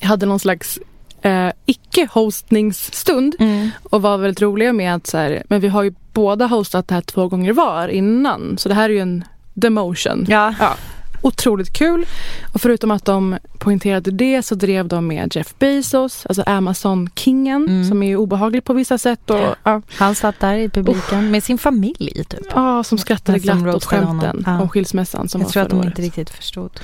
hade 0.00 0.26
någon 0.26 0.40
slags 0.40 0.78
eh, 1.22 1.52
icke-hostningsstund 1.66 3.34
Mm. 3.38 3.70
och 3.82 4.02
var 4.02 4.18
väldigt 4.18 4.42
roliga 4.42 4.72
med 4.72 4.94
att 4.94 5.06
så 5.06 5.18
här, 5.18 5.42
men 5.48 5.60
vi 5.60 5.68
har 5.68 5.82
ju 5.82 5.94
båda 6.12 6.46
hostat 6.46 6.88
det 6.88 6.94
här 6.94 7.02
två 7.02 7.28
gånger 7.28 7.52
var 7.52 7.88
innan 7.88 8.58
så 8.58 8.68
det 8.68 8.74
här 8.74 8.84
är 8.84 8.94
ju 8.94 8.98
en 9.00 9.24
demotion. 9.54 10.26
Ja. 10.28 10.54
Ja, 10.60 10.74
otroligt 11.22 11.72
kul. 11.72 12.06
Och 12.54 12.60
förutom 12.60 12.90
att 12.90 13.04
de 13.04 13.36
poängterade 13.58 14.10
det 14.10 14.42
så 14.42 14.54
drev 14.54 14.88
de 14.88 15.06
med 15.06 15.36
Jeff 15.36 15.54
Bezos, 15.58 16.26
alltså 16.26 16.42
Amazon-kingen 16.46 17.66
Mm. 17.68 17.84
som 17.88 18.02
är 18.02 18.16
obehaglig 18.16 18.64
på 18.64 18.72
vissa 18.72 18.98
sätt. 18.98 19.30
Och, 19.30 19.40
ja, 19.62 19.82
Han 19.98 20.14
satt 20.14 20.40
där 20.40 20.54
i 20.54 20.68
publiken 20.68 21.30
med 21.30 21.44
sin 21.44 21.58
familj 21.58 22.24
typ. 22.28 22.46
ja, 22.54 22.84
som 22.84 22.98
skrattade 22.98 23.38
som 23.38 23.42
glatt 23.42 23.58
åt 23.58 23.64
roastade 23.74 24.04
honom. 24.06 24.20
skämten 24.20 24.42
Ja. 24.46 24.60
om 24.62 24.68
skilsmässan 24.68 25.28
som 25.28 25.40
Jag 25.40 25.46
var 25.48 25.52
tror 25.52 25.62
att 25.62 25.70
de 25.70 25.76
året. 25.78 25.86
inte 25.86 26.02
riktigt 26.02 26.30
förstod. 26.30 26.80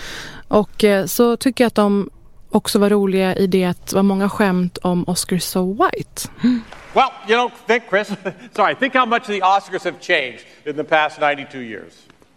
Och 0.48 0.84
eh, 0.84 1.06
så 1.06 1.36
tycker 1.36 1.64
jag 1.64 1.66
att 1.68 1.74
de 1.74 2.10
också 2.50 2.78
var 2.78 2.90
roliga 2.90 3.34
i 3.34 3.46
det 3.46 3.64
att 3.64 3.86
det 3.86 3.96
var 3.96 4.02
många 4.02 4.28
skämt 4.28 4.78
om 4.82 5.04
Oscar 5.06 5.38
So 5.38 5.72
White. 5.72 6.28
Well, 6.94 7.10
you 7.28 7.36
know, 7.36 7.50
think, 7.66 7.82
Chris, 7.88 8.08
sorry, 8.56 8.74
think 8.74 8.94
how 8.94 9.06
much 9.06 9.26
the 9.26 9.40
Oscars 9.40 9.84
have 9.84 10.00
changed 10.00 10.44
in 10.64 10.76
the 10.76 10.84
past 10.84 11.20
92 11.20 11.58
years. 11.58 11.92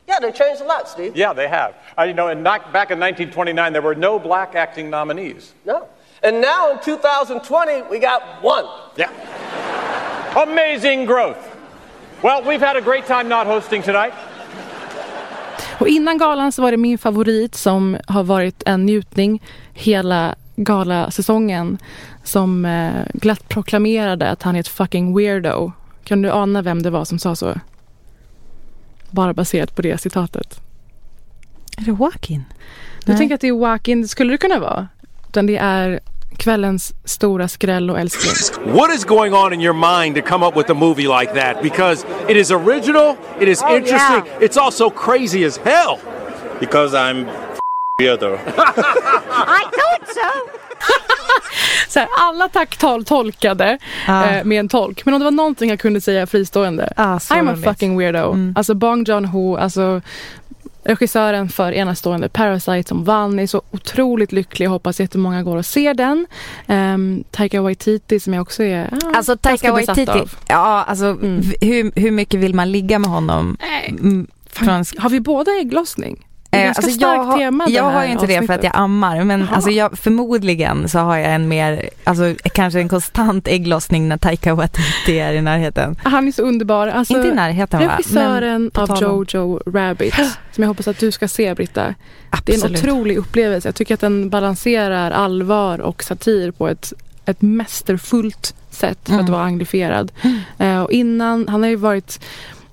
Yeah, 0.07 0.19
they 0.19 0.31
changed 0.31 0.61
a 0.61 0.65
lot, 0.65 0.89
Steve. 0.89 1.15
Yeah, 1.15 1.33
they 1.33 1.47
have. 1.47 1.73
Uh, 1.97 2.03
you 2.03 2.13
know, 2.13 2.27
and 2.27 2.43
not, 2.43 2.73
back 2.73 2.91
in 2.91 2.99
1929, 2.99 3.73
there 3.73 3.81
were 3.81 3.95
no 3.95 4.19
black 4.19 4.55
acting 4.55 4.89
nominees. 4.89 5.53
No. 5.65 5.87
And 6.23 6.41
now 6.41 6.71
in 6.71 6.79
2020, 6.79 7.83
we 7.89 7.99
got 7.99 8.21
one. 8.43 8.65
Yeah. 8.97 9.09
Amazing 10.35 11.05
growth. 11.05 11.37
Well, 12.21 12.43
we've 12.43 12.61
had 12.61 12.75
a 12.75 12.81
great 12.81 13.05
time 13.05 13.29
not 13.29 13.47
hosting 13.47 13.81
tonight. 13.81 14.13
Och 15.79 15.87
innan 15.87 16.17
galan 16.17 16.51
så 16.51 16.61
var 16.61 16.71
det 16.71 16.77
min 16.77 16.97
favorit 16.97 17.55
som 17.55 17.97
har 18.07 18.23
varit 18.23 18.63
en 18.65 18.85
njutning 18.85 19.43
hela 19.81 20.35
galasäsongen. 20.55 21.77
som 22.23 22.65
eh, 22.65 23.05
glatt 23.13 23.49
proklamerade 23.49 24.29
att 24.29 24.43
han 24.43 24.55
är 24.55 24.59
ett 24.59 24.67
fucking 24.67 25.17
weirdo. 25.17 25.71
Kan 26.03 26.21
du 26.21 26.31
ana 26.31 26.61
vem 26.61 26.83
det 26.83 26.89
var 26.89 27.05
som 27.05 27.19
sa 27.19 27.35
så? 27.35 27.53
Bara 29.09 29.33
baserat 29.33 29.75
på 29.75 29.81
det 29.81 30.01
citatet. 30.01 30.61
Är 31.77 31.81
det 31.81 31.91
Joaquin? 31.91 32.43
Du 33.05 33.17
tänker 33.17 33.35
att 33.35 33.41
det 33.41 33.47
är 33.47 33.49
Joaquin, 33.49 34.07
skulle 34.07 34.33
det 34.33 34.37
kunna 34.37 34.59
vara? 34.59 34.87
Utan 35.29 35.47
det 35.47 35.57
är 35.57 35.99
kvällens 36.37 36.93
stora 37.05 37.47
skräll 37.47 37.89
och 37.89 37.99
älskling. 37.99 38.73
What 38.73 38.95
is 38.95 39.05
going 39.05 39.33
on 39.33 39.53
in 39.53 39.61
your 39.61 40.01
mind 40.01 40.15
to 40.15 40.21
come 40.21 40.45
up 40.45 40.57
with 40.57 40.71
a 40.71 40.73
movie 40.73 41.07
like 41.19 41.33
that? 41.33 41.63
Because 41.63 42.05
it 42.29 42.37
is 42.37 42.51
original, 42.51 43.15
it 43.39 43.47
is 43.47 43.63
interesting, 43.71 44.23
it's 44.39 44.57
also 44.61 44.89
crazy 44.89 45.45
as 45.45 45.57
hell. 45.57 45.99
Because 46.59 46.93
I'm 46.93 47.25
weirdo. 48.01 48.37
Så 51.87 51.99
här, 51.99 52.07
alla 52.19 52.49
tacktal 52.49 53.05
tolkade 53.05 53.77
Ja. 54.07 54.25
eh, 54.29 54.43
med 54.43 54.59
en 54.59 54.69
tolk. 54.69 55.05
Men 55.05 55.13
om 55.13 55.19
det 55.19 55.23
var 55.23 55.31
någonting 55.31 55.69
jag 55.69 55.79
kunde 55.79 56.01
säga 56.01 56.27
fristående. 56.27 56.93
Ah, 56.95 57.19
så 57.19 57.33
I'm 57.33 57.53
a 57.53 57.57
fucking 57.63 57.97
weirdo. 57.97 58.31
Mm. 58.31 58.53
Alltså 58.57 58.73
Bong 58.73 59.03
Joon-ho, 59.03 59.57
alltså 59.57 60.01
regissören 60.83 61.49
för 61.49 61.71
enastående 61.71 62.29
Parasite 62.29 62.89
som 62.89 63.03
vann. 63.03 63.39
är 63.39 63.47
så 63.47 63.61
otroligt 63.71 64.31
lycklig. 64.31 64.65
Jag 64.65 64.71
hoppas 64.71 64.99
jättemånga 64.99 65.43
går 65.43 65.57
och 65.57 65.65
ser 65.65 65.93
den. 65.93 66.27
Um, 66.67 67.23
Taika 67.31 67.61
Waititi 67.61 68.19
som 68.19 68.33
jag 68.33 68.41
också 68.41 68.63
är 68.63 68.89
ah, 68.91 69.17
Alltså 69.17 69.37
Taika 69.37 69.71
Waititi, 69.71 70.11
av. 70.11 70.29
ja 70.47 70.83
alltså 70.87 71.05
Mm. 71.05 71.41
hur, 71.61 71.91
hur 71.99 72.11
mycket 72.11 72.39
vill 72.39 72.53
man 72.55 72.71
ligga 72.71 72.99
med 72.99 73.09
honom? 73.09 73.57
Mm, 73.89 74.27
Fan, 74.53 74.85
Har 74.97 75.09
vi 75.09 75.19
båda 75.19 75.51
ägglossning? 75.51 76.27
Eh, 76.53 76.63
ganska 76.63 76.81
alltså 76.81 76.97
starkt 76.97 77.25
jag 77.27 77.37
tema 77.37 77.65
jag 77.69 77.83
har 77.83 78.05
ju 78.05 78.11
inte 78.11 78.25
det 78.27 78.33
för 78.33 78.43
att 78.43 78.49
avsnittet. 78.49 78.63
jag 78.63 78.75
ammar 78.75 79.23
men 79.23 79.49
alltså 79.49 79.69
jag, 79.69 79.97
förmodligen 79.97 80.89
så 80.89 80.99
har 80.99 81.17
jag 81.17 81.33
en 81.33 81.47
mer, 81.47 81.89
alltså 82.03 82.35
kanske 82.53 82.79
en 82.79 82.89
konstant 82.89 83.47
ägglossning 83.47 84.07
när 84.09 84.17
Taika 84.17 84.55
Waititi 84.55 85.19
är 85.19 85.33
i 85.33 85.41
närheten. 85.41 85.95
Han 86.03 86.27
är 86.27 86.31
så 86.31 86.41
underbar. 86.41 86.87
Alltså, 86.87 87.13
inte 87.17 87.27
i 87.27 87.31
närheten 87.33 87.79
va? 87.87 87.93
Regissören 87.97 88.71
av 88.73 89.01
Jojo 89.01 89.61
Rabbit 89.65 90.13
som 90.51 90.63
jag 90.63 90.67
hoppas 90.67 90.87
att 90.87 90.99
du 90.99 91.11
ska 91.11 91.27
se 91.27 91.53
Britta. 91.55 91.83
Det 92.45 92.51
är 92.51 92.55
en 92.55 92.61
Absolut. 92.61 92.79
otrolig 92.83 93.17
upplevelse. 93.17 93.67
Jag 93.67 93.75
tycker 93.75 93.93
att 93.93 93.99
den 93.99 94.29
balanserar 94.29 95.11
allvar 95.11 95.79
och 95.81 96.03
satir 96.03 96.51
på 96.51 96.67
ett, 96.67 96.93
ett 97.25 97.41
mästerfullt 97.41 98.55
sätt 98.69 98.99
för 99.03 99.11
Mm. 99.13 99.25
att 99.25 99.29
vara 99.31 99.43
anglifierad. 99.43 100.11
Eh, 100.57 100.81
och 100.81 100.91
innan, 100.91 101.47
han 101.47 101.63
har 101.63 101.69
ju 101.69 101.75
varit, 101.75 102.19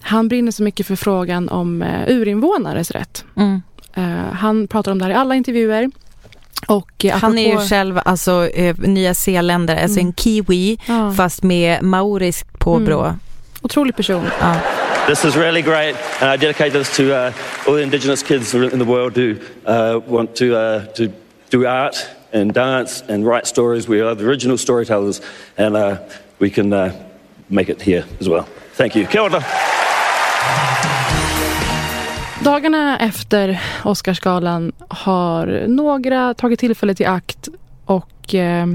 han 0.00 0.28
brinner 0.28 0.52
så 0.52 0.62
mycket 0.62 0.86
för 0.86 0.96
frågan 0.96 1.48
om 1.48 1.82
uh, 1.82 1.88
urinvånares 2.08 2.90
rätt. 2.90 3.24
Mm. 3.36 3.62
Eh, 3.98 4.32
han 4.34 4.66
pratar 4.68 4.92
om 4.92 4.98
det 4.98 5.04
här 5.04 5.12
i 5.12 5.14
alla 5.14 5.34
intervjuer. 5.34 5.90
Och, 6.66 7.04
eh, 7.04 7.16
Han 7.18 7.38
är 7.38 7.52
ju 7.52 7.68
själv 7.68 8.00
alltså 8.04 8.48
eh, 8.48 8.76
nya 8.78 9.14
zeeländare, 9.14 9.82
alltså 9.82 9.98
Mm. 10.00 10.06
en 10.08 10.12
kiwi 10.12 10.78
Ja. 10.86 11.12
fast 11.16 11.42
med 11.42 11.82
mauriskt 11.82 12.58
påbrå. 12.58 13.00
Mm. 13.04 13.18
Otrolig 13.62 13.96
person. 13.96 14.24
Ja. 14.40 14.54
This 15.06 15.24
is 15.24 15.36
really 15.36 15.62
great, 15.62 15.96
and 16.20 16.34
I 16.34 16.36
dedicate 16.46 16.70
this 16.70 16.96
to 16.96 17.02
uh, 17.02 17.32
all 17.66 17.74
the 17.76 17.82
Indigenous 17.82 18.22
kids 18.22 18.54
in 18.54 18.70
the 18.70 18.84
world 18.84 19.16
who 19.16 19.30
uh, 19.66 20.02
want 20.12 20.34
to 20.36 20.44
uh, 20.44 20.82
to 20.96 21.02
do 21.50 21.66
art 21.68 21.96
and 22.34 22.52
dance 22.52 23.04
and 23.14 23.24
write 23.26 23.46
stories. 23.46 23.88
We 23.88 24.02
are 24.04 24.14
the 24.14 24.24
original 24.24 24.58
storytellers, 24.58 25.22
and 25.56 25.76
uh, 25.76 25.96
we 26.40 26.50
can 26.50 26.72
uh, 26.72 26.90
make 27.48 27.72
it 27.72 27.82
here 27.82 28.04
as 28.20 28.28
well. 28.28 28.44
Thank 28.76 28.94
you. 28.96 29.06
Kia 29.06 29.20
ora. 29.22 29.42
Dagarna 32.44 32.98
efter 32.98 33.60
Oscarsgalan 33.84 34.72
har 34.88 35.64
några 35.68 36.34
tagit 36.34 36.60
tillfället 36.60 37.00
i 37.00 37.04
akt 37.04 37.48
och 37.84 38.34
eh, 38.34 38.66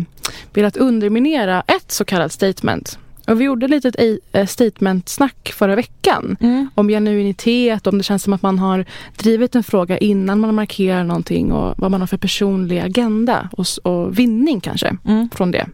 velat 0.54 0.78
underminera 0.78 1.64
ett 1.68 1.92
så 1.92 2.06
kallat 2.06 2.32
statement. 2.32 3.00
Och 3.28 3.42
vi 3.42 3.46
gjorde 3.46 3.68
lite 3.68 3.88
ett 3.88 4.20
eh, 4.32 4.46
statement-snack 4.46 5.52
förra 5.56 5.76
veckan 5.76 6.38
Mm. 6.40 6.70
om 6.76 6.88
genuinitet, 6.88 7.88
om 7.88 7.98
det 7.98 8.04
känns 8.04 8.24
som 8.24 8.34
att 8.34 8.42
man 8.42 8.60
har 8.60 8.86
drivit 9.18 9.56
en 9.56 9.64
fråga 9.64 9.98
innan 9.98 10.40
man 10.40 10.56
markerar 10.56 11.04
någonting 11.04 11.52
och 11.52 11.74
vad 11.78 11.92
man 11.92 12.02
har 12.02 12.08
för 12.08 12.18
personlig 12.18 12.80
agenda 12.80 13.50
och, 13.52 13.66
och 13.84 14.20
vinning 14.20 14.60
kanske 14.62 14.98
Mm. 15.06 15.30
från 15.36 15.52
det. 15.52 15.66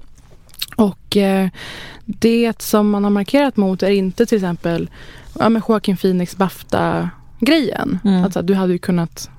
Och 0.76 1.18
eh, 1.18 1.48
det 2.06 2.62
som 2.62 2.90
man 2.90 3.04
har 3.04 3.12
markerat 3.12 3.58
mot 3.58 3.84
är 3.84 3.90
inte 3.90 4.26
till 4.26 4.38
exempel 4.38 4.90
ja, 5.40 5.50
men 5.50 5.62
Joaquin 5.68 5.98
Phoenix 5.98 6.36
Bafta-grejen. 7.40 8.00
Mm. 8.06 8.24
Alltså, 8.24 8.42
du 8.42 8.54
hade 8.54 8.74
ju 8.74 8.80
kunnat 8.80 9.30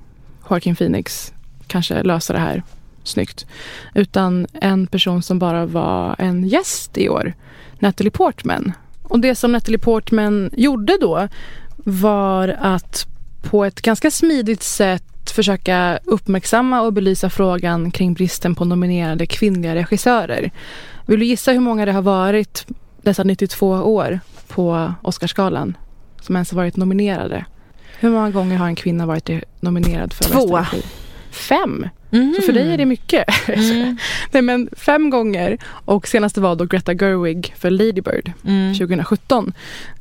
Joaquin 0.50 0.76
Phoenix 0.76 1.32
kanske 1.66 2.02
lösa 2.02 2.32
det 2.32 2.38
här 2.38 2.62
snyggt. 3.04 3.46
Utan 3.94 4.46
en 4.52 4.86
person 4.86 5.22
som 5.22 5.38
bara 5.38 5.66
var 5.66 6.16
en 6.18 6.48
gäst 6.48 6.98
i 6.98 7.08
år, 7.08 7.32
Natalie 7.78 8.10
Portman. 8.10 8.72
Och 9.02 9.20
det 9.20 9.34
som 9.34 9.52
Natalie 9.52 9.78
Portman 9.78 10.50
gjorde 10.52 10.98
då 11.00 11.28
var 11.76 12.56
att 12.60 13.06
på 13.42 13.64
ett 13.64 13.82
ganska 13.82 14.10
smidigt 14.10 14.62
sätt 14.62 15.30
försöka 15.30 15.98
uppmärksamma 16.04 16.80
och 16.80 16.92
belysa 16.92 17.30
frågan 17.30 17.90
kring 17.90 18.14
bristen 18.14 18.54
på 18.54 18.64
nominerade 18.64 19.26
kvinnliga 19.26 19.74
regissörer. 19.74 20.50
Vill 21.06 21.20
du 21.20 21.26
gissa 21.26 21.52
hur 21.52 21.60
många 21.60 21.86
det 21.86 21.92
har 21.92 22.02
varit 22.02 22.66
dessa 23.02 23.24
92 23.24 23.68
år 23.68 24.20
på 24.48 24.94
Oscarsgalan 25.02 25.76
som 26.20 26.36
ens 26.36 26.50
har 26.50 26.56
varit 26.56 26.76
nominerade? 26.76 27.44
Hur 28.00 28.10
många 28.10 28.30
gånger 28.30 28.56
har 28.56 28.66
en 28.66 28.74
kvinna 28.74 29.06
varit 29.06 29.30
nominerad 29.60 30.12
för 30.12 30.24
Två. 30.24 30.46
bästa 30.56 30.76
regi? 30.76 30.82
Fem! 31.30 31.88
Mm. 32.12 32.34
Så 32.36 32.42
för 32.42 32.52
dig 32.52 32.72
är 32.72 32.78
det 32.78 32.86
mycket. 32.86 33.24
Mm. 33.48 33.96
Nej 34.30 34.42
men 34.42 34.68
fem 34.76 35.10
gånger 35.10 35.58
och 35.84 36.08
senaste 36.08 36.40
var 36.40 36.56
då 36.56 36.64
Greta 36.64 36.92
Gerwig 36.94 37.54
för 37.58 37.70
Lady 37.70 38.00
Bird 38.00 38.32
Mm. 38.46 38.74
2017. 38.74 39.52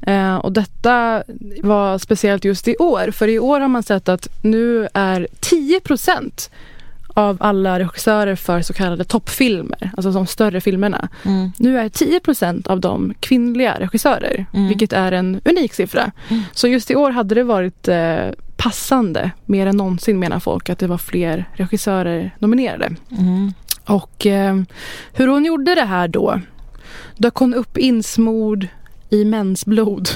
Eh, 0.02 0.36
och 0.36 0.52
detta 0.52 1.24
var 1.64 1.98
speciellt 1.98 2.46
just 2.46 2.68
i 2.68 2.76
år 2.78 3.12
för 3.12 3.28
i 3.28 3.40
år 3.40 3.60
har 3.60 3.68
man 3.68 3.84
sett 3.84 4.10
att 4.10 4.28
nu 4.42 4.88
är 4.94 5.28
10 5.40 5.80
av 7.20 7.38
alla 7.40 7.80
regissörer 7.80 8.36
för 8.36 8.62
så 8.62 8.74
kallade 8.74 9.04
toppfilmer, 9.04 9.92
alltså 9.98 10.12
de 10.12 10.28
större 10.28 10.62
filmerna. 10.62 11.10
Mm. 11.26 11.52
Nu 11.58 11.80
är 11.80 11.90
10% 11.90 12.68
av 12.68 12.80
dem 12.80 13.14
kvinnliga 13.20 13.80
regissörer, 13.80 14.46
Mm. 14.54 14.68
vilket 14.68 14.94
är 14.94 15.12
en 15.12 15.42
unik 15.46 15.74
siffra. 15.74 16.12
Så 16.54 16.68
just 16.68 16.92
i 16.92 16.96
år 16.96 17.12
hade 17.12 17.36
det 17.36 17.44
varit 17.44 17.88
eh, 17.88 18.28
passande, 18.58 19.32
mer 19.46 19.68
än 19.68 19.78
någonsin 19.78 20.20
menar 20.20 20.40
folk, 20.40 20.70
att 20.70 20.80
det 20.80 20.88
var 20.88 20.98
fler 20.98 21.46
regissörer 21.54 22.36
nominerade. 22.40 22.96
Mm. 23.12 23.54
Och 23.86 24.26
eh, 24.26 24.62
hur 25.14 25.28
hon 25.28 25.46
gjorde 25.46 25.76
det 25.76 25.86
här 25.86 26.08
då? 26.08 26.42
Dök 27.18 27.36
hon 27.36 27.54
upp 27.54 27.78
insmord 27.78 28.68
i 29.10 29.26
mensblod 29.26 30.10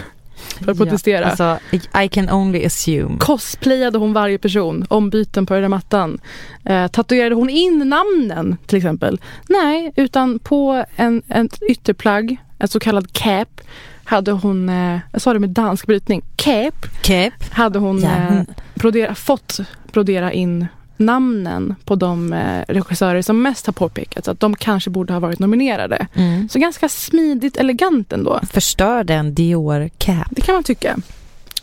för 0.63 0.71
att 0.71 0.77
protestera? 0.77 1.21
Ja, 1.21 1.25
alltså, 1.25 1.59
I 2.03 2.07
can 2.07 2.29
only 2.29 2.65
assume. 2.65 3.17
Cosplayade 3.19 3.97
hon 3.97 4.13
varje 4.13 4.37
person, 4.37 4.85
ombyten 4.89 5.45
på 5.45 5.53
röda 5.53 5.69
mattan? 5.69 6.19
Eh, 6.65 6.87
tatuerade 6.87 7.35
hon 7.35 7.49
in 7.49 7.79
namnen 7.89 8.57
till 8.65 8.77
exempel? 8.77 9.21
Nej, 9.49 9.91
utan 9.95 10.39
på 10.39 10.85
en, 10.95 11.21
ett 11.29 11.61
ytterplagg, 11.69 12.37
ett 12.59 12.71
så 12.71 12.79
kallad 12.79 13.13
cap, 13.13 13.61
hade 14.03 14.31
hon, 14.31 14.69
eh, 14.69 14.99
jag 15.11 15.21
sa 15.21 15.33
det 15.33 15.39
med 15.39 15.49
dansk 15.49 15.87
brytning, 15.87 16.21
cap, 16.35 16.85
Cap. 17.01 17.33
hade 17.51 17.79
hon 17.79 17.99
Ja, 18.01 18.09
eh, 18.09 18.41
brodera, 18.75 19.15
fått 19.15 19.59
brodera 19.91 20.31
in 20.33 20.67
namnen 20.97 21.75
på 21.85 21.95
de 21.95 22.33
eh, 22.33 22.61
regissörer 22.67 23.21
som 23.21 23.41
mest 23.41 23.65
har 23.65 23.73
påpekats 23.73 24.27
att 24.27 24.39
de 24.39 24.55
kanske 24.55 24.89
borde 24.89 25.13
ha 25.13 25.19
varit 25.19 25.39
nominerade. 25.39 26.07
Mm. 26.13 26.49
Så 26.49 26.59
ganska 26.59 26.89
smidigt 26.89 27.57
elegant 27.57 28.13
ändå. 28.13 28.39
Förstörde 28.51 29.13
en 29.13 29.33
Dior 29.33 29.89
cap. 29.97 30.27
Det 30.29 30.41
kan 30.41 30.55
man 30.55 30.63
tycka. 30.63 30.95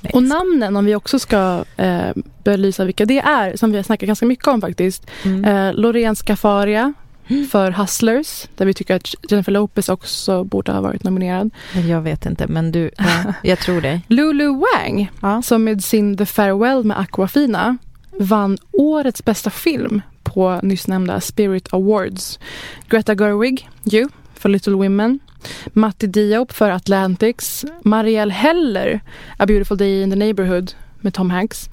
Nice. 0.03 0.17
Och 0.17 0.23
namnen, 0.23 0.77
om 0.77 0.85
vi 0.85 0.95
också 0.95 1.19
ska 1.19 1.65
eh, 1.77 2.11
belysa 2.45 2.85
vilka 2.85 3.05
det 3.05 3.19
är, 3.19 3.57
som 3.57 3.71
vi 3.71 3.77
har 3.79 3.83
snackat 3.85 4.07
ganska 4.07 4.27
mycket 4.27 4.47
om 4.47 4.61
faktiskt. 4.61 5.07
Mm. 5.25 5.45
Eh, 5.45 5.75
Loreen 5.75 6.17
Scafaria 6.17 6.93
för 7.51 7.71
Hustlers, 7.71 8.47
där 8.57 8.67
vi 8.67 8.75
tycker 8.75 8.97
att 8.97 9.31
Jennifer 9.31 9.53
Lopez 9.53 9.89
också 9.89 10.45
borde 10.45 10.73
ha 10.73 10.81
varit 10.81 11.05
nominerad. 11.05 11.51
Jag 11.89 12.01
vet 12.01 12.27
inte 12.27 12.47
men 12.47 12.73
du, 12.73 12.91
ja, 12.99 13.35
jag 13.43 13.59
tror 13.59 13.81
dig. 13.81 14.01
Lulu 14.09 14.47
Wang, 14.49 15.11
Ja. 15.23 15.43
som 15.43 15.65
med 15.65 15.85
sin 15.85 16.17
The 16.17 16.27
Farewell 16.27 16.85
med 16.85 17.01
Aquafina 17.01 17.77
vann 18.21 18.59
årets 18.73 19.25
bästa 19.25 19.51
film 19.51 20.03
på 20.23 20.61
nyss 20.63 20.87
nämnda 20.87 21.21
Spirit 21.21 21.75
Awards. 21.75 22.39
Greta 22.89 23.15
Gerwig, 23.15 23.69
You, 23.93 24.09
för 24.35 24.49
Little 24.49 24.73
Women. 24.73 25.19
Matti 25.73 26.07
Diop 26.07 26.53
för 26.53 26.71
Atlantics. 26.71 27.65
Marielle 27.85 28.33
Heller, 28.33 29.01
A 29.37 29.47
Beautiful 29.47 29.77
Day 29.77 30.03
in 30.03 30.11
the 30.11 30.17
Neighborhood 30.17 30.73
med 31.01 31.15
Tom 31.15 31.31
Hanks. 31.31 31.71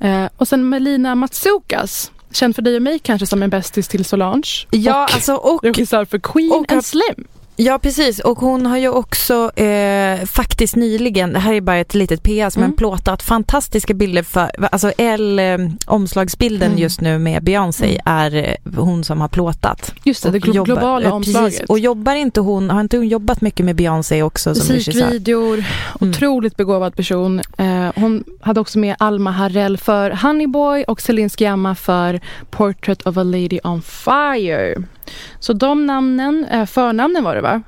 Eh, 0.00 0.26
och 0.36 0.48
sen 0.48 0.68
Melina 0.68 1.14
Matsoukas, 1.14 2.12
känd 2.32 2.54
för 2.54 2.62
dig 2.62 2.76
och 2.76 2.82
mig 2.82 2.98
kanske 2.98 3.26
som 3.26 3.42
en 3.42 3.50
bästis 3.50 3.88
till 3.88 4.04
Solange. 4.04 4.66
Ja, 4.70 5.04
och 5.04 5.14
alltså 5.14 5.34
och, 5.34 5.64
regissör 5.64 6.04
för 6.04 6.18
Queen 6.18 6.52
och 6.52 6.72
and 6.72 6.84
Slim. 6.84 7.26
Ja, 7.62 7.78
precis. 7.78 8.18
Och 8.18 8.38
hon 8.38 8.66
har 8.66 8.78
ju 8.78 8.88
också 8.88 9.50
eh, 9.56 10.24
faktiskt 10.26 10.76
nyligen, 10.76 11.32
det 11.32 11.38
här 11.38 11.54
är 11.54 11.60
bara 11.60 11.76
ett 11.76 11.94
litet 11.94 12.22
PS, 12.22 12.56
Mm. 12.56 12.68
men 12.68 12.72
plåtat 12.76 13.22
fantastiska 13.22 13.94
bilder 13.94 14.22
för, 14.22 14.50
alltså 14.72 14.92
L, 14.98 15.38
eh, 15.38 15.58
omslagsbilden 15.86 16.68
Mm. 16.68 16.78
just 16.82 17.00
nu 17.00 17.18
med 17.18 17.42
Beyoncé 17.44 18.00
är 18.04 18.34
eh, 18.36 18.74
hon 18.82 19.04
som 19.04 19.20
har 19.20 19.28
plåtat. 19.28 19.94
Just 20.04 20.22
det, 20.22 20.30
det 20.30 20.38
glo- 20.38 20.54
jobbar- 20.54 20.64
globala 20.64 21.06
eh, 21.08 21.18
precis. 21.18 21.36
omslaget. 21.36 21.68
Och 21.70 21.78
jobbar 21.78 22.14
inte 22.14 22.40
hon, 22.40 22.70
har 22.70 22.80
inte 22.80 22.96
hon 22.96 23.08
jobbat 23.08 23.40
mycket 23.40 23.66
med 23.66 23.76
Beyoncé 23.76 24.22
också 24.22 24.54
som? 24.54 24.74
Musikvideor, 24.74 25.54
Mm. 26.00 26.10
otroligt 26.14 26.56
begåvad 26.56 26.96
person. 26.96 27.40
Eh, 27.58 27.88
hon 27.96 28.24
hade 28.40 28.60
också 28.60 28.78
med 28.78 28.96
Alma 28.98 29.30
Harrell 29.30 29.76
för 29.78 30.10
Honeyboy 30.10 30.84
och 30.84 31.00
Celine 31.00 31.30
Sciamma 31.30 31.74
för 31.74 32.20
Portrait 32.50 33.02
of 33.06 33.16
a 33.16 33.22
Lady 33.22 33.58
on 33.64 33.82
Fire. 33.82 34.74
Så 35.38 35.52
de 35.52 35.86
namnen, 35.86 36.46
eh, 36.50 36.66
förnamnen 36.66 37.24
var 37.24 37.34
det 37.34 37.40
va? 37.40 37.62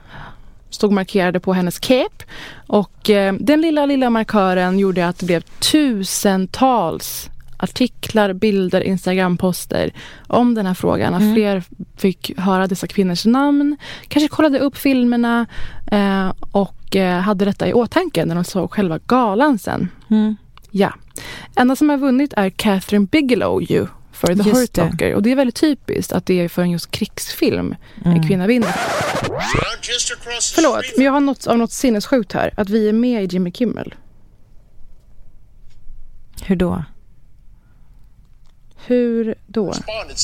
Stod 0.70 0.93
markerade 0.93 1.40
på 1.40 1.53
hennes 1.53 1.78
cape. 1.78 2.24
Och 2.66 3.11
eh, 3.11 3.34
den 3.40 3.61
lilla, 3.61 3.86
lilla 3.86 4.11
markören 4.11 4.78
gjorde 4.78 5.09
att 5.09 5.18
det 5.18 5.26
blev 5.26 5.40
tusentals 5.72 7.30
artiklar, 7.62 8.32
bilder, 8.32 8.80
Instagram-poster 8.80 9.93
om 10.26 10.55
den 10.55 10.66
här 10.66 10.74
frågan. 10.74 11.14
Mm. 11.14 11.34
fler 11.34 11.62
fick 11.97 12.38
höra 12.38 12.66
dessa 12.66 12.86
kvinnors 12.86 13.24
namn, 13.24 13.76
kanske 14.09 14.28
kollade 14.28 14.59
upp 14.59 14.76
filmerna 14.76 15.47
eh, 15.86 16.32
och 16.51 16.97
eh, 16.97 17.20
hade 17.20 17.45
detta 17.45 17.68
i 17.68 17.72
åtanke 17.72 18.24
när 18.24 18.34
de 18.34 18.45
såg 18.45 18.70
själva 18.70 18.99
galan 19.07 19.59
sen. 19.59 19.88
Mm. 20.11 20.36
Ja. 20.70 20.95
Enda 21.57 21.76
som 21.76 21.88
har 21.88 21.97
vunnit 21.97 22.32
är 22.36 22.51
Catherine 22.51 23.07
Bigelow 23.07 23.62
ju 23.62 23.86
för 24.12 24.26
The 24.26 24.32
Just 24.42 24.56
Hurt. 24.56 24.76
Locker. 24.76 25.14
Och 25.14 25.22
det 25.22 25.32
är 25.32 25.36
väldigt 25.36 25.56
typiskt 25.56 26.12
att 26.12 26.26
det 26.26 26.40
är 26.40 26.48
för 26.48 26.62
en 26.62 26.70
just 26.70 26.90
krigsfilm 26.90 27.74
en 28.04 28.28
kvinna 28.28 28.46
vinner. 28.46 28.74
Förlåt, 30.54 30.84
men 30.96 31.06
jag 31.06 31.12
har 31.12 31.20
något 31.20 31.46
av 31.46 31.58
något 31.58 31.72
sinnessjukt 31.72 32.32
här. 32.32 32.54
Att 32.56 32.68
vi 32.68 32.88
är 32.88 32.92
med 32.92 33.24
i 33.24 33.26
Jimmy 33.26 33.52
Kimmel. 33.52 33.94
Hur 36.42 36.56
då? 36.56 36.84
Hur 38.86 39.34
då? 39.46 39.74
Jag 39.86 40.16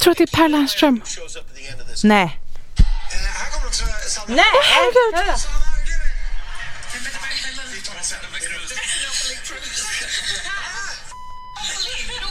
tror 0.00 0.10
att 0.10 0.18
det 0.18 0.24
är 0.24 0.36
Per 0.36 0.48
Lernström. 0.48 1.00
This. 1.00 2.04
Nej. 2.04 2.40
Nej! 4.28 4.44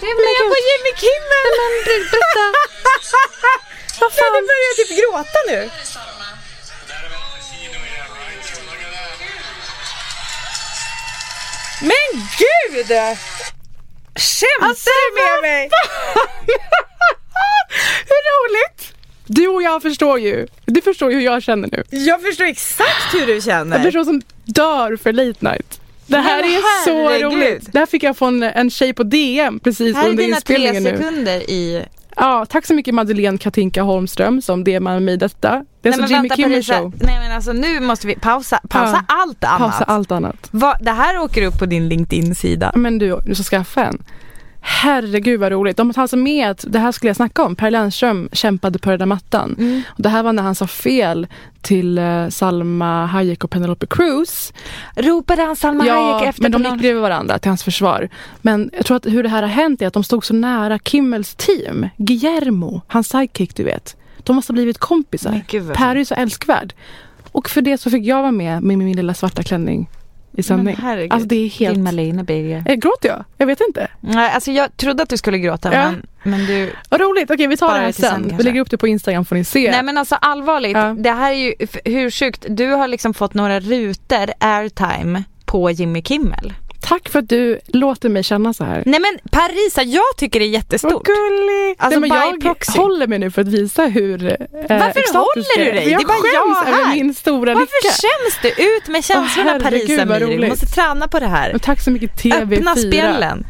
Det 0.01 0.13
med 0.25 0.37
på 0.51 0.57
Jimmy 0.67 0.91
Kimmel! 1.03 1.45
Men 1.59 1.71
berätta. 1.85 2.45
Vad 4.01 4.11
fan? 4.13 4.33
Nu 4.33 4.41
börjar 4.49 4.65
jag 4.69 4.75
typ 4.79 4.91
gråta 4.99 5.39
nu. 5.47 5.59
Men 11.81 12.11
gud! 12.37 12.87
Skämtar 14.15 14.67
Alltså, 14.67 14.89
du 14.89 15.21
med 15.21 15.41
mig? 15.51 15.69
Hur 18.05 18.21
roligt! 18.31 18.93
Du 19.27 19.47
och 19.47 19.61
jag 19.63 19.81
förstår 19.81 20.19
ju. 20.19 20.47
Du 20.65 20.81
förstår 20.81 21.11
ju 21.11 21.17
hur 21.17 21.25
jag 21.25 21.43
känner 21.43 21.69
nu. 21.71 21.83
Jag 21.89 22.21
förstår 22.21 22.45
exakt 22.45 23.13
hur 23.13 23.27
du 23.27 23.41
känner. 23.41 23.77
En 23.77 23.83
person 23.83 24.05
som 24.05 24.21
dör 24.45 24.97
för 25.03 25.13
late 25.13 25.37
night. 25.39 25.79
Det 26.07 26.17
här 26.17 26.41
Men 26.41 26.51
är 26.51 26.85
så 26.85 27.09
herregud. 27.09 27.33
roligt. 27.33 27.73
Det 27.73 27.79
här 27.79 27.85
fick 27.85 28.03
jag 28.03 28.17
från 28.17 28.43
en 28.43 28.69
tjej 28.69 28.93
på 28.93 29.03
DM 29.03 29.59
precis 29.59 29.95
här 29.95 30.05
är 30.05 30.09
under 30.09 30.23
dina 30.23 30.37
tre 30.41 30.55
inspelningen 30.55 30.83
nu. 30.83 30.97
sekunder 31.03 31.49
i... 31.49 31.85
Ja, 32.17 32.45
tack 32.49 32.65
så 32.65 32.73
mycket 32.73 32.93
Madeleine 32.93 33.37
Katinka 33.37 33.81
Holmström 33.83 34.41
som 34.41 34.63
DMade 34.63 34.99
mig 34.99 35.17
detta. 35.17 35.49
Det 35.81 35.89
är 35.89 35.91
Nej, 35.91 36.01
alltså 36.01 36.13
Jimmy 36.15 36.21
vänta, 36.29 36.35
Kimmel 36.35 36.51
Parisa. 36.51 36.79
show. 36.79 36.93
Nej 37.01 37.19
men 37.23 37.31
alltså 37.35 37.53
nu 37.53 37.79
måste 37.79 38.07
vi 38.07 38.15
pausa, 38.15 38.59
pausa 38.69 39.05
Ja. 39.07 39.15
allt 39.15 39.43
annat. 39.43 39.59
Pausa 39.59 39.83
allt 39.83 40.11
annat. 40.11 40.47
Va, 40.51 40.77
det 40.81 40.91
här 40.91 41.17
åker 41.19 41.45
upp 41.45 41.59
på 41.59 41.65
din 41.65 41.89
LinkedIn-sida. 41.89 42.71
Men 42.75 42.97
du, 42.99 43.19
du 43.25 43.35
ska 43.35 43.43
skaffa 43.43 43.85
en. 43.85 44.03
Herregud 44.67 45.39
vad 45.39 45.51
roligt. 45.51 45.77
De 45.77 45.93
tar 45.93 46.01
alltså 46.01 46.17
med 46.17 46.49
att, 46.49 46.65
det 46.67 46.79
här 46.79 46.91
skulle 46.91 47.09
jag 47.09 47.15
snacka 47.15 47.43
om, 47.43 47.55
Per 47.55 47.71
Lernström 47.71 48.29
kämpade 48.31 48.79
på 48.79 48.91
röda 48.91 49.05
mattan. 49.05 49.55
Mm. 49.59 49.81
Och 49.87 50.01
det 50.01 50.09
här 50.09 50.23
var 50.23 50.33
när 50.33 50.43
han 50.43 50.55
sa 50.55 50.67
fel 50.67 51.27
till 51.61 51.97
eh, 51.97 52.29
Salma 52.29 53.05
Hayek 53.05 53.43
och 53.43 53.49
Penelope 53.49 53.85
Cruz. 53.85 54.53
Ropade 54.95 55.41
han 55.41 55.55
Salma 55.55 55.83
Hayek 55.83 56.29
efter 56.29 56.41
men 56.41 56.51
de 56.51 56.63
gick 56.63 56.79
bredvid 56.79 57.01
varandra 57.01 57.39
till 57.39 57.49
hans 57.49 57.63
försvar. 57.63 58.09
Men 58.41 58.69
jag 58.73 58.85
tror 58.85 58.97
att 58.97 59.05
hur 59.05 59.23
det 59.23 59.29
här 59.29 59.41
har 59.41 59.49
hänt 59.49 59.81
är 59.81 59.87
att 59.87 59.93
de 59.93 60.03
stod 60.03 60.25
så 60.25 60.33
nära 60.33 60.79
Kimmels 60.79 61.35
team. 61.35 61.89
Guillermo, 61.97 62.81
hans 62.87 63.07
sidekick 63.09 63.55
du 63.55 63.63
vet. 63.63 63.95
De 64.17 64.35
måste 64.35 64.51
ha 64.51 64.55
blivit 64.55 64.77
kompisar. 64.77 65.41
Per 65.73 65.89
är 65.89 65.95
ju 65.95 66.05
så 66.05 66.15
älskvärd. 66.15 66.73
Och 67.31 67.49
för 67.49 67.61
det 67.61 67.77
så 67.77 67.89
fick 67.89 68.05
jag 68.05 68.21
vara 68.21 68.31
med 68.31 68.63
med 68.63 68.77
min 68.77 68.95
lilla 68.95 69.13
svarta 69.13 69.43
klänning 69.43 69.89
i 70.37 70.43
sändning. 70.43 70.77
Men. 70.81 71.11
Alltså 71.11 71.27
det 71.27 71.35
är 71.35 71.49
helt... 71.49 71.75
Din 71.75 71.83
Malena 71.83 72.23
Birger. 72.23 72.63
Eh, 72.65 72.75
Gråter 72.75 73.09
jag? 73.09 73.23
Jag 73.37 73.47
vet 73.47 73.61
inte. 73.67 73.87
Nej, 74.01 74.31
alltså 74.31 74.51
jag 74.51 74.77
trodde 74.77 75.03
att 75.03 75.09
du 75.09 75.17
skulle 75.17 75.37
gråta 75.39 75.73
Ja. 75.73 75.91
men, 75.91 76.05
men 76.23 76.45
du... 76.45 76.73
Vad 76.89 77.01
roligt, 77.01 77.31
okej 77.31 77.47
vi 77.47 77.57
tar 77.57 77.73
det 77.73 77.79
här 77.79 77.91
sen, 77.91 78.09
sen. 78.29 78.37
Vi 78.37 78.43
lägger 78.43 78.61
upp 78.61 78.69
det 78.71 78.77
på 78.77 78.87
Instagram 78.87 79.25
får 79.25 79.35
ni 79.35 79.43
se. 79.43 79.71
Nej 79.71 79.83
men 79.83 79.97
alltså 79.97 80.15
allvarligt, 80.15 80.77
Ja. 80.77 80.95
det 80.99 81.11
här 81.11 81.31
är 81.31 81.35
ju 81.37 81.53
hur 81.85 82.09
sjukt. 82.11 82.45
Du 82.49 82.71
har 82.71 82.87
liksom 82.87 83.13
fått 83.13 83.33
några 83.33 83.59
rutor 83.59 84.29
airtime 84.39 85.23
på 85.45 85.71
Jimmy 85.71 86.01
Kimmel. 86.01 86.53
Tack 86.87 87.09
för 87.09 87.19
att 87.19 87.29
du 87.29 87.59
låter 87.67 88.09
mig 88.09 88.23
känna 88.23 88.53
så 88.53 88.63
här. 88.63 88.83
Nej 88.85 88.99
men 88.99 89.19
Parisa, 89.31 89.83
jag 89.83 90.03
tycker 90.17 90.39
det 90.39 90.45
är 90.45 90.49
jättestort. 90.49 90.93
Vad 90.93 91.05
gullig! 91.05 91.75
Alltså, 91.77 91.99
Nej, 91.99 92.09
men 92.09 92.19
jag 92.19 92.41
proxy. 92.41 92.79
håller 92.79 93.07
mig 93.07 93.19
nu 93.19 93.31
för 93.31 93.41
att 93.41 93.47
visa 93.47 93.85
hur 93.85 94.25
eh, 94.25 94.35
Varför 94.69 95.13
håller 95.13 95.57
du 95.65 95.71
dig? 95.71 95.89
Jag 95.91 95.99
Det 95.99 96.03
är 96.03 96.07
bara 96.07 96.17
jag 96.33 96.67
över 96.67 96.83
här. 96.85 96.95
min 96.95 97.13
stora 97.13 97.53
Varför 97.53 97.59
lycka. 97.83 97.95
skäms 97.95 98.55
du? 98.57 98.63
Ut 98.77 98.87
med 98.87 99.03
känslorna 99.03 99.51
herregud, 99.63 99.87
Parisa 99.87 100.05
Myhre. 100.05 100.41
Du 100.41 100.47
måste 100.49 100.65
träna 100.65 101.07
på 101.07 101.19
det 101.19 101.27
här. 101.27 101.55
Och 101.55 101.61
tack 101.61 101.81
så 101.81 101.91
mycket 101.91 102.23
TV4. 102.23 102.53
Öppna 102.57 102.75
spjällen. 102.75 103.45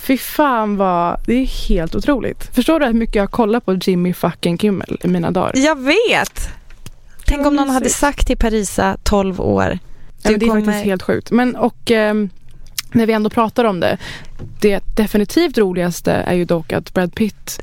Fy 0.00 0.18
fan 0.18 0.76
vad, 0.76 1.20
det 1.26 1.34
är 1.34 1.46
helt 1.68 1.94
otroligt. 1.94 2.54
Förstår 2.54 2.80
du 2.80 2.86
hur 2.86 2.92
mycket 2.92 3.14
jag 3.14 3.30
kollar 3.30 3.60
på 3.60 3.74
Jimmy 3.74 4.12
fucking 4.14 4.58
Kimmel 4.58 4.98
i 5.04 5.08
mina 5.08 5.30
dagar? 5.30 5.52
Jag 5.54 5.78
vet. 5.78 6.48
Tänk 7.26 7.46
om 7.46 7.56
någon 7.56 7.70
hade 7.70 7.88
sagt 7.90 8.26
till 8.26 8.36
Parisa 8.38 8.96
12 9.02 9.40
år. 9.40 9.78
Ja, 10.22 10.30
men 10.30 10.40
det 10.40 10.46
är 10.46 10.50
faktiskt 10.50 10.84
helt 10.84 11.02
sjukt. 11.02 11.30
Men 11.30 11.56
och 11.56 11.90
ehm, 11.90 12.30
när 12.92 13.06
vi 13.06 13.12
ändå 13.12 13.30
pratar 13.30 13.64
om 13.64 13.80
det. 13.80 13.96
Det 14.60 14.82
definitivt 14.96 15.58
roligaste 15.58 16.12
är 16.12 16.34
ju 16.34 16.44
dock 16.44 16.72
att 16.72 16.94
Brad 16.94 17.14
Pitt 17.14 17.60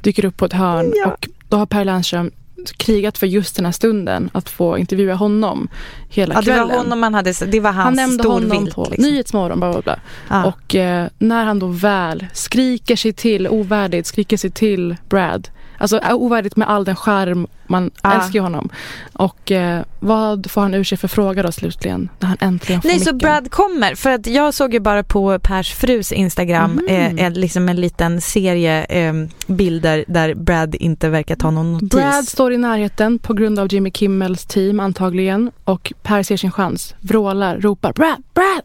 dyker 0.00 0.24
upp 0.24 0.36
på 0.36 0.44
ett 0.44 0.52
hörn 0.52 0.92
Ja. 0.96 1.06
och 1.12 1.28
då 1.48 1.56
har 1.56 1.66
Per 1.66 1.84
Lernström 1.84 2.30
krigat 2.76 3.18
för 3.18 3.26
just 3.26 3.56
den 3.56 3.64
här 3.64 3.72
stunden 3.72 4.30
att 4.32 4.48
få 4.48 4.78
intervjua 4.78 5.14
honom 5.14 5.68
hela 6.08 6.34
Ja, 6.34 6.40
det 6.40 6.44
kvällen. 6.46 6.68
var 6.68 6.76
honom 6.76 7.00
man 7.00 7.14
hade, 7.14 7.32
det 7.46 7.60
var 7.60 7.72
hans 7.72 7.84
han 7.84 7.94
nämnde 7.94 8.28
honom 8.28 8.50
storvilt. 8.50 8.74
på 8.74 8.86
liksom. 8.90 9.04
Nyhetsmorgon, 9.10 9.58
bla 9.60 9.72
bla 9.72 9.80
bla. 9.82 9.98
Ja. 10.30 10.44
Och 10.44 10.74
eh, 10.74 11.06
när 11.18 11.44
han 11.44 11.58
då 11.58 11.66
väl 11.66 12.26
skriker 12.32 12.96
sig 12.96 13.12
till, 13.12 13.48
ovärdigt, 13.48 14.06
skriker 14.06 14.36
sig 14.36 14.50
till 14.50 14.96
Brad. 15.08 15.48
Alltså 15.78 15.98
eh, 16.00 16.14
ovärdigt 16.14 16.56
med 16.56 16.68
all 16.68 16.84
den 16.84 16.96
skärm, 16.96 17.46
man 17.66 17.90
Ja. 18.02 18.12
älskar 18.14 18.32
ju 18.34 18.40
honom. 18.40 18.68
Och 19.12 19.52
eh, 19.52 19.82
vad 20.00 20.50
får 20.50 20.60
han 20.60 20.74
ur 20.74 20.84
sig 20.84 20.98
för 20.98 21.08
fråga 21.08 21.42
då 21.42 21.52
slutligen? 21.52 22.08
När 22.18 22.28
han 22.28 22.36
äntligen 22.40 22.82
får 22.82 22.88
Nej, 22.88 22.98
så 23.00 23.14
micken? 23.14 23.18
Brad 23.18 23.50
kommer. 23.50 23.94
För 23.94 24.10
att 24.10 24.26
jag 24.26 24.54
såg 24.54 24.74
ju 24.74 24.80
bara 24.80 25.02
på 25.02 25.38
Pers 25.38 25.74
frus 25.74 26.12
Instagram 26.12 26.78
Mm. 26.88 27.18
eh, 27.18 27.24
en, 27.26 27.34
liksom 27.34 27.68
en 27.68 27.76
liten 27.76 28.20
serie 28.20 28.84
eh, 28.84 29.12
bilder 29.46 30.04
där 30.08 30.34
Brad 30.34 30.74
inte 30.74 31.08
verkar 31.08 31.36
ta 31.36 31.50
någon 31.50 31.72
notis. 31.72 31.88
Brad 31.90 32.28
står 32.28 32.52
i 32.52 32.58
närheten 32.58 33.18
på 33.18 33.34
grund 33.34 33.58
av 33.58 33.72
Jimmy 33.72 33.90
Kimmels 33.90 34.44
team 34.44 34.80
antagligen. 34.80 35.50
Och 35.64 35.92
Per 36.02 36.22
ser 36.22 36.36
sin 36.36 36.50
chans, 36.52 36.94
vrålar, 37.00 37.56
ropar 37.60 37.92
Brad, 37.92 38.22
Brad! 38.34 38.62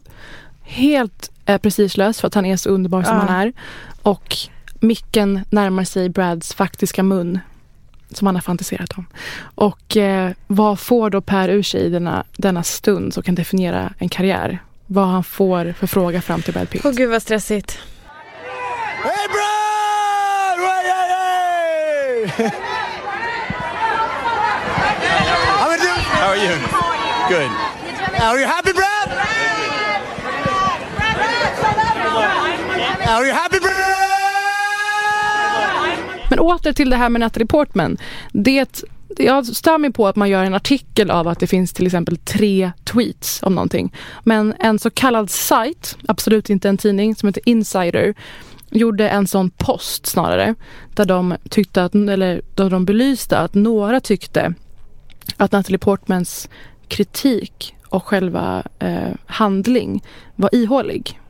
Helt 0.62 1.30
eh, 1.46 1.58
prestigelös 1.58 2.20
för 2.20 2.26
att 2.26 2.34
han 2.34 2.44
är 2.46 2.56
så 2.56 2.68
underbar 2.70 3.02
som 3.02 3.16
han 3.16 3.28
är. 3.28 3.52
Och 4.02 4.36
micken 4.84 5.40
närmar 5.50 5.84
sig 5.84 6.08
Brads 6.08 6.54
faktiska 6.54 7.02
mun. 7.02 7.38
Som 8.10 8.26
han 8.26 8.34
har 8.34 8.42
fantiserat 8.42 8.98
om. 8.98 9.06
Och 9.54 9.96
eh, 9.96 10.32
vad 10.46 10.80
får 10.80 11.10
då 11.10 11.20
Per 11.20 11.48
ur 11.48 11.62
sig 11.62 11.80
i 11.80 11.88
denna, 11.88 12.24
denna 12.36 12.62
stund 12.62 13.14
som 13.14 13.22
kan 13.22 13.34
definiera 13.34 13.92
en 13.98 14.08
karriär? 14.08 14.58
Vad 14.86 15.06
han 15.06 15.24
får 15.24 15.74
för 15.78 15.86
fråga 15.86 16.22
fram 16.22 16.42
till 16.42 16.52
Brad 16.52 16.70
Pitt. 16.70 16.82
Åh 16.84 16.92
gud 16.92 17.10
vad 17.10 17.22
stressigt. 17.22 17.78
Hey, 19.02 19.28
Brad! 19.28 19.64
Hey, 20.58 20.84
hey, 20.90 22.26
hey! 22.26 22.50
How 25.60 25.70
are 25.70 25.78
you? 25.78 25.94
How 26.20 26.28
are 26.28 26.36
you? 26.36 26.58
Good. 27.28 27.50
Are 28.22 28.38
you 28.40 28.46
happy, 28.46 28.72
Brad? 28.72 29.08
Are 33.06 33.26
you 33.26 33.32
happy, 33.32 33.43
åter 36.46 36.72
till 36.72 36.90
det 36.90 36.96
här 36.96 37.08
med 37.08 37.20
Natalie 37.20 37.46
Portman. 37.46 37.96
Det, 38.32 38.84
jag 39.16 39.46
stör 39.46 39.78
mig 39.78 39.92
på 39.92 40.08
att 40.08 40.16
man 40.16 40.30
gör 40.30 40.44
en 40.44 40.54
artikel 40.54 41.10
av 41.10 41.28
att 41.28 41.40
det 41.40 41.46
finns 41.46 41.72
till 41.72 41.86
exempel 41.86 42.16
tre 42.16 42.72
tweets 42.84 43.42
om 43.42 43.54
någonting. 43.54 43.92
Men 44.22 44.54
en 44.60 44.78
så 44.78 44.90
kallad 44.90 45.30
sajt, 45.30 45.96
absolut 46.08 46.50
inte 46.50 46.68
en 46.68 46.78
tidning, 46.78 47.14
som 47.14 47.26
heter 47.26 47.42
Insider 47.46 48.14
gjorde 48.70 49.08
en 49.08 49.26
sån 49.26 49.50
post 49.50 50.06
snarare. 50.06 50.54
Där 50.94 51.04
de 51.04 51.36
tyckte 51.50 51.84
att, 51.84 51.94
eller 51.94 52.42
där 52.54 52.70
de 52.70 52.84
belyste 52.84 53.38
att 53.38 53.54
några 53.54 54.00
tyckte 54.00 54.54
att 55.36 55.52
Natalie 55.52 55.78
Portmans 55.78 56.48
kritik 56.88 57.76
och 57.88 58.04
själva 58.04 58.62
eh, 58.78 59.12
handling 59.26 60.02
var 60.36 60.54
ihålig. 60.54 61.20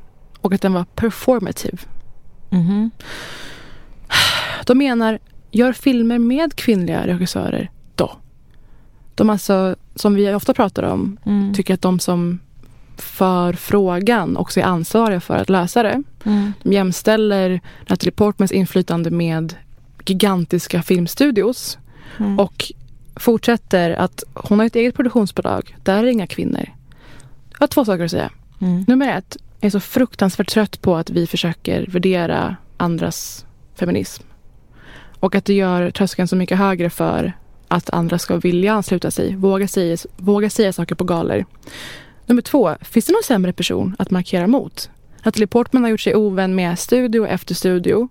Och 0.41 0.53
att 0.53 0.63
den 0.63 0.73
var 0.73 0.85
performative. 0.85 1.79
Mhm. 2.51 2.91
De 4.67 4.79
menar, 4.79 5.19
gör 5.51 5.73
filmer 5.73 6.19
med 6.19 6.55
kvinnliga 6.55 7.07
regissörer 7.07 7.71
då. 7.95 8.17
De 9.15 9.31
alltså, 9.31 9.77
som 9.95 10.15
vi 10.15 10.35
ofta 10.35 10.55
pratar 10.55 10.83
om, 10.83 11.17
Mm. 11.27 11.55
tycker 11.55 11.75
att 11.75 11.83
de 11.83 11.99
som 12.01 12.39
för 12.97 13.53
frågan 13.53 14.37
också 14.37 14.61
är 14.61 14.65
ansvariga 14.65 15.21
för 15.21 15.35
att 15.37 15.49
lösa 15.51 15.83
det. 15.83 16.03
Mm. 16.25 16.53
De 16.63 16.73
jämställer 16.73 17.61
Natalie 17.89 18.13
Portmans 18.13 18.53
inflytande 18.53 19.11
med 19.11 19.55
gigantiska 20.07 20.83
filmstudios 20.83 21.79
Mm. 22.19 22.39
och 22.39 22.73
fortsätter 23.17 23.91
att 23.91 24.25
hon 24.35 24.59
har 24.59 24.67
ett 24.67 24.77
eget 24.77 24.95
produktionsbolag. 24.95 25.77
Där 25.83 25.99
är 25.99 26.03
det 26.03 26.13
inga 26.13 26.27
kvinnor. 26.27 26.65
Jag 27.53 27.61
har 27.61 27.67
två 27.67 27.85
saker 27.85 28.05
att 28.05 28.11
säga. 28.11 28.31
Mm. 28.61 28.85
Nummer 28.89 29.19
ett, 29.19 29.37
jag 29.61 29.67
är 29.67 29.71
så 29.71 29.81
fruktansvärt 29.81 30.49
trött 30.51 30.81
på 30.83 30.97
att 30.97 31.11
vi 31.11 31.27
försöker 31.27 31.87
värdera 31.89 32.57
andras 32.77 33.47
feminism. 33.75 34.23
Och 35.25 35.35
att 35.35 35.45
det 35.45 35.55
gör 35.55 35.91
tröskeln 35.91 36.29
så 36.29 36.37
mycket 36.37 36.59
högre 36.59 36.91
för 36.91 37.33
att 37.69 37.91
andra 37.91 38.19
ska 38.19 38.37
vilja 38.37 38.73
ansluta 38.73 39.11
sig, 39.11 39.37
våga 39.37 39.69
säga, 39.69 39.97
våga 40.17 40.51
säga 40.51 40.73
saker 40.73 40.95
på 40.95 41.05
galor. 41.05 41.45
Nummer 42.27 42.43
två, 42.43 42.77
finns 42.81 43.07
det 43.07 43.13
någon 43.13 43.23
sämre 43.25 43.53
person 43.53 43.97
att 43.99 44.11
markera 44.11 44.47
mot? 44.47 44.91
Natalie 45.23 45.47
Portman 45.47 45.83
har 45.83 45.91
gjort 45.91 46.01
sig 46.01 46.15
ovän 46.15 46.55
med 46.55 46.79
studio 46.79 47.27
efter 47.27 47.55
studio. 47.55 48.09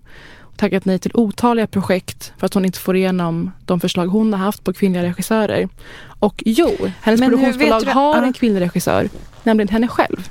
Tackat 0.56 0.84
nej 0.84 0.98
till 0.98 1.10
otaliga 1.14 1.66
projekt 1.66 2.32
för 2.38 2.46
att 2.46 2.54
hon 2.54 2.64
inte 2.64 2.78
får 2.78 2.96
igenom 2.96 3.50
de 3.64 3.80
förslag 3.80 4.06
hon 4.06 4.32
har 4.32 4.40
haft 4.40 4.64
på 4.64 4.72
kvinnliga 4.72 5.02
regissörer. 5.02 5.68
Och 6.18 6.42
jo, 6.46 6.70
hennes 7.00 7.20
Men 7.20 7.30
produktionsbolag 7.30 7.80
har 7.80 8.22
en 8.22 8.32
kvinnlig 8.32 8.60
regissör, 8.60 9.08
nämligen 9.42 9.68
henne 9.68 9.88
själv. 9.88 10.28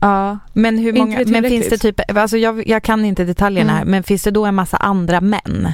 Ja, 0.00 0.38
men 0.52 0.78
hur 0.78 0.92
många, 0.92 1.22
men 1.26 1.44
finns 1.44 1.68
det 1.68 1.78
typ, 1.78 2.16
alltså 2.16 2.36
jag, 2.36 2.66
jag 2.68 2.82
kan 2.82 3.04
inte 3.04 3.24
detaljerna 3.24 3.72
här, 3.72 3.80
Mm. 3.82 3.90
men 3.90 4.02
finns 4.02 4.22
det 4.22 4.30
då 4.30 4.44
en 4.46 4.54
massa 4.54 4.76
andra 4.76 5.20
män? 5.20 5.72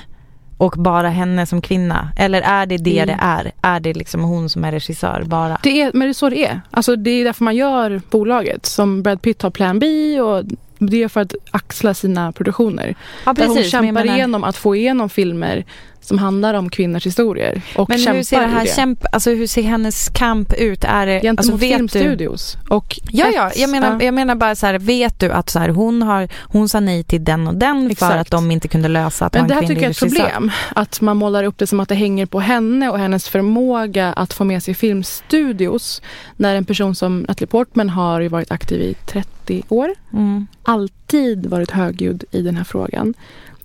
Och 0.59 0.75
bara 0.79 1.09
henne 1.09 1.47
som 1.47 1.61
kvinna? 1.63 2.09
Eller 2.17 2.43
är 2.43 2.67
det 2.67 2.77
det 2.77 2.99
Mm. 2.99 3.07
det 3.17 3.23
är? 3.25 3.53
Är 3.63 3.81
det 3.81 3.95
liksom 3.95 4.21
hon 4.25 4.49
som 4.51 4.65
är 4.65 4.73
regissör 4.73 5.23
bara? 5.27 5.59
Det 5.63 5.83
är, 5.83 5.91
men 5.95 6.01
det 6.01 6.09
är 6.09 6.13
så 6.13 6.29
det 6.31 6.47
är. 6.47 6.61
Alltså 6.71 6.97
det 6.97 7.11
är 7.11 7.25
därför 7.25 7.45
man 7.45 7.57
gör 7.57 8.01
bolaget. 8.11 8.67
Som 8.67 9.03
Brad 9.03 9.23
Pitt 9.23 9.43
har 9.43 9.51
Plan 9.51 9.79
B 9.79 9.87
och 10.21 10.45
det 10.79 11.03
är 11.03 11.09
för 11.09 11.21
att 11.21 11.35
axla 11.51 11.95
sina 11.95 12.33
produktioner. 12.33 12.95
Ja, 13.27 13.33
där 13.33 13.47
hon 13.47 13.57
precis, 13.57 13.73
men 13.73 13.85
jag 13.85 13.87
kämpar 13.89 14.05
menar- 14.05 14.17
igenom 14.17 14.45
att 14.45 14.57
få 14.57 14.77
igenom 14.77 15.09
filmer 15.09 15.65
som 16.01 16.19
handlar 16.19 16.55
om 16.55 16.71
kvinnors 16.71 17.07
historier. 17.07 17.63
Och 17.77 17.89
Men 17.89 17.99
hur 17.99 18.23
ser 18.23 18.41
det 18.41 18.47
här 18.47 18.67
kämp, 18.67 19.05
alltså 19.13 19.31
hur 19.31 19.47
ser 19.47 19.63
hennes 19.63 20.09
kamp 20.09 20.53
ut? 20.53 20.85
Är 20.85 21.07
det, 21.07 21.13
Gentemot 21.13 21.39
alltså 21.39 21.53
du, 21.53 21.59
filmstudios. 21.59 22.57
Och 22.69 23.01
Ja, 23.11 23.27
ja, 23.35 23.51
jag 23.57 23.71
menar, 23.71 23.93
ja. 24.01 24.05
jag 24.05 24.15
menar 24.15 24.35
bara 24.35 24.55
så 24.55 24.67
här, 24.67 24.79
vet 24.79 25.21
du 25.21 25.31
att 25.31 25.51
så 25.51 25.59
här, 25.59 25.69
hon, 25.69 26.03
har, 26.03 26.29
hon 26.43 26.69
sa 26.69 26.81
nej 26.81 27.05
till 27.05 27.25
den 27.25 27.47
och 27.47 27.55
den 27.55 27.91
Exakt. 27.91 28.13
för 28.13 28.19
att 28.19 28.31
de 28.31 28.51
inte 28.51 28.69
kunde 28.69 28.89
lösa 28.89 29.27
att 29.27 29.35
Men 29.35 29.49
det 29.49 29.55
här 29.55 29.61
tycker 29.61 29.75
jag 29.75 29.85
är 29.85 29.91
ett 29.91 29.99
problem. 29.99 30.51
Att 30.75 31.01
man 31.01 31.17
målar 31.17 31.45
upp 31.45 31.59
det 31.59 31.67
som 31.67 31.81
att 31.81 31.89
det 31.89 31.95
hänger 31.95 32.27
på 32.27 32.41
henne 32.41 32.91
och 32.91 32.99
hennes 32.99 33.29
förmåga 33.29 34.13
att 34.13 34.33
få 34.33 34.45
med 34.45 34.63
sig 34.63 34.75
filmstudios. 34.75 36.03
När 36.37 36.55
en 36.55 36.65
person 36.65 36.95
som 36.95 37.21
Natalie 37.21 37.47
Portman 37.47 37.89
har 37.89 38.29
varit 38.29 38.51
aktiv 38.51 38.81
i 38.81 38.95
30 39.07 39.63
år. 39.69 39.95
Mm. 40.13 40.47
Alltid 40.63 41.47
varit 41.47 41.71
högljudd 41.71 42.25
i 42.31 42.43
den 42.43 42.57
här 42.57 42.65
frågan. 42.65 43.15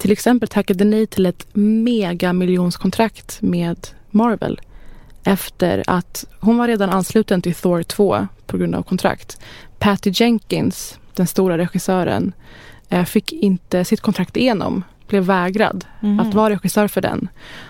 Till 0.01 0.11
exempel 0.11 0.49
tackade 0.49 0.83
nej 0.83 1.07
till 1.07 1.25
ett 1.25 1.47
megamillionskontrakt 1.53 3.41
med 3.41 3.87
Marvel. 4.11 4.61
Efter 5.23 5.83
att 5.87 6.25
hon 6.39 6.57
var 6.57 6.67
redan 6.67 6.89
ansluten 6.89 7.41
till 7.41 7.53
Thor 7.55 7.83
2 7.83 8.27
på 8.47 8.57
grund 8.57 8.75
av 8.75 8.83
kontrakt. 8.83 9.39
Patty 9.79 10.11
Jenkins, 10.13 10.99
den 11.15 11.27
stora 11.27 11.57
regissören, 11.57 12.33
eh, 12.89 13.05
fick 13.05 13.33
inte 13.33 13.85
sitt 13.85 14.01
kontrakt 14.01 14.37
igenom. 14.37 14.83
Blev 15.07 15.23
vägrad 15.23 15.85
Mhm. 15.99 16.19
att 16.19 16.33
vara 16.33 16.53
regissör 16.53 16.87
för 16.87 17.01
den. 17.01 17.27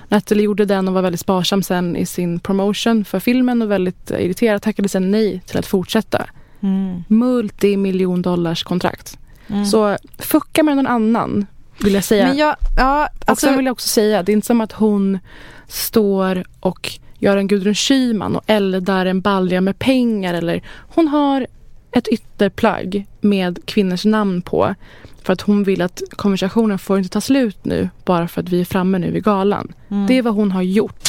Natalie 0.10 0.44
gjorde 0.44 0.66
den 0.66 0.88
och 0.88 0.94
var 0.94 1.02
väldigt 1.02 1.20
sparsam 1.22 1.64
sen 1.64 1.96
i 1.96 2.06
sin 2.06 2.40
promotion 2.40 3.06
för 3.06 3.20
filmen 3.20 3.62
och 3.62 3.72
väldigt 3.72 4.12
irriterad. 4.12 4.62
Tackade 4.62 4.90
sen 4.90 5.12
nej 5.12 5.42
till 5.46 5.58
att 5.58 5.66
fortsätta. 5.66 6.26
Mm. 6.62 7.04
Multimiljon 7.08 8.22
dollars 8.22 8.64
kontrakt. 8.64 9.18
Mm. 9.48 9.66
Så 9.66 9.98
fucka 10.20 10.64
med 10.64 10.76
någon 10.76 10.88
annan 10.88 11.46
vill 11.84 11.94
jag 11.94 12.04
säga. 12.04 12.28
Men 12.28 12.38
jag, 12.38 12.56
ja, 12.78 13.10
och 13.20 13.30
alltså, 13.30 13.46
sen 13.46 13.58
vill 13.58 13.66
jag 13.66 13.74
också 13.74 13.88
säga, 13.88 14.24
det 14.24 14.32
är 14.32 14.34
inte 14.34 14.48
som 14.48 14.62
att 14.62 14.72
hon 14.72 15.20
står 15.68 16.44
och 16.60 16.92
gör 17.20 17.38
en 17.38 17.48
Gudrun 17.48 17.76
Schyman 17.76 18.36
och 18.36 18.44
eldar 18.48 19.06
en 19.06 19.22
balja 19.22 19.62
med 19.62 19.80
pengar. 19.80 20.34
Eller, 20.34 20.62
hon 20.96 21.08
har 21.08 21.48
ett 21.92 22.08
ytterplagg 22.08 23.06
med 23.22 23.60
kvinnors 23.66 24.06
namn 24.06 24.42
på. 24.42 24.76
För 25.24 25.34
att 25.34 25.42
hon 25.42 25.64
vill 25.64 25.82
att 25.82 26.02
konversationen 26.12 26.80
får 26.80 26.98
inte 26.98 27.10
ta 27.10 27.22
slut 27.22 27.66
nu 27.66 27.90
bara 28.06 28.28
för 28.28 28.42
att 28.42 28.50
vi 28.50 28.62
är 28.62 28.66
framme 28.66 29.00
nu 29.00 29.12
vid 29.12 29.24
galan. 29.24 29.74
Mm. 29.90 30.08
Det 30.08 30.18
är 30.18 30.22
vad 30.22 30.34
hon 30.34 30.52
har 30.52 30.62
gjort. 30.62 31.08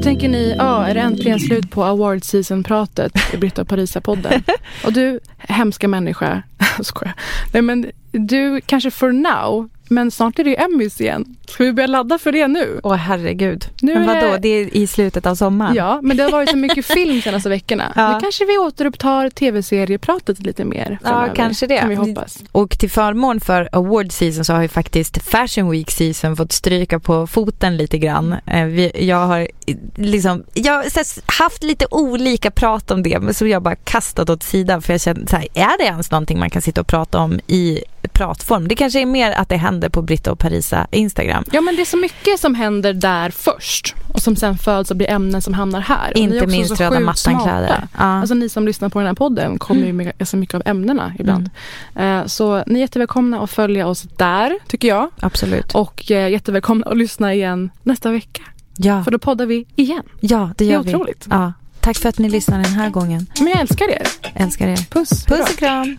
Då 0.00 0.04
tänker 0.04 0.28
ni, 0.28 0.54
ja, 0.58 0.86
är 0.86 0.94
det 0.94 1.00
äntligen 1.00 1.40
slut 1.40 1.70
på 1.70 1.84
award 1.84 2.24
season-pratet 2.24 3.12
i 3.34 3.36
Britta 3.36 3.62
och 3.62 3.68
Parisa-podden? 3.68 4.42
och 4.84 4.92
du, 4.92 5.20
hemska 5.38 5.88
människa, 5.88 6.42
skojar. 6.80 7.14
Nej 7.52 7.62
men 7.62 7.90
du, 8.12 8.60
kanske 8.60 8.90
for 8.90 9.12
now, 9.12 9.68
men 9.90 10.10
snart 10.10 10.38
är 10.38 10.44
det 10.44 10.50
ju 10.50 10.56
Emmys 10.56 11.00
igen. 11.00 11.36
Ska 11.48 11.64
vi 11.64 11.72
börja 11.72 11.86
ladda 11.86 12.18
för 12.18 12.32
det 12.32 12.48
nu? 12.48 12.80
Åh 12.82 12.94
herregud. 12.94 13.64
Nu 13.82 13.94
men 13.94 14.08
är 14.08 14.14
vadå, 14.20 14.32
det- 14.32 14.38
det 14.38 14.48
är 14.48 14.76
i 14.76 14.86
slutet 14.86 15.26
av 15.26 15.34
sommaren? 15.34 15.74
Ja, 15.74 16.00
men 16.02 16.16
det 16.16 16.22
har 16.22 16.30
varit 16.30 16.50
så 16.50 16.56
mycket 16.56 16.86
film 16.94 17.22
senaste 17.22 17.48
veckorna. 17.48 17.92
Ja. 17.96 18.14
Nu 18.14 18.20
kanske 18.20 18.44
vi 18.44 18.58
återupptar 18.58 19.30
tv-seriepratet 19.30 20.38
lite 20.42 20.64
mer 20.64 20.98
Ja, 21.02 21.08
framöver. 21.10 21.34
kanske 21.34 21.66
det. 21.66 21.78
Kan 21.78 21.88
vi 21.88 21.94
hoppas. 21.94 22.38
Och 22.52 22.78
till 22.78 22.90
förmån 22.90 23.40
för 23.40 23.68
award 23.72 24.12
season 24.12 24.44
så 24.44 24.52
har 24.52 24.62
ju 24.62 24.68
faktiskt 24.68 25.22
Fashion 25.22 25.70
Week 25.70 25.90
season 25.90 26.36
fått 26.36 26.52
stryka 26.52 27.00
på 27.00 27.26
foten 27.26 27.76
lite 27.76 27.98
grann. 27.98 28.34
Eh, 28.46 28.86
jag 29.04 29.26
har 29.26 29.40
eh, 29.40 29.76
liksom, 29.96 30.44
jag 30.54 30.72
har 30.72 31.42
haft 31.42 31.62
lite 31.62 31.86
olika 31.90 32.50
prat 32.50 32.90
om 32.90 33.02
det 33.02 33.18
men 33.20 33.34
så 33.34 33.46
jag 33.46 33.62
bara 33.62 33.76
kastat 33.76 34.30
åt 34.30 34.42
sidan 34.42 34.82
för 34.82 34.92
jag 34.92 35.00
känner 35.00 35.26
så 35.26 35.36
här, 35.36 35.46
är 35.54 35.78
det 35.78 35.84
ens 35.84 36.10
någonting 36.10 36.38
man 36.38 36.50
kan 36.50 36.62
sitta 36.62 36.80
och 36.80 36.86
prata 36.86 37.18
om 37.18 37.40
i 37.46 37.80
pratform? 38.08 38.68
Det 38.68 38.74
kanske 38.74 39.00
är 39.00 39.06
mer 39.06 39.32
att 39.32 39.48
det 39.48 39.56
händer 39.56 39.88
på 39.88 40.02
Britta 40.02 40.32
och 40.32 40.38
Parisa 40.38 40.86
Instagram. 40.90 41.44
Ja, 41.52 41.60
men 41.60 41.76
det 41.76 41.82
är 41.82 41.86
så 41.86 41.96
mycket 41.96 42.40
som 42.40 42.54
händer 42.54 42.92
där 42.92 43.30
först 43.30 43.94
och 44.14 44.22
som 44.22 44.36
sen 44.36 44.58
föds 44.58 44.90
och 44.90 44.96
blir 44.96 45.10
ämnen 45.10 45.42
som 45.42 45.54
hamnar 45.54 45.80
här. 45.80 46.10
Och 46.10 46.16
Inte 46.16 46.46
minst 46.46 46.80
röda 46.80 47.00
mattan-kläder. 47.00 47.88
Ja. 47.98 48.04
Alltså 48.04 48.34
ni 48.34 48.48
som 48.48 48.66
lyssnar 48.66 48.88
på 48.88 48.98
den 48.98 49.06
här 49.06 49.14
podden 49.14 49.58
kommer 49.58 49.86
ju 49.86 49.92
med 49.92 50.12
så 50.24 50.36
mycket 50.36 50.54
av 50.54 50.62
ämnena 50.64 51.12
ibland. 51.18 51.50
Eh, 51.96 52.26
Så 52.26 52.64
ni 52.66 52.74
är 52.78 52.80
jättevälkomna 52.80 53.40
att 53.40 53.50
följa 53.50 53.86
oss 53.86 54.02
där, 54.16 54.58
tycker 54.66 54.88
jag. 54.88 55.10
Absolut. 55.20 55.74
Och 55.74 56.10
eh, 56.10 56.28
jättevälkomna 56.30 56.86
att 56.86 56.96
lyssna 56.96 57.34
igen 57.34 57.70
nästa 57.82 58.10
vecka. 58.10 58.42
Ja, 58.76 59.04
För 59.04 59.10
då 59.10 59.18
poddar 59.18 59.46
vi 59.46 59.66
igen. 59.76 60.02
ja 60.20 60.38
det 60.56 60.64
Det 60.64 60.70
är 60.70 60.72
gör 60.72 60.82
vi. 60.82 60.94
otroligt. 60.94 61.26
Ja. 61.30 61.52
Tack 61.80 61.96
för 61.98 62.08
att 62.08 62.18
ni 62.18 62.28
lyssnar 62.28 62.62
den 62.62 62.72
här 62.72 62.90
gången. 62.90 63.26
Men 63.38 63.46
jag 63.48 63.60
älskar 63.60 63.88
er. 63.90 64.06
Älskar 64.34 64.68
er. 64.68 64.76
Puss. 64.90 65.24
Puss 65.26 65.40
och 65.50 65.56
kram. 65.58 65.98